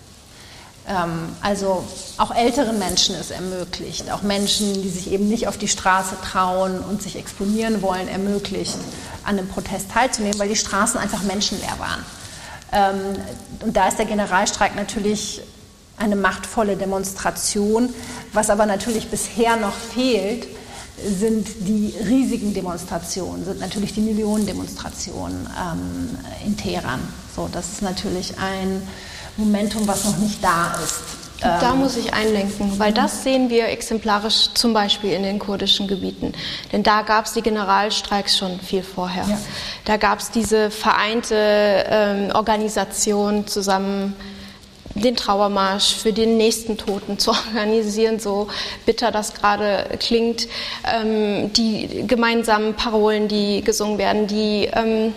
Ähm, 0.86 1.34
also 1.40 1.84
auch 2.18 2.34
älteren 2.34 2.78
Menschen 2.78 3.14
ist 3.16 3.30
ermöglicht, 3.30 4.10
auch 4.10 4.22
Menschen, 4.22 4.82
die 4.82 4.88
sich 4.88 5.10
eben 5.10 5.28
nicht 5.28 5.48
auf 5.48 5.58
die 5.58 5.68
Straße 5.68 6.16
trauen 6.22 6.78
und 6.80 7.02
sich 7.02 7.16
exponieren 7.16 7.82
wollen, 7.82 8.08
ermöglicht, 8.08 8.76
an 9.24 9.36
dem 9.36 9.48
Protest 9.48 9.90
teilzunehmen, 9.90 10.38
weil 10.38 10.48
die 10.48 10.56
Straßen 10.56 10.98
einfach 11.00 11.22
menschenleer 11.22 11.78
waren. 11.78 12.04
Ähm, 12.72 13.22
und 13.60 13.76
da 13.76 13.88
ist 13.88 13.98
der 13.98 14.06
Generalstreik 14.06 14.76
natürlich 14.76 15.40
eine 15.96 16.16
machtvolle 16.16 16.76
Demonstration. 16.76 17.94
Was 18.32 18.50
aber 18.50 18.66
natürlich 18.66 19.08
bisher 19.08 19.56
noch 19.56 19.74
fehlt, 19.74 20.46
sind 21.02 21.48
die 21.60 21.94
riesigen 22.06 22.54
Demonstrationen, 22.54 23.44
sind 23.44 23.60
natürlich 23.60 23.94
die 23.94 24.00
Millionendemonstrationen 24.00 25.48
ähm, 25.58 26.18
in 26.44 26.56
Teheran. 26.56 27.00
So, 27.34 27.48
das 27.50 27.72
ist 27.72 27.82
natürlich 27.82 28.38
ein 28.38 28.82
Momentum, 29.36 29.86
was 29.88 30.04
noch 30.04 30.18
nicht 30.18 30.42
da 30.42 30.74
ist. 30.84 31.02
Da 31.40 31.72
ähm, 31.72 31.80
muss 31.80 31.96
ich 31.96 32.14
einlenken, 32.14 32.78
weil 32.78 32.92
das 32.92 33.22
sehen 33.22 33.50
wir 33.50 33.68
exemplarisch 33.68 34.50
zum 34.54 34.72
Beispiel 34.72 35.12
in 35.12 35.24
den 35.24 35.38
kurdischen 35.38 35.88
Gebieten. 35.88 36.32
Denn 36.72 36.82
da 36.82 37.02
gab 37.02 37.26
es 37.26 37.32
die 37.32 37.42
Generalstreiks 37.42 38.38
schon 38.38 38.60
viel 38.60 38.82
vorher. 38.82 39.24
Ja. 39.28 39.38
Da 39.84 39.96
gab 39.96 40.20
es 40.20 40.30
diese 40.30 40.70
vereinte 40.70 41.34
ähm, 41.36 42.30
Organisation 42.34 43.46
zusammen 43.46 44.14
den 44.94 45.16
Trauermarsch 45.16 45.94
für 45.94 46.12
den 46.12 46.36
nächsten 46.36 46.78
Toten 46.78 47.18
zu 47.18 47.30
organisieren, 47.48 48.18
so 48.18 48.48
bitter 48.86 49.10
das 49.10 49.34
gerade 49.34 49.86
klingt, 49.98 50.48
ähm, 50.84 51.52
die 51.52 52.06
gemeinsamen 52.06 52.74
Parolen, 52.74 53.28
die 53.28 53.62
gesungen 53.62 53.98
werden, 53.98 54.26
die 54.26 54.68
ähm, 54.72 55.12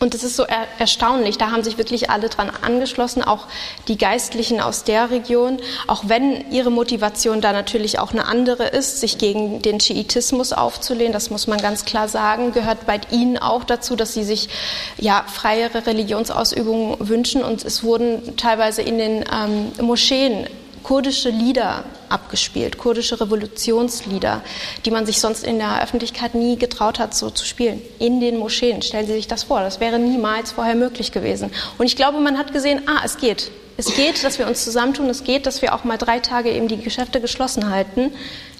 und 0.00 0.14
es 0.14 0.24
ist 0.24 0.36
so 0.36 0.44
er 0.44 0.66
erstaunlich, 0.78 1.36
da 1.36 1.50
haben 1.50 1.62
sich 1.62 1.76
wirklich 1.76 2.08
alle 2.08 2.30
dran 2.30 2.50
angeschlossen, 2.62 3.22
auch 3.22 3.46
die 3.86 3.98
Geistlichen 3.98 4.60
aus 4.60 4.82
der 4.82 5.10
Region, 5.10 5.58
auch 5.86 6.04
wenn 6.06 6.50
ihre 6.50 6.70
Motivation 6.70 7.42
da 7.42 7.52
natürlich 7.52 7.98
auch 7.98 8.12
eine 8.12 8.26
andere 8.26 8.64
ist, 8.64 9.00
sich 9.00 9.18
gegen 9.18 9.60
den 9.60 9.78
Schiitismus 9.78 10.54
aufzulehnen, 10.54 11.12
das 11.12 11.28
muss 11.28 11.46
man 11.46 11.60
ganz 11.60 11.84
klar 11.84 12.08
sagen, 12.08 12.52
gehört 12.52 12.86
bei 12.86 13.00
ihnen 13.10 13.36
auch 13.36 13.62
dazu, 13.64 13.94
dass 13.94 14.14
sie 14.14 14.24
sich 14.24 14.48
ja 14.96 15.24
freiere 15.26 15.86
Religionsausübungen 15.86 16.96
wünschen. 17.06 17.44
Und 17.44 17.64
es 17.64 17.84
wurden 17.84 18.36
teilweise 18.38 18.80
in 18.82 18.96
den 18.96 19.24
ähm, 19.30 19.72
Moscheen 19.84 20.46
kurdische 20.90 21.30
Lieder 21.30 21.84
abgespielt, 22.08 22.76
kurdische 22.76 23.20
Revolutionslieder, 23.20 24.42
die 24.84 24.90
man 24.90 25.06
sich 25.06 25.20
sonst 25.20 25.44
in 25.44 25.60
der 25.60 25.84
Öffentlichkeit 25.84 26.34
nie 26.34 26.56
getraut 26.56 26.98
hat, 26.98 27.14
so 27.14 27.30
zu 27.30 27.44
spielen. 27.46 27.80
In 28.00 28.18
den 28.18 28.38
Moscheen. 28.38 28.82
Stellen 28.82 29.06
Sie 29.06 29.12
sich 29.12 29.28
das 29.28 29.44
vor. 29.44 29.60
Das 29.60 29.78
wäre 29.78 30.00
niemals 30.00 30.50
vorher 30.50 30.74
möglich 30.74 31.12
gewesen. 31.12 31.52
Und 31.78 31.86
ich 31.86 31.94
glaube, 31.94 32.18
man 32.18 32.36
hat 32.36 32.52
gesehen, 32.52 32.82
ah, 32.88 33.02
es 33.04 33.18
geht. 33.18 33.52
Es 33.76 33.94
geht, 33.94 34.24
dass 34.24 34.40
wir 34.40 34.48
uns 34.48 34.64
zusammentun. 34.64 35.08
Es 35.08 35.22
geht, 35.22 35.46
dass 35.46 35.62
wir 35.62 35.76
auch 35.76 35.84
mal 35.84 35.96
drei 35.96 36.18
Tage 36.18 36.50
eben 36.50 36.66
die 36.66 36.78
Geschäfte 36.78 37.20
geschlossen 37.20 37.70
halten. 37.70 38.10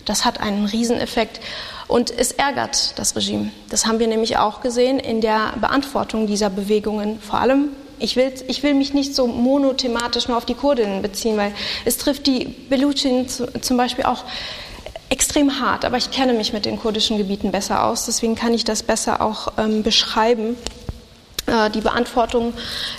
Das 0.04 0.24
hat 0.24 0.38
einen 0.40 0.66
Rieseneffekt. 0.66 1.40
Und 1.88 2.16
es 2.16 2.30
ärgert 2.30 2.96
das 2.96 3.16
Regime. 3.16 3.50
Das 3.70 3.86
haben 3.86 3.98
wir 3.98 4.06
nämlich 4.06 4.36
auch 4.36 4.60
gesehen 4.60 5.00
in 5.00 5.20
der 5.20 5.54
Beantwortung 5.60 6.28
dieser 6.28 6.48
Bewegungen, 6.48 7.18
vor 7.18 7.40
allem 7.40 7.70
ich 8.00 8.16
will, 8.16 8.32
ich 8.48 8.62
will 8.62 8.74
mich 8.74 8.94
nicht 8.94 9.14
so 9.14 9.26
monothematisch 9.26 10.28
nur 10.28 10.36
auf 10.36 10.44
die 10.44 10.54
Kurdinnen 10.54 11.02
beziehen, 11.02 11.36
weil 11.36 11.52
es 11.84 11.98
trifft 11.98 12.26
die 12.26 12.46
Belutschin 12.68 13.26
zum 13.28 13.76
Beispiel 13.76 14.04
auch 14.04 14.24
extrem 15.08 15.60
hart, 15.60 15.84
aber 15.84 15.96
ich 15.96 16.10
kenne 16.10 16.32
mich 16.32 16.52
mit 16.52 16.64
den 16.64 16.78
kurdischen 16.78 17.18
Gebieten 17.18 17.50
besser 17.50 17.84
aus, 17.84 18.06
deswegen 18.06 18.36
kann 18.36 18.54
ich 18.54 18.64
das 18.64 18.82
besser 18.82 19.20
auch 19.20 19.52
ähm, 19.58 19.82
beschreiben. 19.82 20.56
äh, 21.46 21.70
die 21.70 21.80
Beantwortung 21.80 22.54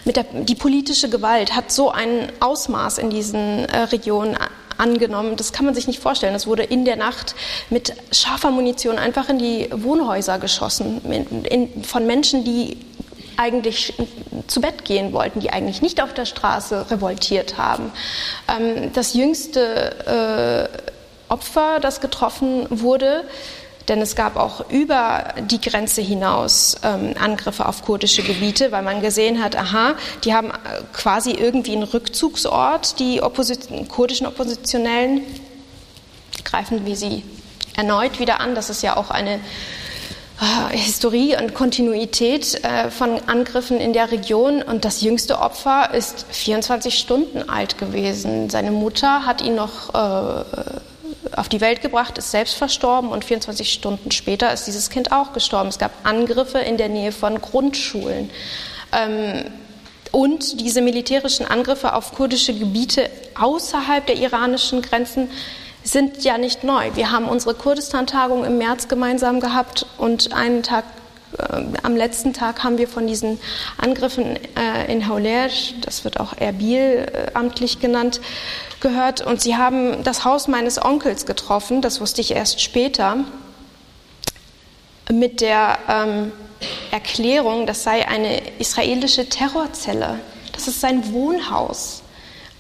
mit 0.06 0.18
der 0.18 0.24
die 0.24 0.56
politische 0.56 1.10
Gewalt 1.10 1.56
hat 1.56 1.72
so 1.72 1.90
ein 1.90 2.32
Ausmaß 2.40 2.98
in 2.98 3.10
diesen 3.10 3.66
äh, 3.66 3.78
Regionen 3.84 4.38
angenommen. 4.78 5.36
Das 5.38 5.54
kann 5.54 5.66
man 5.66 5.76
sich 5.76 5.88
nicht 5.88 6.00
vorstellen. 6.00 6.36
Es 6.36 6.48
wurde 6.48 6.64
in 6.64 6.86
der 6.86 6.96
Nacht 6.96 7.36
mit 7.70 7.94
scharfer 8.12 8.52
Munition 8.52 8.98
einfach 8.98 9.30
in 9.30 9.38
die 9.38 9.70
Wohnhäuser 9.72 10.40
geschossen 10.40 11.02
in, 11.06 11.46
in, 11.46 11.84
von 11.84 12.08
Menschen, 12.08 12.44
die 12.44 12.78
eigentlich 13.38 13.94
zu 14.48 14.62
Bett 14.62 14.86
gehen 14.86 15.14
wollten, 15.14 15.40
die 15.40 15.52
eigentlich 15.52 15.82
nicht 15.82 16.02
auf 16.02 16.14
der 16.14 16.26
Straße 16.26 16.92
revoltiert 16.92 17.58
haben. 17.58 17.92
Ähm, 18.48 18.92
das 18.94 19.14
jüngste 19.14 20.70
äh, 21.30 21.32
Opfer, 21.32 21.80
das 21.80 22.02
getroffen 22.02 22.68
wurde, 22.70 23.24
denn 23.88 24.02
es 24.02 24.16
gab 24.16 24.36
auch 24.36 24.70
über 24.70 25.34
die 25.50 25.60
Grenze 25.60 26.02
hinaus 26.02 26.76
ähm, 26.84 27.14
Angriffe 27.20 27.66
auf 27.66 27.84
kurdische 27.84 28.22
Gebiete, 28.22 28.72
weil 28.72 28.84
man 28.84 29.02
gesehen 29.02 29.44
hat, 29.44 29.56
aha, 29.56 29.96
die 30.24 30.34
haben 30.34 30.52
äh, 30.52 30.54
quasi 30.94 31.32
irgendwie 31.32 31.74
einen 31.74 31.84
Rückzugsort, 31.84 33.00
die 33.00 33.22
Opposit 33.22 33.68
kurdischen 33.90 34.28
Oppositionellen 34.28 35.24
greifen 36.44 36.86
wie 36.86 36.96
sie 36.96 37.24
erneut 37.76 38.20
wieder 38.20 38.40
an. 38.40 38.56
Das 38.56 38.70
ist 38.70 38.84
ja 38.84 38.98
auch 38.98 39.10
eine 39.10 39.40
Historie 40.72 41.36
und 41.40 41.54
Kontinuität 41.54 42.64
äh, 42.64 42.90
von 42.90 43.20
Angriffen 43.28 43.80
in 43.80 43.94
der 43.94 44.12
Region. 44.12 44.64
Und 44.64 44.86
das 44.86 45.02
jüngste 45.02 45.40
Opfer 45.40 45.94
ist 45.94 46.26
24 46.32 46.98
Stunden 46.98 47.48
alt 47.48 47.78
gewesen. 47.78 48.50
Seine 48.50 48.72
Mutter 48.72 49.26
hat 49.26 49.42
ihn 49.42 49.56
noch 49.56 49.94
äh, 49.94 50.44
auf 51.36 51.48
die 51.48 51.62
Welt 51.62 51.82
gebracht, 51.82 52.18
ist 52.18 52.32
selbst 52.32 52.56
verstorben 52.56 53.12
und 53.12 53.24
24 53.24 53.72
Stunden 53.72 54.10
später 54.10 54.52
ist 54.52 54.66
dieses 54.66 54.90
Kind 54.90 55.12
auch 55.12 55.34
gestorben. 55.34 55.70
Es 55.70 55.78
gab 55.78 55.92
Angriffe 56.04 56.58
in 56.58 56.78
der 56.78 56.90
Nähe 56.90 57.12
von 57.12 57.40
Grundschulen. 57.40 58.32
Ähm, 58.92 59.46
und 60.12 60.60
diese 60.60 60.82
militärischen 60.82 61.46
Angriffe 61.46 61.94
auf 61.94 62.14
kurdische 62.14 62.54
Gebiete 62.54 63.10
außerhalb 63.40 64.06
der 64.06 64.18
iranischen 64.18 64.82
Grenzen 64.82 65.30
sind 65.84 66.24
ja 66.24 66.38
nicht 66.38 66.64
neu. 66.64 66.92
Wir 66.96 67.12
haben 67.12 67.28
unsere 67.28 67.56
Kurdistan-Tagung 67.56 68.46
im 68.46 68.58
März 68.58 68.88
gemeinsam 68.88 69.40
gehabt 69.40 69.86
und 69.98 70.34
einen 70.34 70.64
Tag 70.64 70.86
äh, 71.38 71.64
am 71.84 71.96
letzten 71.96 72.34
Tag 72.34 72.64
haben 72.64 72.78
wir 72.78 72.88
von 72.88 73.08
diesen 73.08 73.40
Angriffen 73.78 74.38
äh, 74.56 74.92
in 74.92 75.08
Hauler, 75.08 75.50
das 75.82 76.04
wird 76.04 76.20
auch 76.20 76.34
Erbil 76.38 77.08
äh, 77.12 77.32
amtlich 77.34 77.80
genannt, 77.80 78.22
gehört. 78.80 79.22
Und 79.22 79.42
sie 79.42 79.56
haben 79.56 80.04
das 80.04 80.26
Haus 80.26 80.48
meines 80.48 80.84
Onkels 80.84 81.26
getroffen, 81.26 81.82
das 81.82 82.02
wusste 82.02 82.22
ich 82.22 82.32
erst 82.32 82.62
später, 82.62 83.18
mit 85.12 85.42
der 85.42 85.78
ähm, 85.88 86.32
Erklärung, 86.92 87.66
das 87.66 87.84
sei 87.84 88.08
eine 88.08 88.42
israelische 88.60 89.28
Terrorzelle. 89.28 90.20
Das 90.54 90.68
ist 90.68 90.80
sein 90.80 91.12
Wohnhaus. 91.12 92.04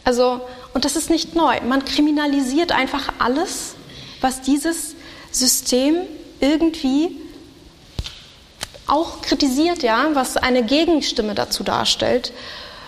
Also 0.04 0.42
und 0.74 0.86
das 0.86 0.96
ist 0.96 1.10
nicht 1.10 1.36
neu. 1.36 1.60
Man 1.62 1.86
kriminalisiert 1.86 2.72
einfach 2.72 3.14
alles, 3.20 3.76
was 4.22 4.42
dieses 4.42 4.96
System 5.32 5.96
irgendwie 6.40 7.18
auch 8.88 9.22
kritisiert, 9.22 9.84
ja, 9.84 10.10
was 10.14 10.38
eine 10.38 10.64
Gegenstimme 10.64 11.36
dazu 11.36 11.64
darstellt. 11.64 12.34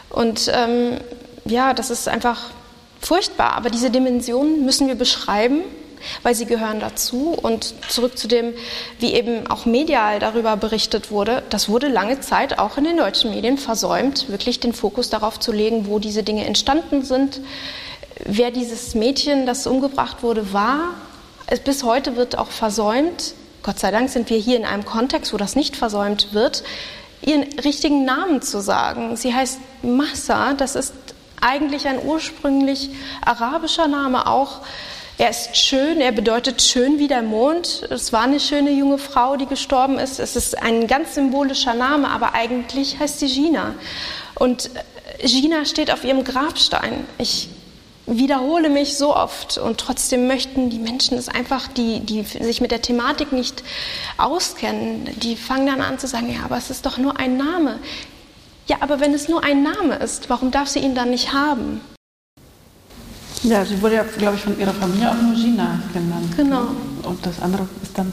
Und 0.10 0.52
ähm, 0.54 1.00
ja, 1.46 1.74
das 1.74 1.90
ist 1.90 2.08
einfach 2.08 2.52
furchtbar. 3.00 3.54
Aber 3.54 3.70
diese 3.70 3.90
Dimensionen 3.90 4.66
müssen 4.66 4.88
wir 4.88 4.96
beschreiben 4.96 5.62
weil 6.22 6.36
sie 6.36 6.46
gehören 6.46 6.80
dazu. 6.80 7.30
Und 7.30 7.74
zurück 7.90 8.18
zu 8.18 8.28
dem, 8.28 8.54
wie 9.00 9.14
eben 9.14 9.48
auch 9.48 9.66
medial 9.66 10.20
darüber 10.20 10.56
berichtet 10.56 11.12
wurde, 11.12 11.44
das 11.50 11.70
wurde 11.70 11.88
lange 11.88 12.20
Zeit 12.20 12.60
auch 12.60 12.78
in 12.78 12.84
den 12.84 12.98
deutschen 12.98 13.32
Medien 13.32 13.58
versäumt, 13.58 14.30
wirklich 14.30 14.60
den 14.60 14.74
Fokus 14.74 15.10
darauf 15.10 15.40
zu 15.40 15.52
legen, 15.52 15.88
wo 15.88 16.00
diese 16.00 16.24
Dinge 16.24 16.46
entstanden 16.46 17.04
sind, 17.04 17.42
wer 18.26 18.52
dieses 18.52 18.96
Mädchen, 18.96 19.46
das 19.46 19.68
umgebracht 19.68 20.24
wurde, 20.24 20.54
war. 20.54 20.94
Bis 21.66 21.84
heute 21.84 22.16
wird 22.16 22.38
auch 22.38 22.52
versäumt, 22.52 23.34
Gott 23.64 23.80
sei 23.80 23.92
Dank 23.92 24.10
sind 24.10 24.30
wir 24.30 24.38
hier 24.38 24.58
in 24.58 24.66
einem 24.66 24.86
Kontext, 24.86 25.34
wo 25.34 25.38
das 25.38 25.56
nicht 25.56 25.76
versäumt 25.76 26.34
wird, 26.34 26.64
ihren 27.22 27.44
richtigen 27.60 28.04
Namen 28.06 28.42
zu 28.42 28.62
sagen. 28.62 29.16
Sie 29.16 29.34
heißt 29.34 29.60
Massa, 29.82 30.54
das 30.54 30.76
ist 30.76 30.94
eigentlich 31.40 31.88
ein 31.88 32.00
ursprünglich 32.04 32.90
arabischer 33.22 33.88
Name 33.88 34.28
auch. 34.28 34.62
Er 35.18 35.30
ist 35.30 35.56
schön, 35.56 36.02
er 36.02 36.12
bedeutet 36.12 36.62
schön 36.62 36.98
wie 36.98 37.08
der 37.08 37.22
Mond. 37.22 37.88
Es 37.90 38.12
war 38.12 38.24
eine 38.24 38.40
schöne 38.40 38.72
junge 38.72 38.98
Frau, 38.98 39.36
die 39.36 39.46
gestorben 39.46 40.00
ist. 40.00 40.20
Es 40.20 40.36
ist 40.36 40.62
ein 40.62 40.88
ganz 40.88 41.14
symbolischer 41.16 41.76
Name, 41.76 42.10
aber 42.10 42.34
eigentlich 42.34 43.00
heißt 43.00 43.20
sie 43.20 43.28
Gina. 43.28 43.76
Und 44.36 44.72
Gina 45.22 45.66
steht 45.66 45.92
auf 45.92 46.04
ihrem 46.04 46.24
Grabstein. 46.24 47.06
Ich 47.20 47.50
wiederhole 48.06 48.70
mich 48.70 48.98
so 48.98 49.16
oft 49.16 49.58
und 49.58 49.80
trotzdem 49.80 50.28
möchten 50.28 50.70
die 50.70 50.80
Menschen 50.80 51.18
es 51.18 51.30
einfach, 51.30 51.68
die, 51.68 52.02
die 52.02 52.24
sich 52.24 52.60
mit 52.60 52.72
der 52.72 52.82
Thematik 52.82 53.32
nicht 53.32 53.64
auskennen, 54.18 55.10
die 55.22 55.36
fangen 55.36 55.68
dann 55.68 55.82
an 55.82 56.00
zu 56.00 56.08
sagen, 56.08 56.34
ja, 56.34 56.44
aber 56.44 56.58
es 56.58 56.70
ist 56.70 56.86
doch 56.86 56.98
nur 56.98 57.20
ein 57.20 57.38
Name. 57.38 57.80
Ja, 58.68 58.78
aber 58.80 59.00
wenn 59.00 59.14
es 59.14 59.30
nur 59.30 59.44
ein 59.44 59.64
Name 59.64 59.96
ist, 59.96 60.30
warum 60.30 60.52
darf 60.52 60.68
sie 60.68 60.80
ihn 60.80 60.96
dann 60.96 61.12
nicht 61.12 61.34
haben? 61.34 61.82
Ja, 63.44 63.66
sie 63.66 63.82
wurde 63.82 63.96
ja, 63.96 64.06
glaube 64.18 64.36
ich, 64.36 64.42
von 64.42 64.58
ihrer 64.60 64.74
Familie 64.74 65.10
auch 65.10 65.22
nur 65.22 65.36
Gina 65.36 65.80
genannt. 65.94 66.36
Genau. 66.38 66.68
Und 67.04 67.26
das 67.26 67.42
andere 67.42 67.68
ist 67.82 67.98
dann 67.98 68.12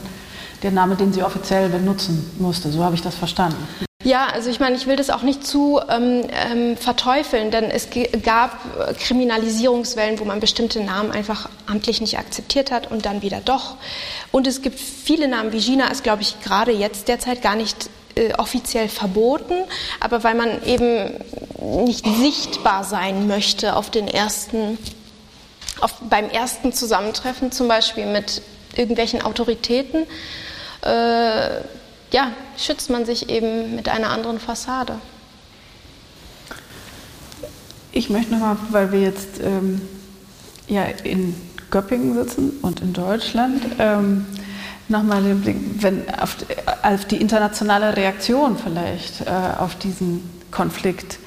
der 0.61 0.71
Name, 0.71 0.95
den 0.95 1.13
sie 1.13 1.23
offiziell 1.23 1.69
benutzen 1.69 2.31
musste. 2.39 2.71
So 2.71 2.83
habe 2.83 2.95
ich 2.95 3.01
das 3.01 3.15
verstanden. 3.15 3.57
Ja, 4.03 4.27
also 4.33 4.49
ich 4.49 4.59
meine, 4.59 4.75
ich 4.75 4.87
will 4.87 4.95
das 4.95 5.11
auch 5.11 5.21
nicht 5.21 5.45
zu 5.45 5.79
ähm, 5.87 6.23
ähm, 6.51 6.75
verteufeln, 6.75 7.51
denn 7.51 7.65
es 7.65 7.89
gab 8.23 8.57
Kriminalisierungswellen, 8.97 10.19
wo 10.19 10.25
man 10.25 10.39
bestimmte 10.39 10.83
Namen 10.83 11.11
einfach 11.11 11.49
amtlich 11.67 12.01
nicht 12.01 12.17
akzeptiert 12.17 12.71
hat 12.71 12.89
und 12.89 13.05
dann 13.05 13.21
wieder 13.21 13.41
doch. 13.41 13.75
Und 14.31 14.47
es 14.47 14.63
gibt 14.63 14.79
viele 14.79 15.27
Namen, 15.27 15.53
wie 15.53 15.59
Gina 15.59 15.87
ist, 15.87 16.03
glaube 16.03 16.23
ich, 16.23 16.41
gerade 16.41 16.71
jetzt 16.71 17.09
derzeit 17.09 17.43
gar 17.43 17.55
nicht 17.55 17.89
äh, 18.15 18.33
offiziell 18.33 18.89
verboten, 18.89 19.53
aber 19.99 20.23
weil 20.23 20.35
man 20.35 20.63
eben 20.65 21.11
nicht 21.85 22.05
sichtbar 22.05 22.83
sein 22.83 23.27
möchte 23.27 23.75
auf 23.75 23.91
den 23.91 24.07
ersten 24.07 24.79
auf, 25.81 25.95
beim 26.09 26.29
ersten 26.29 26.73
Zusammentreffen 26.73 27.51
zum 27.51 27.67
Beispiel 27.67 28.05
mit 28.05 28.41
irgendwelchen 28.75 29.21
Autoritäten, 29.21 30.05
äh, 30.83 31.61
ja, 32.11 32.31
schützt 32.57 32.89
man 32.89 33.05
sich 33.05 33.29
eben 33.29 33.75
mit 33.75 33.89
einer 33.89 34.09
anderen 34.09 34.39
Fassade. 34.39 34.99
Ich 37.91 38.09
möchte 38.09 38.31
nochmal, 38.31 38.57
weil 38.69 38.91
wir 38.91 39.01
jetzt 39.01 39.41
ähm, 39.41 39.81
ja 40.67 40.83
in 41.03 41.35
Göppingen 41.71 42.13
sitzen 42.15 42.51
und 42.61 42.81
in 42.81 42.93
Deutschland, 42.93 43.63
ähm, 43.79 44.25
nochmal 44.87 45.23
den 45.23 45.41
Blick 45.41 45.57
wenn 45.79 46.09
auf, 46.15 46.37
auf, 46.83 47.05
die 47.05 47.17
internationale 47.17 47.95
Reaktion 47.95 48.57
vielleicht 48.57 49.21
äh, 49.21 49.29
auf 49.57 49.75
diesen 49.75 50.29
Konflikt. 50.51 51.17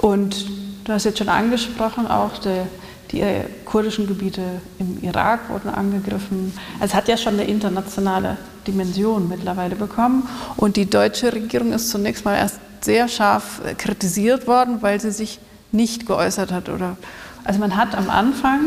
Und 0.00 0.46
du 0.84 0.92
hast 0.92 1.04
jetzt 1.04 1.18
schon 1.18 1.28
angesprochen, 1.28 2.06
auch 2.06 2.38
der 2.38 2.66
die 3.12 3.24
kurdischen 3.64 4.06
Gebiete 4.06 4.42
im 4.78 5.02
Irak 5.02 5.48
wurden 5.48 5.70
angegriffen. 5.70 6.52
Es 6.80 6.94
hat 6.94 7.08
ja 7.08 7.16
schon 7.16 7.34
eine 7.34 7.44
internationale 7.44 8.36
Dimension 8.66 9.28
mittlerweile 9.28 9.76
bekommen. 9.76 10.28
Und 10.56 10.76
die 10.76 10.86
deutsche 10.86 11.32
Regierung 11.32 11.72
ist 11.72 11.90
zunächst 11.90 12.24
mal 12.24 12.36
erst 12.36 12.60
sehr 12.80 13.08
scharf 13.08 13.60
kritisiert 13.78 14.46
worden, 14.46 14.82
weil 14.82 15.00
sie 15.00 15.10
sich 15.10 15.40
nicht 15.72 16.06
geäußert 16.06 16.52
hat. 16.52 16.68
Oder, 16.68 16.96
also 17.44 17.60
man 17.60 17.76
hat 17.76 17.94
am 17.94 18.10
Anfang, 18.10 18.60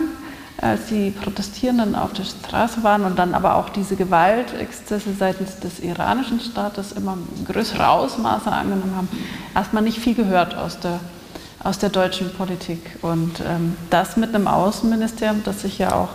als 0.58 0.88
die 0.88 1.12
Protestierenden 1.12 1.96
auf 1.96 2.14
der 2.14 2.24
Straße 2.24 2.84
waren 2.84 3.04
und 3.04 3.18
dann 3.18 3.34
aber 3.34 3.56
auch 3.56 3.70
diese 3.70 3.96
Gewaltexzesse 3.96 5.14
seitens 5.18 5.60
des 5.60 5.80
iranischen 5.80 6.40
Staates 6.40 6.92
immer 6.92 7.18
größere 7.48 7.88
Ausmaße 7.88 8.52
angenommen 8.52 8.96
haben, 8.96 9.08
erstmal 9.56 9.82
nicht 9.82 9.98
viel 9.98 10.14
gehört 10.14 10.56
aus 10.56 10.80
der 10.80 11.00
aus 11.64 11.80
der 11.80 11.90
deutschen 11.90 12.34
Politik. 12.34 12.98
Und 13.02 13.40
ähm, 13.48 13.76
das 13.90 14.18
mit 14.18 14.34
einem 14.34 14.48
Außenministerium, 14.48 15.44
das 15.44 15.62
sich 15.62 15.78
ja 15.78 15.94
auch 15.94 16.10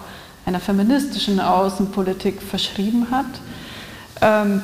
einer 0.44 0.60
feministischen 0.60 1.40
Außenpolitik 1.40 2.42
verschrieben 2.42 3.08
hat. 3.10 3.26
Ähm, 4.20 4.60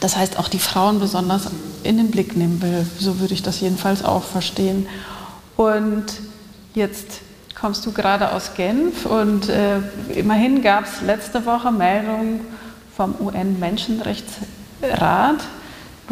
das 0.00 0.16
heißt, 0.16 0.38
auch 0.38 0.48
die 0.48 0.58
Frauen 0.58 1.00
besonders 1.00 1.48
in 1.82 1.96
den 1.96 2.10
Blick 2.10 2.36
nehmen 2.36 2.60
will. 2.62 2.86
So 2.98 3.20
würde 3.20 3.34
ich 3.34 3.42
das 3.42 3.60
jedenfalls 3.60 4.04
auch 4.04 4.24
verstehen. 4.24 4.86
Und 5.56 6.04
jetzt 6.74 7.20
kommst 7.58 7.86
du 7.86 7.92
gerade 7.92 8.32
aus 8.32 8.52
Genf 8.54 9.06
und 9.06 9.48
äh, 9.48 9.78
immerhin 10.14 10.62
gab 10.62 10.84
es 10.84 11.00
letzte 11.02 11.46
Woche 11.46 11.70
Meldungen 11.70 12.40
vom 12.96 13.14
UN-Menschenrechtsrat, 13.20 15.44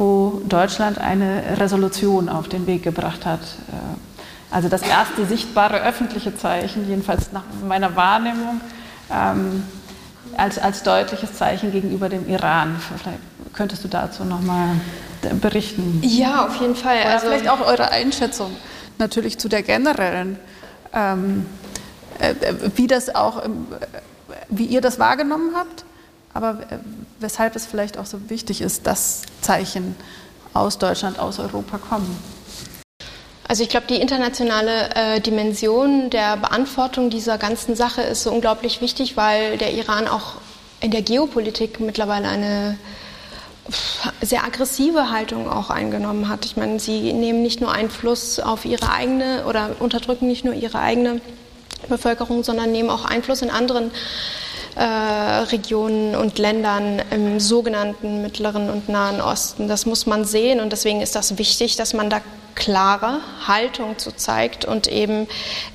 wo 0.01 0.41
Deutschland 0.49 0.97
eine 0.99 1.59
Resolution 1.61 2.31
auf 2.31 2.49
den 2.49 2.67
Weg 2.67 2.83
gebracht 2.83 3.27
hat. 3.27 3.41
Äh, 3.41 4.55
also 4.55 4.71
das 4.71 4.81
erste 4.81 5.27
sichtbare 5.27 5.83
öffentliche 5.83 6.35
Zeichen, 6.35 6.89
jedenfalls 6.89 7.33
nach 7.33 7.45
meiner 7.69 7.95
Wahrnehmung, 7.97 8.63
ähm, 9.13 9.63
als, 10.39 10.59
als 10.59 10.83
deutliches 10.85 11.35
Zeichen 11.35 11.71
gegenüber 11.71 12.09
dem 12.09 12.27
Iran. 12.29 12.77
Vielleicht 12.97 13.19
könntest 13.53 13.85
du 13.85 13.89
dazu 13.89 14.25
nochmal 14.25 14.71
berichten. 15.41 16.01
Ja, 16.03 16.47
auf 16.47 16.57
jeden 16.57 16.77
Fall. 16.77 16.97
Oder 16.97 17.11
also 17.11 17.27
vielleicht 17.27 17.49
auch 17.51 17.61
eure 17.61 17.91
Einschätzung 17.91 18.57
natürlich 18.97 19.39
zu 19.39 19.51
der 19.51 19.63
generellen, 19.63 20.39
ähm, 20.95 21.45
äh, 22.21 22.35
wie 22.75 22.87
das 22.87 23.15
auch, 23.15 23.45
ähm, 23.45 23.67
wie 24.49 24.65
ihr 24.65 24.81
das 24.81 24.99
wahrgenommen 24.99 25.51
habt, 25.55 25.85
aber 26.35 26.61
äh, 26.71 26.79
weshalb 27.19 27.57
es 27.57 27.67
vielleicht 27.67 27.99
auch 27.99 28.07
so 28.07 28.31
wichtig 28.31 28.61
ist, 28.61 28.87
dass 28.87 29.23
Zeichen 29.41 29.97
aus 30.55 30.79
Deutschland, 30.79 31.19
aus 31.19 31.39
Europa 31.39 31.79
kommen. 31.79 32.17
Also 33.47 33.65
ich 33.65 33.69
glaube, 33.69 33.87
die 33.89 33.97
internationale 33.97 34.95
äh, 34.95 35.21
Dimension 35.21 36.09
der 36.11 36.37
Beantwortung 36.37 37.11
dieser 37.11 37.37
ganzen 37.37 37.75
Sache 37.75 38.01
ist 38.03 38.23
so 38.23 38.31
unglaublich 38.31 38.81
wichtig, 38.81 39.17
weil 39.17 39.59
der 39.59 39.73
Iran 39.73 40.07
auch 40.07 40.35
in 40.81 40.93
der 40.93 41.03
Geopolitik 41.03 41.81
mittlerweile 41.81 42.29
eine 42.29 42.79
sehr 44.21 44.45
aggressive 44.45 45.11
Haltung 45.11 45.51
auch 45.51 45.71
eingenommen 45.71 46.29
hat. 46.29 46.45
Ich 46.45 46.57
meine, 46.57 46.81
sie 46.81 47.13
nehmen 47.13 47.43
nicht 47.43 47.61
nur 47.61 47.73
Einfluss 47.73 48.41
auf 48.41 48.65
ihre 48.65 48.93
eigene 48.93 49.45
oder 49.47 49.71
unterdrücken 49.79 50.27
nicht 50.27 50.45
nur 50.45 50.55
ihre 50.55 50.79
eigene 50.79 51.21
Bevölkerung, 51.89 52.45
sondern 52.45 52.73
nehmen 52.73 52.91
auch 52.91 53.05
Einfluss 53.05 53.43
in 53.43 53.51
anderen 53.51 53.91
äh, 54.77 54.83
Regionen 54.83 56.15
und 56.15 56.39
Ländern 56.39 57.03
im 57.11 57.41
sogenannten 57.41 58.23
Mittleren 58.23 58.71
und 58.71 58.89
Nahen 58.89 59.21
Osten. 59.21 59.69
Das 59.69 59.87
muss 59.87 60.07
man 60.07 60.25
sehen 60.25 60.61
und 60.61 60.71
deswegen 60.73 61.01
ist 61.01 61.17
das 61.17 61.39
wichtig, 61.39 61.77
dass 61.77 61.95
man 61.95 62.11
da 62.11 62.21
klare 62.55 63.21
Haltung 63.47 63.99
zu 63.99 64.13
zeigt 64.13 64.65
und 64.65 64.87
eben 64.87 65.27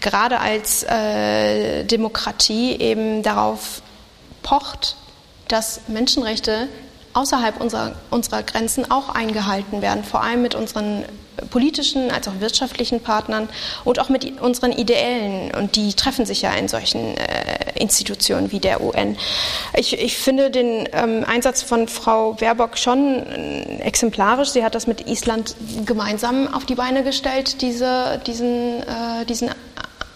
gerade 0.01 0.39
als 0.39 0.83
äh, 0.83 1.83
Demokratie 1.83 2.75
eben 2.79 3.23
darauf 3.23 3.81
pocht, 4.43 4.95
dass 5.47 5.81
Menschenrechte 5.87 6.67
außerhalb 7.15 7.59
unserer, 7.59 7.93
unserer 8.11 8.43
Grenzen 8.43 8.91
auch 8.91 9.09
eingehalten 9.09 9.81
werden, 9.81 10.03
vor 10.03 10.21
allem 10.21 10.41
mit 10.41 10.53
unseren 10.53 11.05
politischen 11.49 12.11
als 12.11 12.27
auch 12.27 12.39
wirtschaftlichen 12.39 13.01
Partnern 13.01 13.49
und 13.83 13.99
auch 13.99 14.09
mit 14.09 14.39
unseren 14.41 14.71
Ideellen. 14.71 15.53
Und 15.53 15.75
die 15.75 15.93
treffen 15.93 16.25
sich 16.25 16.41
ja 16.41 16.53
in 16.53 16.67
solchen 16.67 17.17
äh, 17.17 17.79
Institutionen 17.79 18.51
wie 18.51 18.59
der 18.59 18.81
UN. 18.81 19.17
Ich, 19.75 19.99
ich 19.99 20.17
finde 20.17 20.49
den 20.49 20.87
ähm, 20.93 21.25
Einsatz 21.27 21.61
von 21.61 21.87
Frau 21.87 22.33
Baerbock 22.33 22.77
schon 22.77 23.25
äh, 23.25 23.79
exemplarisch. 23.79 24.49
Sie 24.49 24.63
hat 24.63 24.75
das 24.75 24.87
mit 24.87 25.07
Island 25.07 25.55
gemeinsam 25.85 26.53
auf 26.53 26.65
die 26.65 26.75
Beine 26.75 27.03
gestellt, 27.03 27.61
diese, 27.61 28.21
diesen, 28.25 28.81
äh, 28.81 29.25
diesen 29.27 29.49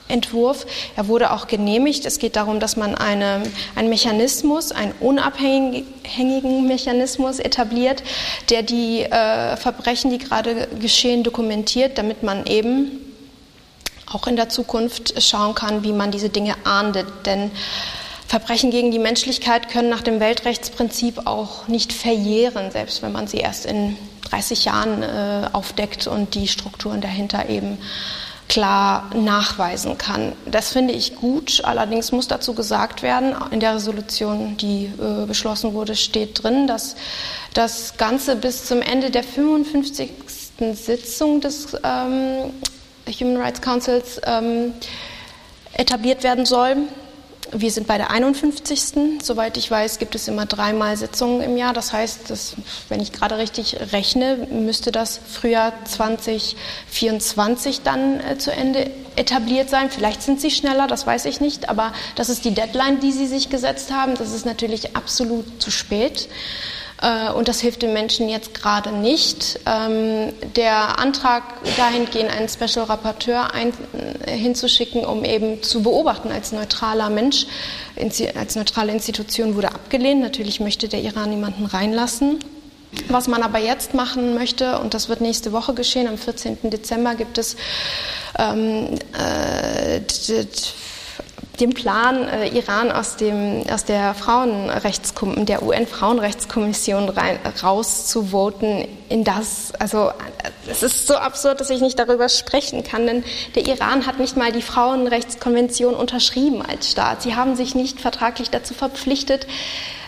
Entwurf. 0.10 0.66
Er 0.96 1.08
wurde 1.08 1.32
auch 1.32 1.48
genehmigt. 1.48 2.06
Es 2.06 2.20
geht 2.20 2.36
darum, 2.36 2.60
dass 2.60 2.76
man 2.76 2.96
eine, 2.96 3.44
einen 3.76 3.90
Mechanismus, 3.90 4.72
einen 4.72 4.94
unabhängigen 5.00 6.68
Mechanismus 6.68 7.40
etabliert, 7.40 8.04
der 8.50 8.64
die 8.64 9.04
äh, 9.04 9.56
Verbrechen, 9.56 10.12
die 10.12 10.18
gerade 10.18 10.68
geschehen, 10.80 11.24
dokumentiert, 11.24 11.98
damit 11.98 12.24
man 12.24 12.46
eben 12.46 12.92
auch 14.12 14.28
in 14.28 14.36
der 14.36 14.50
Zukunft 14.50 15.22
schauen 15.22 15.56
kann, 15.56 15.84
wie 15.84 15.94
man 15.94 16.12
diese 16.12 16.30
Dinge 16.30 16.56
ahndet. 16.64 17.08
Denn 17.26 17.52
Verbrechen 18.28 18.72
gegen 18.72 18.92
die 18.92 19.00
Menschlichkeit 19.00 19.70
können 19.70 19.90
nach 19.90 20.02
dem 20.02 20.20
Weltrechtsprinzip 20.20 21.26
auch 21.26 21.68
nicht 21.68 21.94
verjähren, 21.94 22.72
selbst 22.72 23.02
wenn 23.02 23.12
man 23.12 23.28
sie 23.28 23.38
erst 23.38 23.66
in 23.66 23.98
30 24.30 24.66
Jahren 24.66 25.04
äh, 25.04 25.50
aufdeckt 25.52 26.08
und 26.08 26.36
die 26.36 26.48
Strukturen 26.48 27.02
dahinter 27.02 27.50
eben 27.50 27.80
klar 28.50 29.10
nachweisen 29.16 29.98
kann. 29.98 30.34
Das 30.46 30.74
finde 30.74 30.94
ich 30.94 31.16
gut. 31.16 31.62
Allerdings 31.64 32.12
muss 32.12 32.28
dazu 32.28 32.54
gesagt 32.54 33.04
werden, 33.04 33.36
in 33.52 33.60
der 33.60 33.76
Resolution, 33.76 34.58
die 34.58 34.86
äh, 34.86 35.26
beschlossen 35.26 35.74
wurde, 35.74 35.96
steht 35.96 36.44
drin, 36.44 36.68
dass 36.68 36.96
das 37.54 37.96
Ganze 37.98 38.36
bis 38.36 38.66
zum 38.66 38.82
Ende 38.82 39.12
der 39.12 39.24
55. 39.24 40.12
Sitzung 40.74 41.40
des 41.40 41.78
ähm, 41.84 42.52
Human 43.20 43.38
Rights 43.38 43.62
Councils 43.62 44.20
ähm, 44.26 44.74
etabliert 45.74 46.24
werden 46.24 46.46
soll. 46.46 46.76
Wir 47.52 47.72
sind 47.72 47.88
bei 47.88 47.98
der 47.98 48.12
51. 48.12 49.22
Soweit 49.24 49.58
ich 49.58 49.72
weiß, 49.72 49.98
gibt 49.98 50.14
es 50.14 50.28
immer 50.28 50.46
dreimal 50.46 50.96
Sitzungen 50.98 51.42
im 51.42 51.58
Jahr. 51.58 51.74
Das 51.74 51.92
heißt, 51.94 52.30
dass, 52.30 52.56
wenn 52.90 53.00
ich 53.00 53.12
gerade 53.12 53.38
richtig 53.38 53.78
rechne, 53.92 54.48
müsste 54.52 54.92
das 54.92 55.20
Frühjahr 55.28 55.74
2024 55.86 57.82
dann 57.82 58.20
äh, 58.20 58.38
zu 58.38 58.52
Ende 58.52 58.92
etabliert 59.16 59.70
sein. 59.70 59.90
Vielleicht 59.90 60.22
sind 60.22 60.40
sie 60.40 60.52
schneller, 60.52 60.86
das 60.86 61.08
weiß 61.08 61.26
ich 61.26 61.42
nicht. 61.42 61.70
Aber 61.70 61.92
das 62.16 62.30
ist 62.30 62.46
die 62.46 62.54
Deadline, 62.54 63.00
die 63.00 63.12
sie 63.12 63.26
sich 63.26 63.50
gesetzt 63.50 63.92
haben. 63.92 64.14
Das 64.16 64.32
ist 64.32 64.46
natürlich 64.46 64.96
absolut 64.96 65.62
zu 65.62 65.72
spät. 65.72 66.30
Äh, 67.02 67.32
und 67.32 67.48
das 67.48 67.62
hilft 67.62 67.82
den 67.82 67.94
Menschen 67.94 68.30
jetzt 68.30 68.54
gerade 68.54 68.92
nicht. 68.92 69.60
Ähm, 69.66 70.34
der 70.56 71.00
Antrag 71.00 71.44
dahingehend, 71.78 72.32
einen 72.32 72.50
Special 72.50 72.86
Rapporteur 72.86 73.54
ein, 73.54 73.74
äh, 74.26 74.32
hinzuschicken, 74.32 75.06
um 75.06 75.24
eben 75.24 75.64
zu 75.64 75.84
beobachten 75.84 76.32
als 76.32 76.52
neutraler 76.52 77.10
Mensch, 77.10 77.46
als 78.36 78.56
neutrale 78.56 78.92
Institution, 78.92 79.56
wurde 79.56 79.70
abgelehnt. 79.70 80.22
Natürlich 80.22 80.60
möchte 80.60 80.88
der 80.88 81.02
Iran 81.02 81.30
niemanden 81.30 81.66
reinlassen. 81.66 82.40
Was 83.08 83.28
man 83.28 83.44
aber 83.44 83.60
jetzt 83.60 83.94
machen 83.94 84.34
möchte, 84.34 84.80
und 84.80 84.96
das 84.96 85.10
wird 85.10 85.22
nächste 85.22 85.52
Woche 85.52 85.76
geschehen, 85.76 86.08
am 86.08 86.18
14. 86.18 86.58
Dezember 86.72 87.14
gibt 87.14 87.38
es 87.38 87.56
ähm, 88.40 88.96
äh, 89.14 90.02
den 91.60 91.74
Plan, 91.74 92.28
äh, 92.28 92.48
Iran 92.50 92.92
aus, 92.92 93.16
dem, 93.18 93.64
aus 93.72 93.86
der, 93.86 94.14
Frauenrechtskom 94.14 95.46
der 95.46 95.64
UN-Frauenrechtskommission 95.64 97.10
rauszuvoten, 97.62 98.88
in 99.10 99.24
das, 99.24 99.74
also 99.80 100.12
es 100.70 100.84
ist 100.84 101.08
so 101.08 101.16
absurd, 101.16 101.60
dass 101.60 101.70
ich 101.70 101.82
nicht 101.82 102.00
darüber 102.00 102.30
sprechen 102.30 102.84
kann, 102.84 103.06
denn 103.06 103.24
der 103.56 103.68
Iran 103.68 104.06
hat 104.06 104.20
nicht 104.20 104.38
mal 104.38 104.52
die 104.52 104.62
Frauenrechtskonvention 104.62 105.96
unterschrieben 105.96 106.62
als 106.62 106.92
Staat. 106.92 107.22
Sie 107.22 107.36
haben 107.36 107.56
sich 107.56 107.76
nicht 107.76 108.00
vertraglich 108.00 108.50
dazu 108.50 108.74
verpflichtet, 108.74 109.48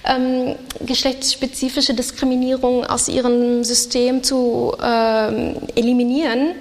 ähm, 0.06 0.56
geschlechtsspezifische 0.80 1.93
Diskriminierung 1.93 2.86
aus 2.86 3.08
ihrem 3.08 3.64
System 3.64 4.24
zu 4.24 4.76
ähm, 4.82 5.58
eliminieren. 5.76 6.54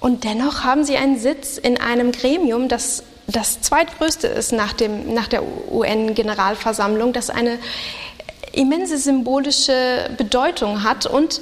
Und 0.00 0.24
dennoch 0.24 0.64
haben 0.64 0.84
sie 0.84 0.96
einen 0.96 1.18
Sitz 1.18 1.56
in 1.56 1.80
einem 1.80 2.12
Gremium, 2.12 2.68
das 2.68 3.04
das 3.26 3.60
zweitgrößte 3.60 4.26
ist 4.26 4.52
nach, 4.52 4.72
dem, 4.72 5.14
nach 5.14 5.28
der 5.28 5.42
UN-Generalversammlung, 5.72 7.12
das 7.12 7.30
eine 7.30 7.58
immense 8.52 8.98
symbolische 8.98 10.10
Bedeutung 10.16 10.84
hat 10.84 11.06
und 11.06 11.40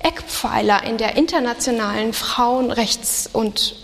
Eckpfeiler 0.00 0.84
in 0.84 0.98
der 0.98 1.16
internationalen 1.16 2.12
Frauenrechts- 2.12 3.28
und 3.32 3.76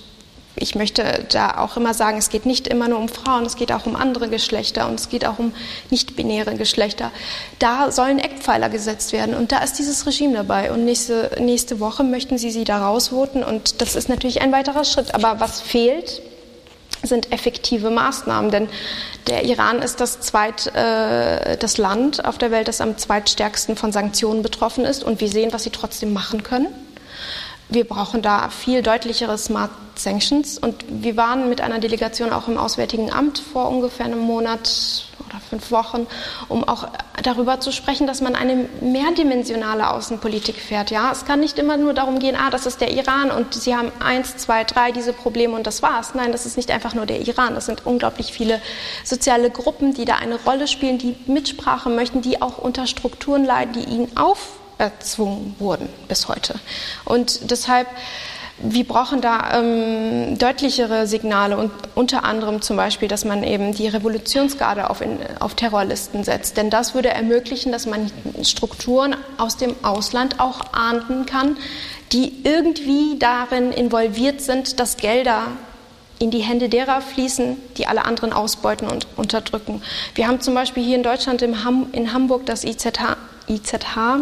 ich 0.57 0.74
möchte 0.74 1.26
da 1.30 1.59
auch 1.59 1.76
immer 1.76 1.94
sagen, 1.94 2.18
es 2.18 2.28
geht 2.28 2.44
nicht 2.44 2.68
immer 2.68 2.88
nur 2.88 2.98
um 2.98 3.09
Frauen, 3.09 3.46
es 3.46 3.57
geht 3.57 3.72
auch 3.72 3.86
um 3.86 3.96
andere 3.96 4.28
Geschlechter 4.28 4.88
und 4.88 5.01
es 5.01 5.09
geht 5.09 5.24
auch 5.24 5.38
um 5.38 5.55
nicht-binäre 5.88 6.55
Geschlechter. 6.57 7.12
Da 7.59 7.90
sollen 7.90 8.18
Eckpfeiler 8.18 8.68
gesetzt 8.68 9.12
werden 9.12 9.34
und 9.34 9.53
da 9.53 9.61
ist 9.61 9.78
dieses 9.78 10.07
Regime 10.07 10.34
dabei. 10.34 10.70
Und 10.70 10.84
nächste, 10.84 11.30
nächste 11.40 11.80
Woche 11.80 12.05
möchten 12.05 12.36
sie 12.36 12.51
sie 12.51 12.64
da 12.64 12.86
rausvoten 12.86 13.42
und 13.42 13.80
das 13.80 13.96
ist 13.96 14.11
natürlich 14.11 14.42
ein 14.42 14.53
weiterer 14.53 14.84
Schritt. 14.84 15.14
Aber 15.14 15.40
was 15.40 15.62
fehlt, 15.62 16.20
sind 17.03 17.32
effektive 17.32 17.90
Maßnahmen. 17.90 18.51
Denn 18.51 18.68
der 19.26 19.44
Iran 19.44 19.82
ist 19.82 20.01
das, 20.01 20.20
zweit, 20.20 20.74
äh, 20.74 21.57
das 21.57 21.78
Land 21.78 22.24
auf 22.24 22.38
der 22.38 22.51
Welt, 22.51 22.68
das 22.68 22.80
am 22.80 22.96
zweitstärksten 22.98 23.76
von 23.76 23.92
Sanktionen 23.92 24.42
betroffen 24.42 24.84
ist. 24.84 25.05
Und 25.05 25.20
wir 25.20 25.28
sehen, 25.28 25.53
was 25.53 25.64
sie 25.64 25.70
trotzdem 25.70 26.12
machen 26.12 26.42
können. 26.42 26.68
Wir 27.68 27.84
brauchen 27.84 28.20
da 28.20 28.48
viel 28.48 28.82
deutlichere 28.82 29.38
Smart 29.38 29.70
Sanctions. 29.94 30.59
Und 30.59 30.84
wir 30.88 31.16
waren 31.16 31.48
mit 31.48 31.61
einer 31.61 31.78
Delegation 31.78 32.32
auch 32.32 32.48
im 32.48 32.59
Auswärtigen 32.59 33.12
Amt 33.12 33.38
vor 33.38 33.68
ungefähr 33.68 34.07
einem 34.07 34.20
Monat 34.20 35.09
fünf 35.51 35.70
Wochen, 35.72 36.07
um 36.48 36.66
auch 36.66 36.88
darüber 37.22 37.61
zu 37.61 37.72
sprechen, 37.72 38.07
dass 38.07 38.20
man 38.20 38.34
eine 38.34 38.68
mehrdimensionale 38.80 39.90
Außenpolitik 39.90 40.57
fährt. 40.57 40.90
Ja, 40.90 41.11
es 41.12 41.24
kann 41.24 41.40
nicht 41.40 41.59
immer 41.59 41.76
nur 41.76 41.92
darum 41.92 42.20
gehen, 42.20 42.36
ah, 42.36 42.51
das 42.51 42.66
ist 42.66 42.80
der 42.80 42.92
Iran 42.92 43.30
und 43.30 43.55
sie 43.55 43.74
haben 43.74 43.90
eins, 44.01 44.36
zwei, 44.36 44.64
drei 44.64 44.92
diese 44.92 45.12
Probleme 45.12 45.55
und 45.55 45.66
das 45.66 45.82
war's. 45.82 46.14
Nein, 46.14 46.32
das 46.32 46.46
ist 46.46 46.57
nicht 46.57 46.70
einfach 46.70 46.94
nur 46.94 47.05
der 47.05 47.20
Iran. 47.26 47.55
Das 47.55 47.66
sind 47.66 47.84
unglaublich 47.84 48.32
viele 48.32 48.62
soziale 49.05 49.51
Gruppen, 49.51 49.92
die 49.92 50.05
da 50.05 50.16
eine 50.16 50.36
Rolle 50.36 50.68
spielen, 50.68 50.98
die 50.98 51.16
Mitsprache 51.26 51.90
möchten, 51.90 52.22
die 52.22 52.40
auch 52.40 52.59
unter 52.59 52.86
Strukturen 52.86 53.44
leiden, 53.44 53.72
die 53.72 53.84
ihnen 53.84 54.16
auferzwungen 54.16 55.57
wurden 55.59 55.88
bis 56.07 56.28
heute. 56.28 56.55
Und 57.05 57.51
deshalb 57.51 57.88
wir 58.62 58.86
brauchen 58.86 59.20
da 59.20 59.58
ähm, 59.58 60.38
deutlichere 60.38 61.06
Signale 61.06 61.56
und 61.56 61.70
unter 61.94 62.24
anderem 62.24 62.61
zum 62.62 62.76
Beispiel, 62.76 63.08
dass 63.08 63.24
man 63.24 63.42
eben 63.42 63.74
die 63.74 63.88
Revolutionsgarde 63.88 64.90
auf, 64.90 65.00
in, 65.00 65.18
auf 65.38 65.54
Terrorlisten 65.54 66.24
setzt. 66.24 66.56
Denn 66.56 66.70
das 66.70 66.94
würde 66.94 67.08
ermöglichen, 67.08 67.72
dass 67.72 67.86
man 67.86 68.11
Strukturen 68.42 69.16
aus 69.38 69.56
dem 69.56 69.74
Ausland 69.82 70.40
auch 70.40 70.72
ahnden 70.72 71.26
kann, 71.26 71.56
die 72.12 72.44
irgendwie 72.44 73.18
darin 73.18 73.72
involviert 73.72 74.40
sind, 74.40 74.78
dass 74.78 74.96
Gelder 74.96 75.46
in 76.18 76.30
die 76.30 76.40
Hände 76.40 76.68
derer 76.68 77.00
fließen, 77.00 77.56
die 77.78 77.86
alle 77.86 78.04
anderen 78.04 78.32
ausbeuten 78.32 78.88
und 78.88 79.06
unterdrücken. 79.16 79.82
Wir 80.14 80.28
haben 80.28 80.40
zum 80.40 80.54
Beispiel 80.54 80.84
hier 80.84 80.96
in 80.96 81.02
Deutschland 81.02 81.40
in 81.40 82.12
Hamburg 82.12 82.44
das 82.44 82.64
IZH, 82.64 83.16
IZH 83.48 84.20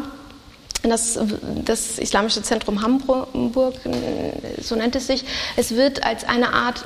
das, 0.83 1.19
das, 1.65 1.99
Islamische 1.99 2.43
Zentrum 2.43 2.83
Hamburg, 2.83 3.29
so 4.61 4.77
nennt 4.77 4.95
es 4.97 5.07
sich, 5.07 5.25
es 5.57 5.75
wird 5.75 6.05
als 6.05 6.25
eine 6.25 6.53
Art 6.53 6.85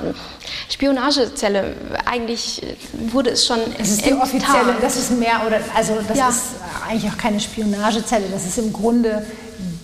Spionagezelle, 0.69 1.75
eigentlich 2.05 2.61
wurde 2.93 3.31
es 3.31 3.45
schon 3.45 3.59
Das 3.77 3.89
ist 3.89 4.05
die 4.05 4.13
offizielle, 4.13 4.75
das 4.81 4.97
ist 4.97 5.11
mehr 5.11 5.43
oder, 5.45 5.59
also 5.75 5.97
das 6.07 6.17
ja. 6.17 6.29
ist 6.29 6.41
eigentlich 6.87 7.11
auch 7.11 7.17
keine 7.17 7.39
Spionagezelle, 7.39 8.25
das 8.31 8.45
ist 8.45 8.57
im 8.57 8.73
Grunde 8.73 9.25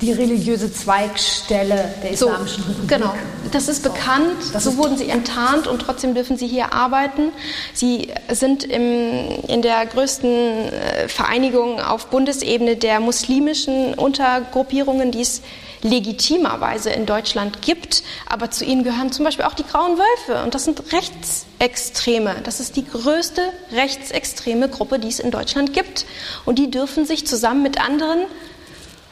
die 0.01 0.13
religiöse 0.13 0.71
Zweigstelle 0.71 1.93
der 2.01 2.11
Islamischen 2.11 2.63
so, 2.63 2.69
Republik. 2.69 2.89
Genau, 2.89 3.13
das 3.51 3.67
ist 3.67 3.83
so. 3.83 3.89
bekannt, 3.89 4.37
das 4.53 4.63
so 4.63 4.71
ist 4.71 4.77
wurden 4.77 4.97
sie 4.97 5.09
enttarnt 5.09 5.67
und 5.67 5.81
trotzdem 5.81 6.13
dürfen 6.13 6.37
sie 6.37 6.47
hier 6.47 6.73
arbeiten. 6.73 7.31
Sie 7.73 8.07
sind 8.31 8.63
im, 8.63 9.43
in 9.47 9.61
der 9.61 9.85
größten 9.85 10.29
äh, 10.29 11.07
Vereinigung 11.09 11.81
auf 11.81 12.07
Bundesebene 12.07 12.77
der 12.77 12.99
muslimischen 12.99 13.93
Untergruppierungen, 13.93 15.11
die 15.11 15.21
es 15.21 15.41
legitimerweise 15.81 16.89
in 16.89 17.05
Deutschland 17.05 17.61
gibt, 17.61 18.03
aber 18.27 18.51
zu 18.51 18.65
ihnen 18.65 18.83
gehören 18.83 19.11
zum 19.11 19.25
Beispiel 19.25 19.45
auch 19.45 19.53
die 19.53 19.63
Grauen 19.63 19.97
Wölfe 19.97 20.43
und 20.43 20.53
das 20.53 20.65
sind 20.65 20.81
Rechtsextreme. 20.91 22.37
Das 22.43 22.59
ist 22.59 22.75
die 22.75 22.85
größte 22.85 23.41
rechtsextreme 23.71 24.69
Gruppe, 24.69 24.99
die 24.99 25.07
es 25.07 25.19
in 25.19 25.31
Deutschland 25.31 25.73
gibt 25.73 26.05
und 26.45 26.59
die 26.59 26.69
dürfen 26.69 27.05
sich 27.05 27.25
zusammen 27.25 27.61
mit 27.61 27.79
anderen 27.79 28.19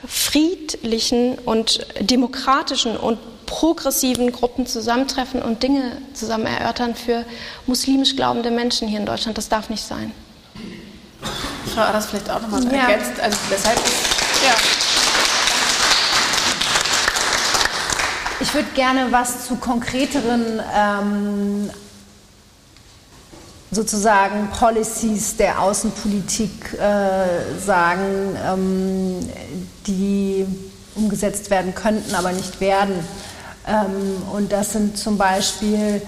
friedlichen 0.05 1.37
und 1.39 1.85
demokratischen 1.99 2.97
und 2.97 3.17
progressiven 3.45 4.31
Gruppen 4.31 4.67
zusammentreffen 4.67 5.41
und 5.41 5.63
Dinge 5.63 5.97
zusammen 6.13 6.45
erörtern 6.45 6.95
für 6.95 7.25
muslimisch 7.65 8.15
glaubende 8.15 8.51
Menschen 8.51 8.87
hier 8.87 8.99
in 8.99 9.05
Deutschland. 9.05 9.37
Das 9.37 9.49
darf 9.49 9.69
nicht 9.69 9.83
sein. 9.83 10.11
Frau 11.73 11.81
Adas 11.81 12.07
vielleicht 12.07 12.29
auch 12.29 12.41
nochmal 12.41 12.63
ja. 12.65 12.89
ergänzt. 12.89 13.19
Also 13.19 13.37
weshalb 13.49 13.77
ja. 13.77 14.53
Ich 18.39 18.53
würde 18.53 18.67
gerne 18.75 19.11
was 19.11 19.47
zu 19.47 19.55
konkreteren 19.55 20.61
ähm, 20.75 21.71
sozusagen 23.71 24.49
Policies 24.51 25.37
der 25.37 25.59
Außenpolitik 25.59 26.73
äh, 26.73 27.59
sagen, 27.59 28.37
ähm, 28.45 29.29
die 29.87 30.45
umgesetzt 30.95 31.49
werden 31.49 31.73
könnten, 31.75 32.15
aber 32.15 32.31
nicht 32.31 32.59
werden. 32.59 32.95
Ähm, 33.67 34.21
und 34.33 34.51
das 34.51 34.73
sind 34.73 34.97
zum 34.97 35.17
Beispiel 35.17 36.01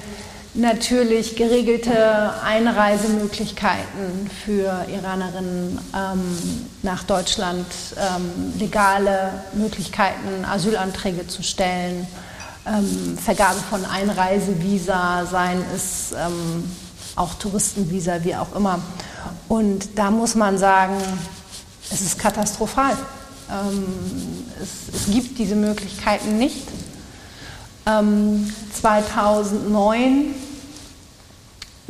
natürlich 0.54 1.36
geregelte 1.36 2.34
Einreisemöglichkeiten 2.44 4.30
für 4.44 4.86
Iranerinnen 4.92 5.80
ähm, 5.96 6.38
nach 6.82 7.04
Deutschland, 7.04 7.66
ähm, 7.98 8.54
legale 8.60 9.32
Möglichkeiten, 9.54 10.46
Asylanträge 10.46 11.28
zu 11.28 11.44
stellen, 11.44 12.08
ähm, 12.66 13.18
Vergabe 13.18 13.60
von 13.70 13.86
Einreisevisa, 13.86 15.26
seien 15.30 15.64
es 15.76 16.14
ähm, 16.14 16.64
auch 17.16 17.36
Touristenvisa, 17.36 18.24
wie 18.24 18.36
auch 18.36 18.56
immer. 18.56 18.80
Und 19.48 19.98
da 19.98 20.10
muss 20.10 20.36
man 20.36 20.58
sagen, 20.58 20.96
es 21.92 22.02
ist 22.02 22.18
katastrophal. 22.18 22.98
Ähm, 23.52 23.86
es, 24.62 24.94
es, 24.94 25.12
gibt 25.12 25.40
diese 25.40 25.56
Möglichkeiten 25.56 26.38
nicht. 26.38 26.68
Ähm, 27.86 28.54
2009 28.74 30.36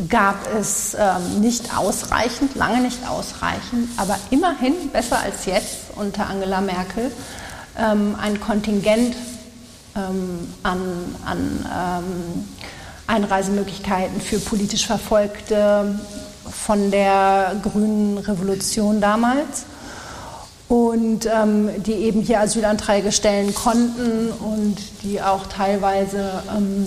gab 0.08 0.48
es 0.56 0.96
ähm, 0.98 1.42
nicht 1.42 1.76
ausreichend, 1.76 2.56
lange 2.56 2.82
nicht 2.82 3.06
ausreichend, 3.08 3.90
aber 3.98 4.18
immerhin 4.30 4.90
besser 4.94 5.20
als 5.20 5.46
jetzt 5.46 5.78
unter 5.96 6.30
Angela 6.30 6.62
Merkel 6.62 7.12
ähm, 7.78 8.16
ein 8.22 8.40
Kontingent 8.40 9.16
ähm, 9.96 10.48
an, 10.64 10.80
an 11.26 11.66
ähm, 11.66 12.46
Einreisemöglichkeiten 13.08 14.22
für 14.22 14.40
politisch 14.40 14.88
Verfolgte 14.88 16.00
von 16.50 16.92
der 16.92 17.56
grünen 17.62 18.18
Revolution 18.20 19.02
damals 19.02 19.66
und 20.70 21.26
ähm, 21.26 21.70
die 21.84 21.94
eben 21.94 22.22
hier 22.22 22.40
Asylanträge 22.40 23.12
stellen 23.12 23.54
konnten 23.56 24.30
und 24.30 24.78
die 25.04 25.22
auch 25.22 25.48
teilweise 25.48 26.44
ähm, 26.56 26.86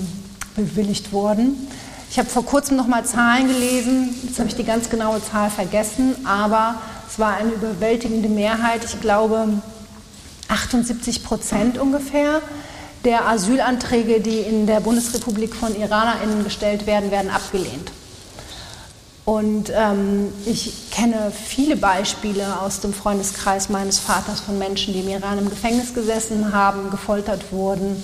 bewilligt 0.55 1.13
wurden. 1.13 1.69
Ich 2.09 2.19
habe 2.19 2.29
vor 2.29 2.45
kurzem 2.45 2.77
noch 2.77 2.87
mal 2.87 3.05
Zahlen 3.05 3.49
gelesen, 3.49 4.15
jetzt 4.23 4.39
habe 4.39 4.49
ich 4.49 4.55
die 4.55 4.65
ganz 4.65 4.89
genaue 4.89 5.21
Zahl 5.23 5.51
vergessen, 5.51 6.15
aber 6.25 6.77
es 7.11 7.19
war 7.19 7.37
eine 7.37 7.51
überwältigende 7.51 8.29
Mehrheit, 8.29 8.85
ich 8.85 9.01
glaube 9.01 9.49
78 10.49 11.25
Prozent 11.25 11.79
ungefähr 11.79 12.41
der 13.05 13.27
Asylanträge, 13.27 14.21
die 14.21 14.39
in 14.39 14.67
der 14.67 14.81
Bundesrepublik 14.81 15.55
von 15.55 15.75
IranerInnen 15.75 16.45
gestellt 16.45 16.87
werden, 16.87 17.11
werden 17.11 17.31
abgelehnt. 17.31 17.91
Und 19.25 19.71
ähm, 19.73 20.33
ich 20.47 20.91
kenne 20.91 21.31
viele 21.31 21.77
Beispiele 21.77 22.61
aus 22.61 22.81
dem 22.81 22.93
Freundeskreis 22.93 23.69
meines 23.69 24.01
Vaters 24.01 24.41
von 24.41 24.59
Menschen, 24.59 24.95
die 24.95 25.01
im 25.01 25.09
Iran 25.09 25.39
im 25.39 25.49
Gefängnis 25.49 25.95
gesessen 25.95 26.53
haben, 26.53 26.91
gefoltert 26.91 27.53
wurden, 27.53 28.03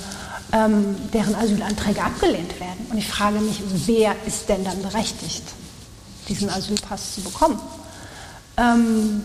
ähm, 0.52 0.96
deren 1.12 1.34
Asylanträge 1.34 2.02
abgelehnt 2.02 2.60
werden. 2.60 2.86
Und 2.90 2.98
ich 2.98 3.08
frage 3.08 3.40
mich, 3.40 3.60
wer 3.86 4.14
ist 4.26 4.48
denn 4.48 4.64
dann 4.64 4.80
berechtigt, 4.80 5.42
diesen 6.28 6.50
Asylpass 6.50 7.16
zu 7.16 7.22
bekommen? 7.22 7.58
Ähm, 8.56 9.24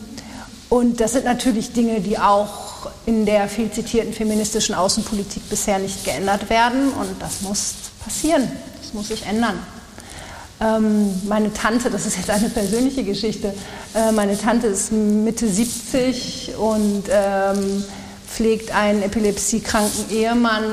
und 0.69 0.99
das 0.99 1.13
sind 1.13 1.25
natürlich 1.25 1.73
Dinge, 1.73 2.01
die 2.01 2.17
auch 2.17 2.89
in 3.05 3.27
der 3.27 3.47
viel 3.47 3.69
zitierten 3.69 4.13
feministischen 4.13 4.73
Außenpolitik 4.73 5.47
bisher 5.47 5.77
nicht 5.77 6.03
geändert 6.03 6.49
werden. 6.49 6.89
Und 6.93 7.21
das 7.21 7.41
muss 7.41 7.75
passieren. 8.03 8.51
Das 8.81 8.93
muss 8.93 9.09
sich 9.09 9.27
ändern. 9.27 9.59
Ähm, 10.63 11.09
meine 11.27 11.51
Tante, 11.51 11.89
das 11.89 12.05
ist 12.05 12.17
jetzt 12.17 12.29
eine 12.29 12.49
persönliche 12.49 13.03
Geschichte, 13.03 13.53
äh, 13.93 14.11
meine 14.11 14.37
Tante 14.37 14.67
ist 14.67 14.91
Mitte 14.91 15.47
70 15.47 16.53
und 16.57 17.03
ähm, 17.09 17.83
pflegt 18.27 18.73
einen 18.73 19.03
epilepsiekranken 19.03 20.09
Ehemann, 20.09 20.63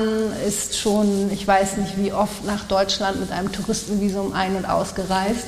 ist 0.47 0.77
schon, 0.77 1.29
ich 1.31 1.45
weiß 1.45 1.77
nicht 1.77 1.97
wie 1.97 2.13
oft, 2.13 2.45
nach 2.45 2.63
Deutschland 2.65 3.19
mit 3.19 3.31
einem 3.31 3.51
Touristenvisum 3.51 4.33
ein- 4.33 4.55
und 4.55 4.65
ausgereist 4.65 5.45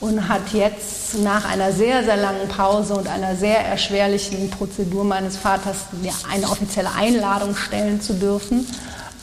und 0.00 0.28
hat 0.28 0.52
jetzt 0.52 1.18
nach 1.22 1.48
einer 1.48 1.72
sehr, 1.72 2.04
sehr 2.04 2.16
langen 2.16 2.46
Pause 2.48 2.94
und 2.94 3.08
einer 3.08 3.36
sehr 3.36 3.60
erschwerlichen 3.64 4.50
Prozedur 4.50 5.04
meines 5.04 5.36
Vaters 5.36 5.76
ja, 6.02 6.12
eine 6.32 6.44
offizielle 6.44 6.90
Einladung 6.94 7.56
stellen 7.56 8.00
zu 8.02 8.12
dürfen, 8.12 8.66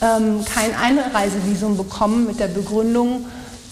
ähm, 0.02 0.44
kein 0.44 0.74
Einreisevisum 0.74 1.76
bekommen 1.76 2.26
mit 2.26 2.40
der 2.40 2.48
Begründung, 2.48 3.26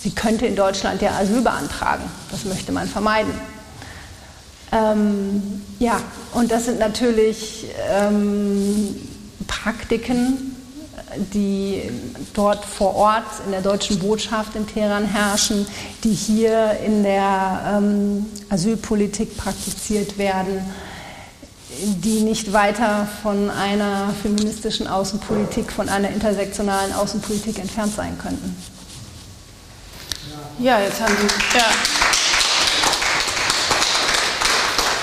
sie 0.04 0.10
könnte 0.10 0.44
in 0.44 0.54
Deutschland 0.54 1.00
ja 1.00 1.12
Asyl 1.12 1.40
beantragen. 1.40 2.04
Das 2.30 2.44
möchte 2.44 2.72
man 2.72 2.86
vermeiden. 2.86 3.32
Ähm, 4.70 5.62
ja, 5.78 5.98
und 6.34 6.50
das 6.50 6.66
sind 6.66 6.78
natürlich 6.78 7.66
ähm, 7.90 8.96
Praktiken, 9.46 10.54
die 11.32 11.90
dort 12.34 12.66
vor 12.66 12.94
Ort 12.96 13.24
in 13.46 13.52
der 13.52 13.62
deutschen 13.62 13.98
Botschaft 13.98 14.54
in 14.56 14.66
Teheran 14.66 15.06
herrschen, 15.06 15.66
die 16.02 16.12
hier 16.12 16.78
in 16.84 17.02
der 17.02 17.78
ähm, 17.78 18.26
Asylpolitik 18.50 19.38
praktiziert 19.38 20.18
werden, 20.18 20.60
die 21.80 22.20
nicht 22.20 22.52
weiter 22.52 23.08
von 23.22 23.48
einer 23.48 24.12
feministischen 24.22 24.86
Außenpolitik, 24.86 25.72
von 25.72 25.88
einer 25.88 26.10
intersektionalen 26.10 26.92
Außenpolitik 26.92 27.58
entfernt 27.58 27.94
sein 27.94 28.18
könnten. 28.18 28.54
Ja, 30.58 30.78
jetzt 30.78 31.00
haben 31.00 31.14
Sie, 31.16 31.58
ja. 31.58 31.64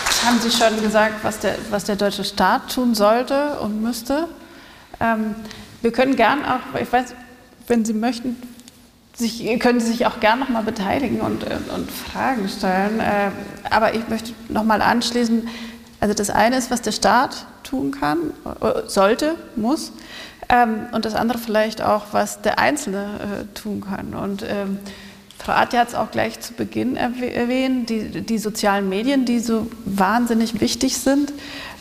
jetzt 0.07 0.25
haben 0.25 0.39
Sie 0.39 0.49
schon 0.49 0.81
gesagt, 0.81 1.15
was 1.23 1.39
der, 1.39 1.55
was 1.69 1.83
der 1.83 1.97
deutsche 1.97 2.23
Staat 2.23 2.73
tun 2.73 2.95
sollte 2.95 3.59
und 3.59 3.81
müsste. 3.81 4.29
Ähm, 5.01 5.35
wir 5.81 5.91
können 5.91 6.15
gern 6.15 6.45
auch, 6.45 6.79
ich 6.79 6.91
weiß, 6.91 7.15
wenn 7.67 7.83
Sie 7.83 7.93
möchten, 7.93 8.41
sich, 9.13 9.59
können 9.59 9.81
Sie 9.81 9.87
sich 9.87 10.05
auch 10.05 10.21
gern 10.21 10.39
noch 10.39 10.47
mal 10.47 10.63
beteiligen 10.63 11.19
und, 11.19 11.43
und 11.43 11.91
Fragen 11.91 12.47
stellen. 12.47 13.01
Äh, 13.01 13.31
aber 13.69 13.93
ich 13.93 14.07
möchte 14.07 14.31
noch 14.47 14.63
mal 14.63 14.81
anschließen. 14.81 15.49
Also 15.99 16.13
das 16.13 16.29
eine 16.29 16.57
ist, 16.57 16.71
was 16.71 16.81
der 16.81 16.93
Staat 16.93 17.45
tun 17.63 17.91
kann, 17.91 18.31
äh, 18.61 18.87
sollte, 18.87 19.35
muss. 19.57 19.91
Ähm, 20.47 20.87
und 20.93 21.03
das 21.03 21.13
andere 21.13 21.39
vielleicht 21.39 21.81
auch, 21.81 22.05
was 22.13 22.41
der 22.41 22.57
Einzelne 22.57 23.05
äh, 23.19 23.53
tun 23.53 23.81
kann. 23.81 24.13
Und 24.13 24.43
ähm, 24.47 24.79
Frau 25.43 25.53
Adja 25.53 25.79
hat 25.79 25.89
es 25.89 25.95
auch 25.95 26.11
gleich 26.11 26.39
zu 26.39 26.53
Beginn 26.53 26.95
erwähnt, 26.95 27.89
die, 27.89 28.21
die 28.21 28.37
sozialen 28.37 28.89
Medien, 28.89 29.25
die 29.25 29.39
so 29.39 29.67
wahnsinnig 29.85 30.61
wichtig 30.61 30.97
sind. 30.97 31.33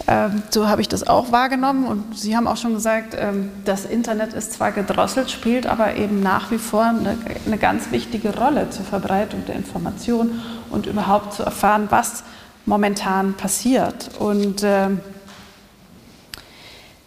Ähm, 0.06 0.42
so 0.48 0.66
habe 0.66 0.80
ich 0.80 0.88
das 0.88 1.06
auch 1.06 1.30
wahrgenommen 1.30 1.86
und 1.86 2.18
Sie 2.18 2.34
haben 2.36 2.46
auch 2.46 2.56
schon 2.56 2.72
gesagt, 2.72 3.14
ähm, 3.18 3.50
das 3.66 3.84
Internet 3.84 4.32
ist 4.32 4.54
zwar 4.54 4.72
gedrosselt, 4.72 5.30
spielt 5.30 5.66
aber 5.66 5.96
eben 5.96 6.22
nach 6.22 6.50
wie 6.50 6.56
vor 6.56 6.84
eine, 6.84 7.18
eine 7.44 7.58
ganz 7.58 7.90
wichtige 7.90 8.34
Rolle 8.34 8.70
zur 8.70 8.86
Verbreitung 8.86 9.44
der 9.44 9.56
Information 9.56 10.40
und 10.70 10.86
überhaupt 10.86 11.34
zu 11.34 11.42
erfahren, 11.42 11.88
was 11.90 12.24
momentan 12.64 13.34
passiert. 13.34 14.10
Und 14.18 14.62
äh, 14.62 14.88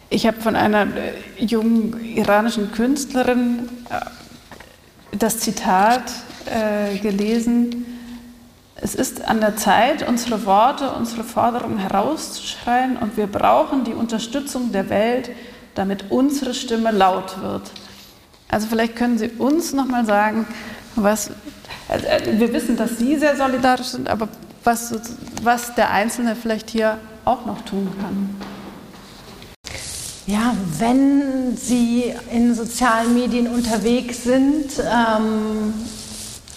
ich 0.08 0.28
habe 0.28 0.40
von 0.40 0.54
einer 0.54 0.82
äh, 0.82 1.14
jungen 1.44 2.00
iranischen 2.16 2.70
Künstlerin 2.70 3.68
äh, 3.90 5.16
das 5.16 5.40
Zitat 5.40 6.04
äh, 6.46 6.98
gelesen, 6.98 7.86
es 8.76 8.94
ist 8.94 9.24
an 9.26 9.40
der 9.40 9.56
Zeit, 9.56 10.06
unsere 10.06 10.44
Worte, 10.46 10.90
unsere 10.90 11.24
Forderungen 11.24 11.78
herauszuschreien 11.78 12.96
und 12.96 13.16
wir 13.16 13.26
brauchen 13.26 13.84
die 13.84 13.94
Unterstützung 13.94 14.72
der 14.72 14.90
Welt, 14.90 15.30
damit 15.74 16.10
unsere 16.10 16.54
Stimme 16.54 16.90
laut 16.90 17.40
wird. 17.40 17.70
Also 18.48 18.66
vielleicht 18.66 18.96
können 18.96 19.16
Sie 19.16 19.30
uns 19.38 19.72
noch 19.72 19.86
mal 19.86 20.04
sagen, 20.04 20.46
was 20.96 21.30
äh, 21.88 22.38
wir 22.38 22.52
wissen, 22.52 22.76
dass 22.76 22.98
Sie 22.98 23.16
sehr 23.16 23.36
solidarisch 23.36 23.88
sind, 23.88 24.08
aber 24.08 24.28
was, 24.64 24.94
was 25.42 25.74
der 25.74 25.90
Einzelne 25.90 26.36
vielleicht 26.36 26.70
hier 26.70 26.98
auch 27.24 27.46
noch 27.46 27.60
tun 27.62 27.88
kann. 28.00 28.36
Ja, 30.26 30.54
wenn 30.78 31.56
Sie 31.56 32.12
in 32.30 32.54
sozialen 32.54 33.14
Medien 33.14 33.46
unterwegs 33.46 34.24
sind, 34.24 34.70
ähm, 34.78 35.74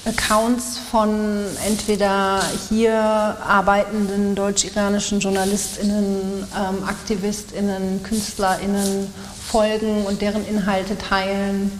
Accounts 0.07 0.77
von 0.89 1.45
entweder 1.65 2.41
hier 2.69 2.93
arbeitenden 2.93 4.35
deutsch-iranischen 4.35 5.19
JournalistInnen, 5.19 6.47
ähm, 6.55 6.83
AktivistInnen, 6.87 8.01
KünstlerInnen 8.03 9.13
folgen 9.45 10.05
und 10.05 10.21
deren 10.21 10.47
Inhalte 10.47 10.97
teilen. 10.97 11.71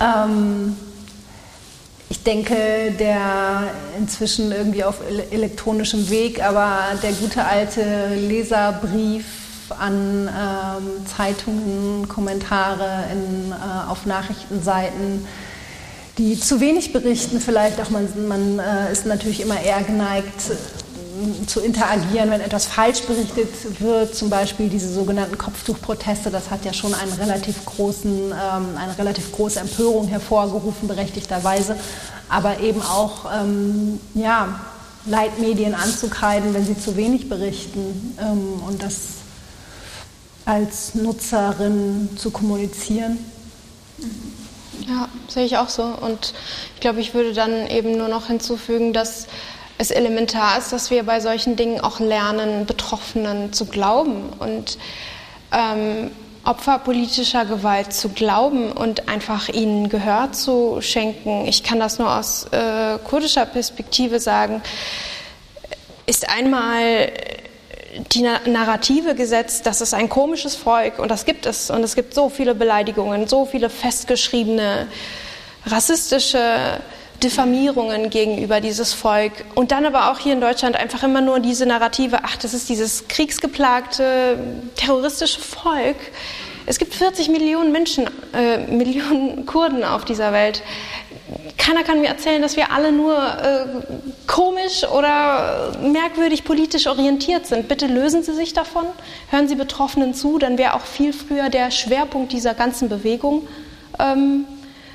Ähm, 0.00 0.76
ich 2.10 2.22
denke, 2.24 2.92
der 2.98 3.70
inzwischen 3.96 4.52
irgendwie 4.52 4.84
auf 4.84 4.96
elektronischem 5.30 6.10
Weg, 6.10 6.44
aber 6.44 6.78
der 7.02 7.12
gute 7.12 7.44
alte 7.44 8.14
Leserbrief 8.14 9.24
an 9.78 10.28
ähm, 10.28 11.06
Zeitungen, 11.06 12.08
Kommentare 12.08 13.04
in, 13.12 13.52
äh, 13.52 13.90
auf 13.90 14.04
Nachrichtenseiten, 14.04 15.26
die 16.18 16.38
zu 16.38 16.60
wenig 16.60 16.92
berichten, 16.92 17.40
vielleicht 17.40 17.80
auch 17.80 17.90
man, 17.90 18.08
man 18.28 18.58
äh, 18.58 18.92
ist 18.92 19.06
natürlich 19.06 19.40
immer 19.40 19.60
eher 19.60 19.82
geneigt 19.82 20.50
äh, 20.50 21.46
zu 21.46 21.60
interagieren, 21.60 22.30
wenn 22.30 22.40
etwas 22.40 22.66
falsch 22.66 23.02
berichtet 23.02 23.48
wird, 23.80 24.14
zum 24.14 24.28
Beispiel 24.28 24.68
diese 24.68 24.92
sogenannten 24.92 25.38
Kopftuchproteste, 25.38 26.30
das 26.30 26.50
hat 26.50 26.64
ja 26.64 26.72
schon 26.72 26.94
einen 26.94 27.12
relativ 27.12 27.64
großen, 27.64 28.32
ähm, 28.32 28.66
eine 28.76 28.98
relativ 28.98 29.32
große 29.32 29.60
Empörung 29.60 30.08
hervorgerufen, 30.08 30.88
berechtigterweise, 30.88 31.76
aber 32.28 32.60
eben 32.60 32.82
auch 32.82 33.26
ähm, 33.34 34.00
ja, 34.14 34.60
Leitmedien 35.06 35.74
anzukreiden, 35.74 36.54
wenn 36.54 36.66
sie 36.66 36.78
zu 36.78 36.96
wenig 36.96 37.28
berichten 37.28 38.16
ähm, 38.20 38.62
und 38.66 38.82
das 38.82 38.96
als 40.44 40.94
Nutzerin 40.94 42.10
zu 42.16 42.30
kommunizieren. 42.30 43.18
Ja, 44.88 45.08
sehe 45.28 45.44
ich 45.44 45.56
auch 45.58 45.68
so. 45.68 45.82
Und 45.82 46.34
ich 46.74 46.80
glaube, 46.80 47.00
ich 47.00 47.14
würde 47.14 47.32
dann 47.32 47.68
eben 47.68 47.96
nur 47.96 48.08
noch 48.08 48.26
hinzufügen, 48.26 48.92
dass 48.92 49.26
es 49.78 49.90
elementar 49.90 50.58
ist, 50.58 50.72
dass 50.72 50.90
wir 50.90 51.02
bei 51.02 51.20
solchen 51.20 51.56
Dingen 51.56 51.80
auch 51.80 52.00
lernen, 52.00 52.66
Betroffenen 52.66 53.52
zu 53.52 53.66
glauben 53.66 54.30
und 54.38 54.78
ähm, 55.52 56.10
Opfer 56.44 56.78
politischer 56.78 57.44
Gewalt 57.44 57.92
zu 57.92 58.08
glauben 58.08 58.72
und 58.72 59.08
einfach 59.08 59.48
ihnen 59.48 59.88
Gehör 59.88 60.32
zu 60.32 60.78
schenken. 60.80 61.46
Ich 61.46 61.62
kann 61.62 61.78
das 61.78 62.00
nur 62.00 62.16
aus 62.16 62.46
äh, 62.50 62.98
kurdischer 63.04 63.46
Perspektive 63.46 64.18
sagen. 64.18 64.60
Ist 66.06 66.28
einmal 66.28 67.12
die 68.12 68.22
Narrative 68.22 69.14
gesetzt, 69.14 69.66
das 69.66 69.80
ist 69.80 69.94
ein 69.94 70.08
komisches 70.08 70.56
Volk 70.56 70.98
und 70.98 71.10
das 71.10 71.24
gibt 71.24 71.46
es. 71.46 71.70
Und 71.70 71.82
es 71.82 71.94
gibt 71.94 72.14
so 72.14 72.28
viele 72.28 72.54
Beleidigungen, 72.54 73.26
so 73.26 73.44
viele 73.44 73.68
festgeschriebene 73.68 74.86
rassistische 75.66 76.80
Diffamierungen 77.22 78.10
gegenüber 78.10 78.60
dieses 78.60 78.92
Volk. 78.92 79.32
Und 79.54 79.72
dann 79.72 79.84
aber 79.86 80.10
auch 80.10 80.18
hier 80.18 80.32
in 80.32 80.40
Deutschland 80.40 80.76
einfach 80.76 81.02
immer 81.02 81.20
nur 81.20 81.40
diese 81.40 81.66
Narrative, 81.66 82.20
ach, 82.22 82.36
das 82.36 82.54
ist 82.54 82.68
dieses 82.68 83.06
kriegsgeplagte, 83.08 84.38
terroristische 84.74 85.40
Volk. 85.40 85.96
Es 86.64 86.78
gibt 86.78 86.94
40 86.94 87.28
Millionen 87.28 87.72
Menschen, 87.72 88.08
äh, 88.32 88.58
Millionen 88.58 89.46
Kurden 89.46 89.84
auf 89.84 90.04
dieser 90.04 90.32
Welt 90.32 90.62
keiner 91.58 91.84
kann 91.84 92.00
mir 92.00 92.08
erzählen, 92.08 92.42
dass 92.42 92.56
wir 92.56 92.72
alle 92.72 92.92
nur 92.92 93.16
äh, 93.16 93.66
komisch 94.26 94.84
oder 94.84 95.72
merkwürdig 95.80 96.44
politisch 96.44 96.86
orientiert 96.86 97.46
sind. 97.46 97.68
Bitte 97.68 97.86
lösen 97.86 98.22
Sie 98.22 98.34
sich 98.34 98.52
davon, 98.52 98.84
hören 99.30 99.48
Sie 99.48 99.54
Betroffenen 99.54 100.14
zu, 100.14 100.38
dann 100.38 100.58
wäre 100.58 100.74
auch 100.74 100.86
viel 100.86 101.12
früher 101.12 101.48
der 101.48 101.70
Schwerpunkt 101.70 102.32
dieser 102.32 102.54
ganzen 102.54 102.88
Bewegung 102.88 103.46
ähm, 103.98 104.46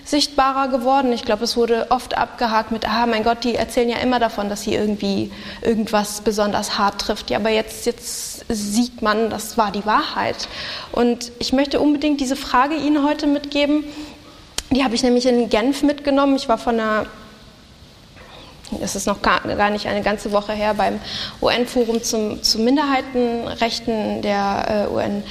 sichtbarer 0.07 0.69
geworden. 0.69 1.11
Ich 1.11 1.23
glaube, 1.23 1.43
es 1.43 1.57
wurde 1.57 1.87
oft 1.89 2.17
abgehakt 2.17 2.71
mit, 2.71 2.87
ah 2.87 3.05
mein 3.05 3.23
Gott, 3.23 3.43
die 3.43 3.55
erzählen 3.55 3.89
ja 3.89 3.97
immer 3.97 4.19
davon, 4.19 4.49
dass 4.49 4.61
sie 4.61 4.73
irgendwie 4.73 5.31
irgendwas 5.61 6.21
besonders 6.21 6.77
hart 6.77 7.01
trifft. 7.01 7.29
Ja, 7.29 7.39
aber 7.39 7.49
jetzt, 7.49 7.85
jetzt 7.85 8.45
sieht 8.47 9.01
man, 9.01 9.29
das 9.29 9.57
war 9.57 9.71
die 9.71 9.85
Wahrheit. 9.85 10.47
Und 10.93 11.31
ich 11.39 11.51
möchte 11.51 11.79
unbedingt 11.79 12.21
diese 12.21 12.37
Frage 12.37 12.75
Ihnen 12.75 13.05
heute 13.05 13.27
mitgeben, 13.27 13.83
die 14.71 14.83
habe 14.83 14.95
ich 14.95 15.03
nämlich 15.03 15.25
in 15.25 15.49
Genf 15.49 15.83
mitgenommen. 15.83 16.35
Ich 16.35 16.49
war 16.49 16.57
von 16.57 16.79
einer, 16.79 17.05
das 18.71 18.95
ist 18.95 19.07
noch 19.07 19.21
gar, 19.21 19.41
gar 19.41 19.69
nicht 19.69 19.87
eine 19.87 20.01
ganze 20.01 20.31
Woche 20.31 20.53
her, 20.53 20.73
beim 20.73 20.99
UN-Forum 21.41 22.03
zum, 22.03 22.43
zu 22.43 22.59
Minderheitenrechten. 22.59 24.21
Der 24.21 24.87
äh, 24.89 24.93
UN 24.93 25.23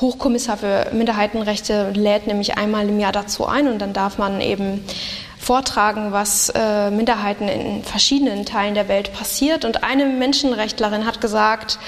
Hochkommissar 0.00 0.56
für 0.56 0.88
Minderheitenrechte 0.92 1.92
lädt 1.94 2.26
nämlich 2.26 2.58
einmal 2.58 2.88
im 2.88 2.98
Jahr 2.98 3.12
dazu 3.12 3.46
ein 3.46 3.68
und 3.68 3.78
dann 3.78 3.92
darf 3.92 4.18
man 4.18 4.40
eben 4.40 4.84
vortragen, 5.38 6.10
was 6.10 6.50
äh, 6.54 6.90
Minderheiten 6.90 7.48
in 7.48 7.84
verschiedenen 7.84 8.44
Teilen 8.44 8.74
der 8.74 8.88
Welt 8.88 9.12
passiert. 9.12 9.64
Und 9.64 9.84
eine 9.84 10.06
Menschenrechtlerin 10.06 11.06
hat 11.06 11.20
gesagt, 11.20 11.78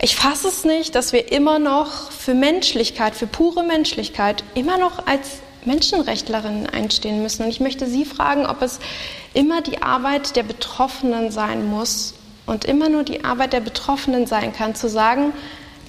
ich 0.00 0.16
fasse 0.16 0.48
es 0.48 0.64
nicht, 0.64 0.94
dass 0.96 1.12
wir 1.12 1.30
immer 1.30 1.58
noch 1.58 2.10
für 2.10 2.34
Menschlichkeit, 2.34 3.14
für 3.14 3.26
pure 3.28 3.62
Menschlichkeit, 3.62 4.42
immer 4.54 4.78
noch 4.78 5.06
als 5.06 5.40
Menschenrechtlerinnen 5.64 6.68
einstehen 6.68 7.22
müssen. 7.22 7.44
Und 7.44 7.50
ich 7.50 7.60
möchte 7.60 7.86
Sie 7.86 8.04
fragen, 8.04 8.46
ob 8.46 8.62
es 8.62 8.78
immer 9.34 9.60
die 9.62 9.82
Arbeit 9.82 10.36
der 10.36 10.42
Betroffenen 10.42 11.30
sein 11.30 11.66
muss 11.68 12.14
und 12.46 12.64
immer 12.64 12.88
nur 12.88 13.02
die 13.02 13.24
Arbeit 13.24 13.52
der 13.52 13.60
Betroffenen 13.60 14.26
sein 14.26 14.52
kann, 14.52 14.74
zu 14.74 14.88
sagen, 14.88 15.32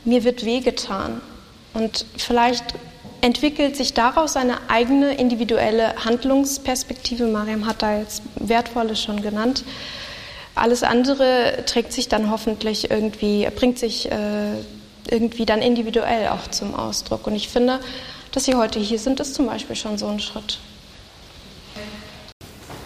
mir 0.05 0.23
wird 0.23 0.45
wehgetan. 0.45 1.21
Und 1.73 2.05
vielleicht 2.17 2.75
entwickelt 3.21 3.75
sich 3.75 3.93
daraus 3.93 4.35
eine 4.35 4.57
eigene 4.69 5.15
individuelle 5.15 5.95
Handlungsperspektive. 6.03 7.25
Mariam 7.25 7.65
hat 7.65 7.81
da 7.81 7.97
jetzt 7.97 8.21
wertvolle 8.35 8.95
schon 8.95 9.21
genannt. 9.21 9.63
Alles 10.55 10.83
andere 10.83 11.63
trägt 11.65 11.93
sich 11.93 12.09
dann 12.09 12.29
hoffentlich 12.29 12.91
irgendwie, 12.91 13.47
bringt 13.55 13.79
sich 13.79 14.11
äh, 14.11 14.51
irgendwie 15.09 15.45
dann 15.45 15.61
individuell 15.61 16.27
auch 16.27 16.47
zum 16.49 16.75
Ausdruck. 16.75 17.25
Und 17.25 17.35
ich 17.35 17.49
finde, 17.49 17.79
dass 18.33 18.45
Sie 18.45 18.55
heute 18.55 18.79
hier 18.79 18.99
sind, 18.99 19.19
ist 19.19 19.35
zum 19.35 19.45
Beispiel 19.45 19.75
schon 19.75 19.97
so 19.97 20.07
ein 20.07 20.19
Schritt. 20.19 20.59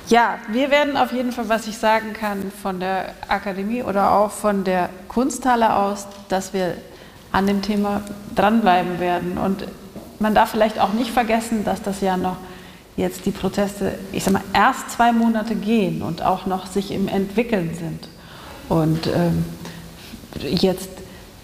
Ja, 0.09 0.39
wir 0.49 0.69
werden 0.71 0.95
auf 0.95 1.11
jeden 1.11 1.31
Fall, 1.31 1.49
was 1.49 1.67
ich 1.67 1.77
sagen 1.77 2.13
kann, 2.13 2.51
von 2.61 2.79
der 2.79 3.13
Akademie 3.27 3.83
oder 3.83 4.11
auch 4.11 4.31
von 4.31 4.63
der 4.63 4.89
Kunsthalle 5.09 5.75
aus, 5.75 6.07
dass 6.29 6.53
wir 6.53 6.75
an 7.31 7.47
dem 7.47 7.61
Thema 7.61 8.03
dranbleiben 8.35 8.99
werden. 8.99 9.37
Und 9.37 9.65
man 10.19 10.33
darf 10.33 10.51
vielleicht 10.51 10.79
auch 10.79 10.93
nicht 10.93 11.11
vergessen, 11.11 11.65
dass 11.65 11.81
das 11.81 11.99
ja 11.99 12.15
noch 12.15 12.37
jetzt 12.95 13.25
die 13.25 13.31
Proteste, 13.31 13.99
ich 14.11 14.23
sag 14.23 14.33
mal, 14.33 14.43
erst 14.53 14.91
zwei 14.91 15.11
Monate 15.11 15.55
gehen 15.55 16.01
und 16.01 16.21
auch 16.21 16.45
noch 16.45 16.67
sich 16.67 16.91
im 16.91 17.07
Entwickeln 17.07 17.75
sind. 17.77 18.07
Und 18.69 19.07
ähm, 19.07 19.45
jetzt 20.41 20.89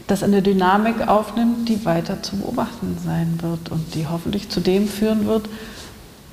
das 0.08 0.24
eine 0.24 0.42
Dynamik 0.42 1.08
aufnimmt, 1.08 1.70
die 1.70 1.86
weiter 1.86 2.22
zu 2.22 2.38
beobachten 2.38 2.98
sein 3.04 3.40
wird 3.42 3.70
und 3.72 3.96
die 3.96 4.08
hoffentlich 4.08 4.50
zu 4.50 4.60
dem 4.60 4.88
führen 4.88 5.26
wird, 5.26 5.48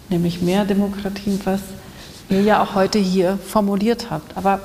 nämlich 0.08 0.40
mehr 0.40 0.64
Demokratie, 0.64 1.38
was 1.44 1.60
ihr 2.28 2.42
ja 2.42 2.62
auch 2.62 2.74
heute 2.74 2.98
hier 2.98 3.38
formuliert 3.38 4.10
habt. 4.10 4.36
Aber 4.36 4.60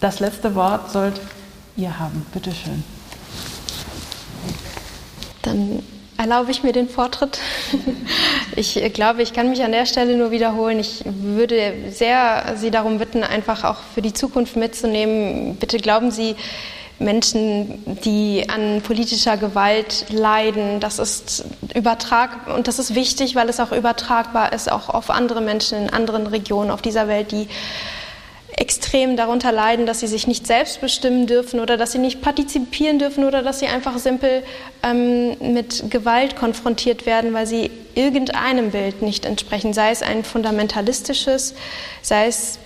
das 0.00 0.20
letzte 0.20 0.54
Wort 0.54 0.90
sollt 0.90 1.20
ihr 1.76 1.98
haben. 1.98 2.24
Bitte 2.32 2.52
schön. 2.52 2.84
Dann 5.42 5.82
erlaube 6.16 6.50
ich 6.50 6.62
mir 6.62 6.72
den 6.72 6.88
Vortritt. 6.88 7.38
Ich 8.56 8.80
glaube, 8.92 9.22
ich 9.22 9.32
kann 9.32 9.48
mich 9.48 9.64
an 9.64 9.72
der 9.72 9.84
Stelle 9.84 10.16
nur 10.16 10.30
wiederholen. 10.30 10.78
Ich 10.78 11.02
würde 11.04 11.74
sehr 11.90 12.54
Sie 12.56 12.70
darum 12.70 12.98
bitten, 12.98 13.24
einfach 13.24 13.64
auch 13.64 13.78
für 13.94 14.00
die 14.00 14.12
Zukunft 14.12 14.54
mitzunehmen. 14.54 15.56
Bitte 15.56 15.78
glauben 15.78 16.12
Sie, 16.12 16.36
Menschen, 16.98 17.82
die 18.04 18.48
an 18.48 18.80
politischer 18.82 19.36
Gewalt 19.36 20.06
leiden. 20.10 20.80
Das 20.80 20.98
ist 20.98 21.44
übertrag 21.74 22.48
und 22.54 22.68
das 22.68 22.78
ist 22.78 22.94
wichtig, 22.94 23.34
weil 23.34 23.48
es 23.48 23.60
auch 23.60 23.72
übertragbar 23.72 24.52
ist, 24.52 24.70
auch 24.70 24.88
auf 24.88 25.10
andere 25.10 25.40
Menschen 25.40 25.78
in 25.78 25.90
anderen 25.90 26.26
Regionen 26.26 26.70
auf 26.70 26.82
dieser 26.82 27.08
Welt, 27.08 27.32
die 27.32 27.48
extrem 28.56 29.16
darunter 29.16 29.50
leiden, 29.50 29.84
dass 29.84 30.00
sie 30.00 30.06
sich 30.06 30.26
nicht 30.26 30.46
selbst 30.46 30.80
bestimmen 30.80 31.26
dürfen 31.26 31.58
oder 31.58 31.76
dass 31.76 31.92
sie 31.92 31.98
nicht 31.98 32.22
partizipieren 32.22 32.98
dürfen 32.98 33.24
oder 33.24 33.42
dass 33.42 33.58
sie 33.58 33.66
einfach 33.66 33.98
simpel 33.98 34.44
ähm, 34.82 35.36
mit 35.52 35.90
Gewalt 35.90 36.36
konfrontiert 36.36 37.04
werden, 37.04 37.32
weil 37.32 37.46
sie 37.46 37.70
irgendeinem 37.94 38.70
Bild 38.70 39.02
nicht 39.02 39.24
entsprechen, 39.24 39.72
sei 39.72 39.90
es 39.90 40.02
ein 40.02 40.22
fundamentalistisches, 40.22 41.54
sei 42.02 42.26
es 42.26 42.60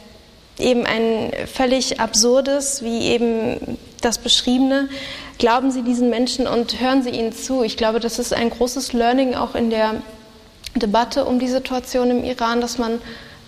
eben 0.58 0.84
ein 0.84 1.32
völlig 1.46 2.00
absurdes, 2.00 2.82
wie 2.82 3.08
eben 3.08 3.78
das 4.00 4.18
Beschriebene. 4.18 4.88
Glauben 5.38 5.70
Sie 5.70 5.82
diesen 5.82 6.10
Menschen 6.10 6.46
und 6.46 6.80
hören 6.80 7.02
Sie 7.02 7.10
ihnen 7.10 7.32
zu. 7.32 7.62
Ich 7.62 7.76
glaube, 7.76 8.00
das 8.00 8.18
ist 8.18 8.32
ein 8.32 8.50
großes 8.50 8.92
Learning 8.92 9.34
auch 9.34 9.54
in 9.54 9.70
der 9.70 10.02
Debatte 10.74 11.24
um 11.24 11.38
die 11.38 11.48
Situation 11.48 12.10
im 12.10 12.24
Iran, 12.24 12.60
dass 12.60 12.78
man, 12.78 13.00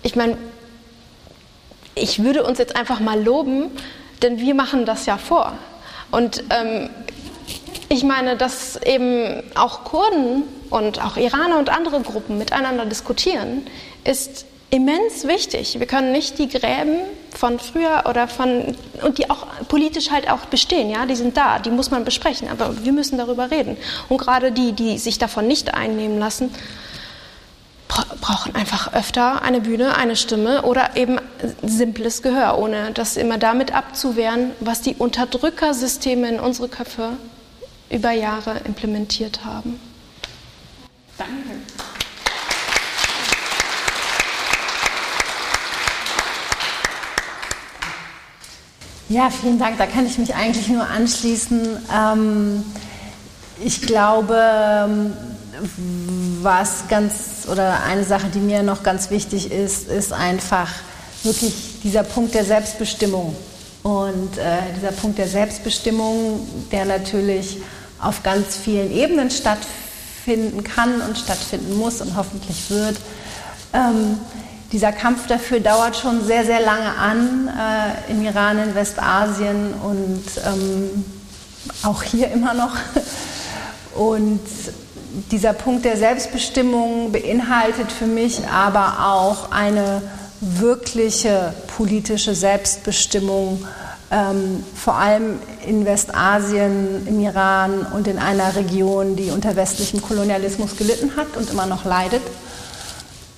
ich 0.03 0.15
meine, 0.15 0.37
ich 1.95 2.23
würde 2.23 2.43
uns 2.43 2.57
jetzt 2.57 2.75
einfach 2.75 2.99
mal 2.99 3.21
loben, 3.21 3.71
denn 4.21 4.39
wir 4.39 4.55
machen 4.55 4.85
das 4.85 5.05
ja 5.05 5.17
vor. 5.17 5.53
Und 6.11 6.43
ähm, 6.49 6.89
ich 7.89 8.03
meine, 8.03 8.37
dass 8.37 8.81
eben 8.83 9.43
auch 9.55 9.83
Kurden 9.83 10.43
und 10.69 11.03
auch 11.03 11.17
Iraner 11.17 11.59
und 11.59 11.69
andere 11.69 12.01
Gruppen 12.01 12.37
miteinander 12.37 12.85
diskutieren, 12.85 13.67
ist 14.03 14.45
immens 14.71 15.27
wichtig. 15.27 15.79
Wir 15.79 15.85
können 15.85 16.11
nicht 16.11 16.39
die 16.39 16.47
Gräben 16.47 16.95
von 17.29 17.59
früher 17.59 18.03
oder 18.09 18.27
von 18.27 18.75
und 19.03 19.17
die 19.17 19.29
auch 19.29 19.45
politisch 19.67 20.09
halt 20.11 20.29
auch 20.29 20.45
bestehen, 20.45 20.89
ja, 20.89 21.05
die 21.05 21.15
sind 21.15 21.37
da, 21.37 21.59
die 21.59 21.69
muss 21.69 21.91
man 21.91 22.05
besprechen, 22.05 22.47
aber 22.49 22.83
wir 22.83 22.91
müssen 22.91 23.17
darüber 23.17 23.51
reden. 23.51 23.77
Und 24.09 24.17
gerade 24.17 24.51
die, 24.51 24.73
die 24.73 24.97
sich 24.97 25.19
davon 25.19 25.47
nicht 25.47 25.73
einnehmen 25.73 26.19
lassen, 26.19 26.51
brauchen 28.21 28.55
einfach 28.55 28.93
öfter 28.93 29.41
eine 29.41 29.59
Bühne, 29.59 29.95
eine 29.97 30.15
Stimme 30.15 30.61
oder 30.61 30.95
eben 30.95 31.19
simples 31.61 32.21
Gehör, 32.21 32.57
ohne 32.57 32.91
das 32.91 33.17
immer 33.17 33.37
damit 33.37 33.73
abzuwehren, 33.73 34.51
was 34.61 34.81
die 34.81 34.95
Unterdrückersysteme 34.95 36.29
in 36.29 36.39
unsere 36.39 36.69
Köpfe 36.69 37.09
über 37.89 38.11
Jahre 38.11 38.61
implementiert 38.65 39.43
haben. 39.43 39.79
Danke. 41.17 41.90
Ja, 49.11 49.29
vielen 49.29 49.59
Dank. 49.59 49.77
Da 49.77 49.87
kann 49.87 50.05
ich 50.05 50.17
mich 50.17 50.35
eigentlich 50.35 50.69
nur 50.69 50.87
anschließen. 50.87 51.79
Ähm, 51.93 52.63
ich 53.61 53.81
glaube, 53.81 54.41
ähm, 54.41 55.13
was 56.41 56.87
ganz 56.87 57.45
oder 57.51 57.83
eine 57.83 58.05
Sache, 58.05 58.27
die 58.33 58.39
mir 58.39 58.63
noch 58.63 58.83
ganz 58.83 59.09
wichtig 59.09 59.51
ist, 59.51 59.89
ist 59.89 60.13
einfach 60.13 60.69
wirklich 61.23 61.81
dieser 61.83 62.03
Punkt 62.03 62.33
der 62.35 62.45
Selbstbestimmung. 62.45 63.35
Und 63.83 64.37
äh, 64.37 64.59
dieser 64.77 64.93
Punkt 64.93 65.17
der 65.17 65.27
Selbstbestimmung, 65.27 66.47
der 66.71 66.85
natürlich 66.85 67.57
auf 67.99 68.23
ganz 68.23 68.55
vielen 68.55 68.93
Ebenen 68.93 69.29
stattfinden 69.29 70.63
kann 70.63 71.01
und 71.01 71.17
stattfinden 71.17 71.77
muss 71.77 71.99
und 71.99 72.15
hoffentlich 72.15 72.69
wird. 72.69 72.95
Ähm, 73.73 74.19
dieser 74.71 74.91
Kampf 74.91 75.27
dafür 75.27 75.59
dauert 75.59 75.97
schon 75.97 76.23
sehr, 76.25 76.45
sehr 76.45 76.61
lange 76.61 76.95
an, 76.95 77.49
äh, 77.49 78.11
im 78.11 78.23
Iran, 78.23 78.57
in 78.57 78.73
Westasien 78.73 79.73
und 79.83 80.23
ähm, 80.45 81.05
auch 81.83 82.03
hier 82.03 82.31
immer 82.33 82.53
noch. 82.53 82.75
Und 83.95 84.39
dieser 85.31 85.53
Punkt 85.53 85.83
der 85.83 85.97
Selbstbestimmung 85.97 87.11
beinhaltet 87.11 87.91
für 87.91 88.05
mich 88.05 88.47
aber 88.47 89.05
auch 89.05 89.51
eine 89.51 90.01
wirkliche 90.39 91.53
politische 91.75 92.33
Selbstbestimmung, 92.33 93.65
ähm, 94.09 94.63
vor 94.75 94.95
allem 94.95 95.39
in 95.67 95.85
Westasien, 95.85 97.05
im 97.07 97.19
Iran 97.19 97.85
und 97.93 98.07
in 98.07 98.17
einer 98.17 98.55
Region, 98.55 99.15
die 99.15 99.29
unter 99.31 99.55
westlichem 99.55 100.01
Kolonialismus 100.01 100.77
gelitten 100.77 101.15
hat 101.17 101.35
und 101.35 101.49
immer 101.49 101.65
noch 101.65 101.83
leidet. 101.85 102.23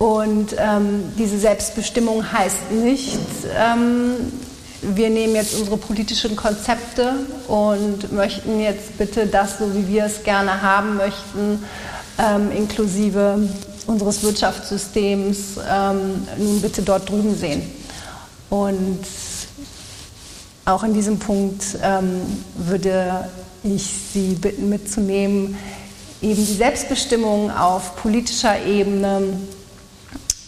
Und 0.03 0.53
ähm, 0.57 1.13
diese 1.17 1.39
Selbstbestimmung 1.39 2.29
heißt 2.29 2.71
nicht, 2.73 3.19
ähm, 3.57 4.33
wir 4.81 5.09
nehmen 5.09 5.33
jetzt 5.33 5.55
unsere 5.55 5.77
politischen 5.77 6.35
Konzepte 6.35 7.13
und 7.47 8.11
möchten 8.11 8.59
jetzt 8.59 8.97
bitte 8.97 9.27
das, 9.27 9.59
so 9.59 9.73
wie 9.73 9.87
wir 9.87 10.03
es 10.03 10.21
gerne 10.23 10.61
haben 10.61 10.97
möchten, 10.97 11.63
ähm, 12.19 12.51
inklusive 12.51 13.47
unseres 13.87 14.21
Wirtschaftssystems, 14.23 15.37
ähm, 15.71 16.27
nun 16.37 16.61
bitte 16.61 16.81
dort 16.81 17.09
drüben 17.09 17.37
sehen. 17.37 17.61
Und 18.49 19.05
auch 20.65 20.83
in 20.83 20.93
diesem 20.93 21.17
Punkt 21.17 21.63
ähm, 21.81 22.19
würde 22.57 23.29
ich 23.63 23.89
Sie 24.13 24.33
bitten 24.33 24.67
mitzunehmen, 24.67 25.57
eben 26.21 26.45
die 26.45 26.55
Selbstbestimmung 26.55 27.51
auf 27.51 27.95
politischer 27.95 28.65
Ebene 28.65 29.37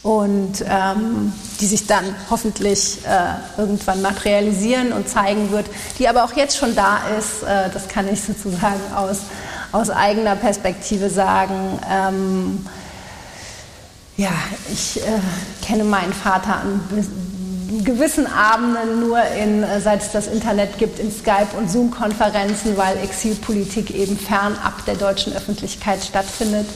und 0.06 0.64
ähm, 0.70 1.34
die 1.60 1.66
sich 1.66 1.88
dann 1.88 2.04
hoffentlich 2.30 3.00
äh, 3.08 3.60
irgendwann 3.60 4.04
materialisieren 4.04 4.94
und 4.94 5.10
zeigen 5.10 5.50
wird, 5.50 5.66
die 5.98 6.08
aber 6.08 6.24
auch 6.24 6.34
jetzt 6.34 6.58
schon 6.58 6.76
da 6.76 7.00
ist. 7.18 7.42
Äh, 7.42 7.72
das 7.74 7.88
kann 7.88 8.08
ich 8.08 8.22
sozusagen 8.28 8.80
aus, 8.96 9.22
aus 9.72 9.90
eigener 9.90 10.36
Perspektive 10.36 11.10
sagen. 11.10 11.80
Ähm, 11.92 12.68
ja, 14.16 14.30
ich 14.72 15.02
äh, 15.02 15.06
kenne 15.66 15.84
meinen 15.84 16.14
Vater 16.14 16.58
an 16.58 16.82
gewissen 17.84 18.28
Abenden 18.28 19.00
nur 19.00 19.20
in, 19.24 19.64
äh, 19.64 19.82
seit 19.82 20.04
es 20.04 20.12
das 20.12 20.28
Internet 20.28 20.78
gibt, 20.78 21.00
in 21.00 21.12
Skype- 21.12 21.58
und 21.58 21.72
Zoom-Konferenzen, 21.72 22.78
weil 22.78 22.96
Exilpolitik 22.98 23.90
eben 23.90 24.20
fernab 24.20 24.86
der 24.86 24.98
deutschen 24.98 25.34
Öffentlichkeit 25.34 26.04
stattfindet 26.04 26.68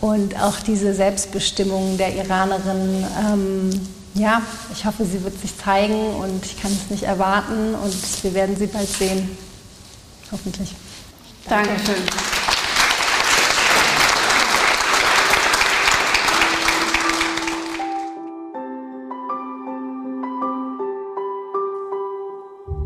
und 0.00 0.40
auch 0.40 0.60
diese 0.60 0.94
Selbstbestimmung 0.94 1.98
der 1.98 2.14
Iranerin. 2.16 3.04
Ähm, 3.18 3.70
ja, 4.14 4.42
ich 4.72 4.84
hoffe, 4.84 5.04
sie 5.04 5.22
wird 5.22 5.40
sich 5.40 5.56
zeigen 5.56 6.14
und 6.16 6.44
ich 6.44 6.60
kann 6.60 6.72
es 6.72 6.90
nicht 6.90 7.04
erwarten 7.04 7.74
und 7.74 8.24
wir 8.24 8.34
werden 8.34 8.56
sie 8.56 8.66
bald 8.66 8.88
sehen. 8.88 9.36
Hoffentlich. 10.32 10.74
Danke. 11.48 11.68
Dankeschön. 11.68 12.02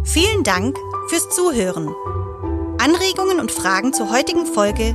Vielen 0.05 0.45
Dank 0.45 0.77
fürs 1.09 1.29
Zuhören. 1.31 1.93
Anregungen 2.79 3.41
und 3.41 3.51
Fragen 3.51 3.93
zur 3.93 4.11
heutigen 4.11 4.47
Folge 4.47 4.95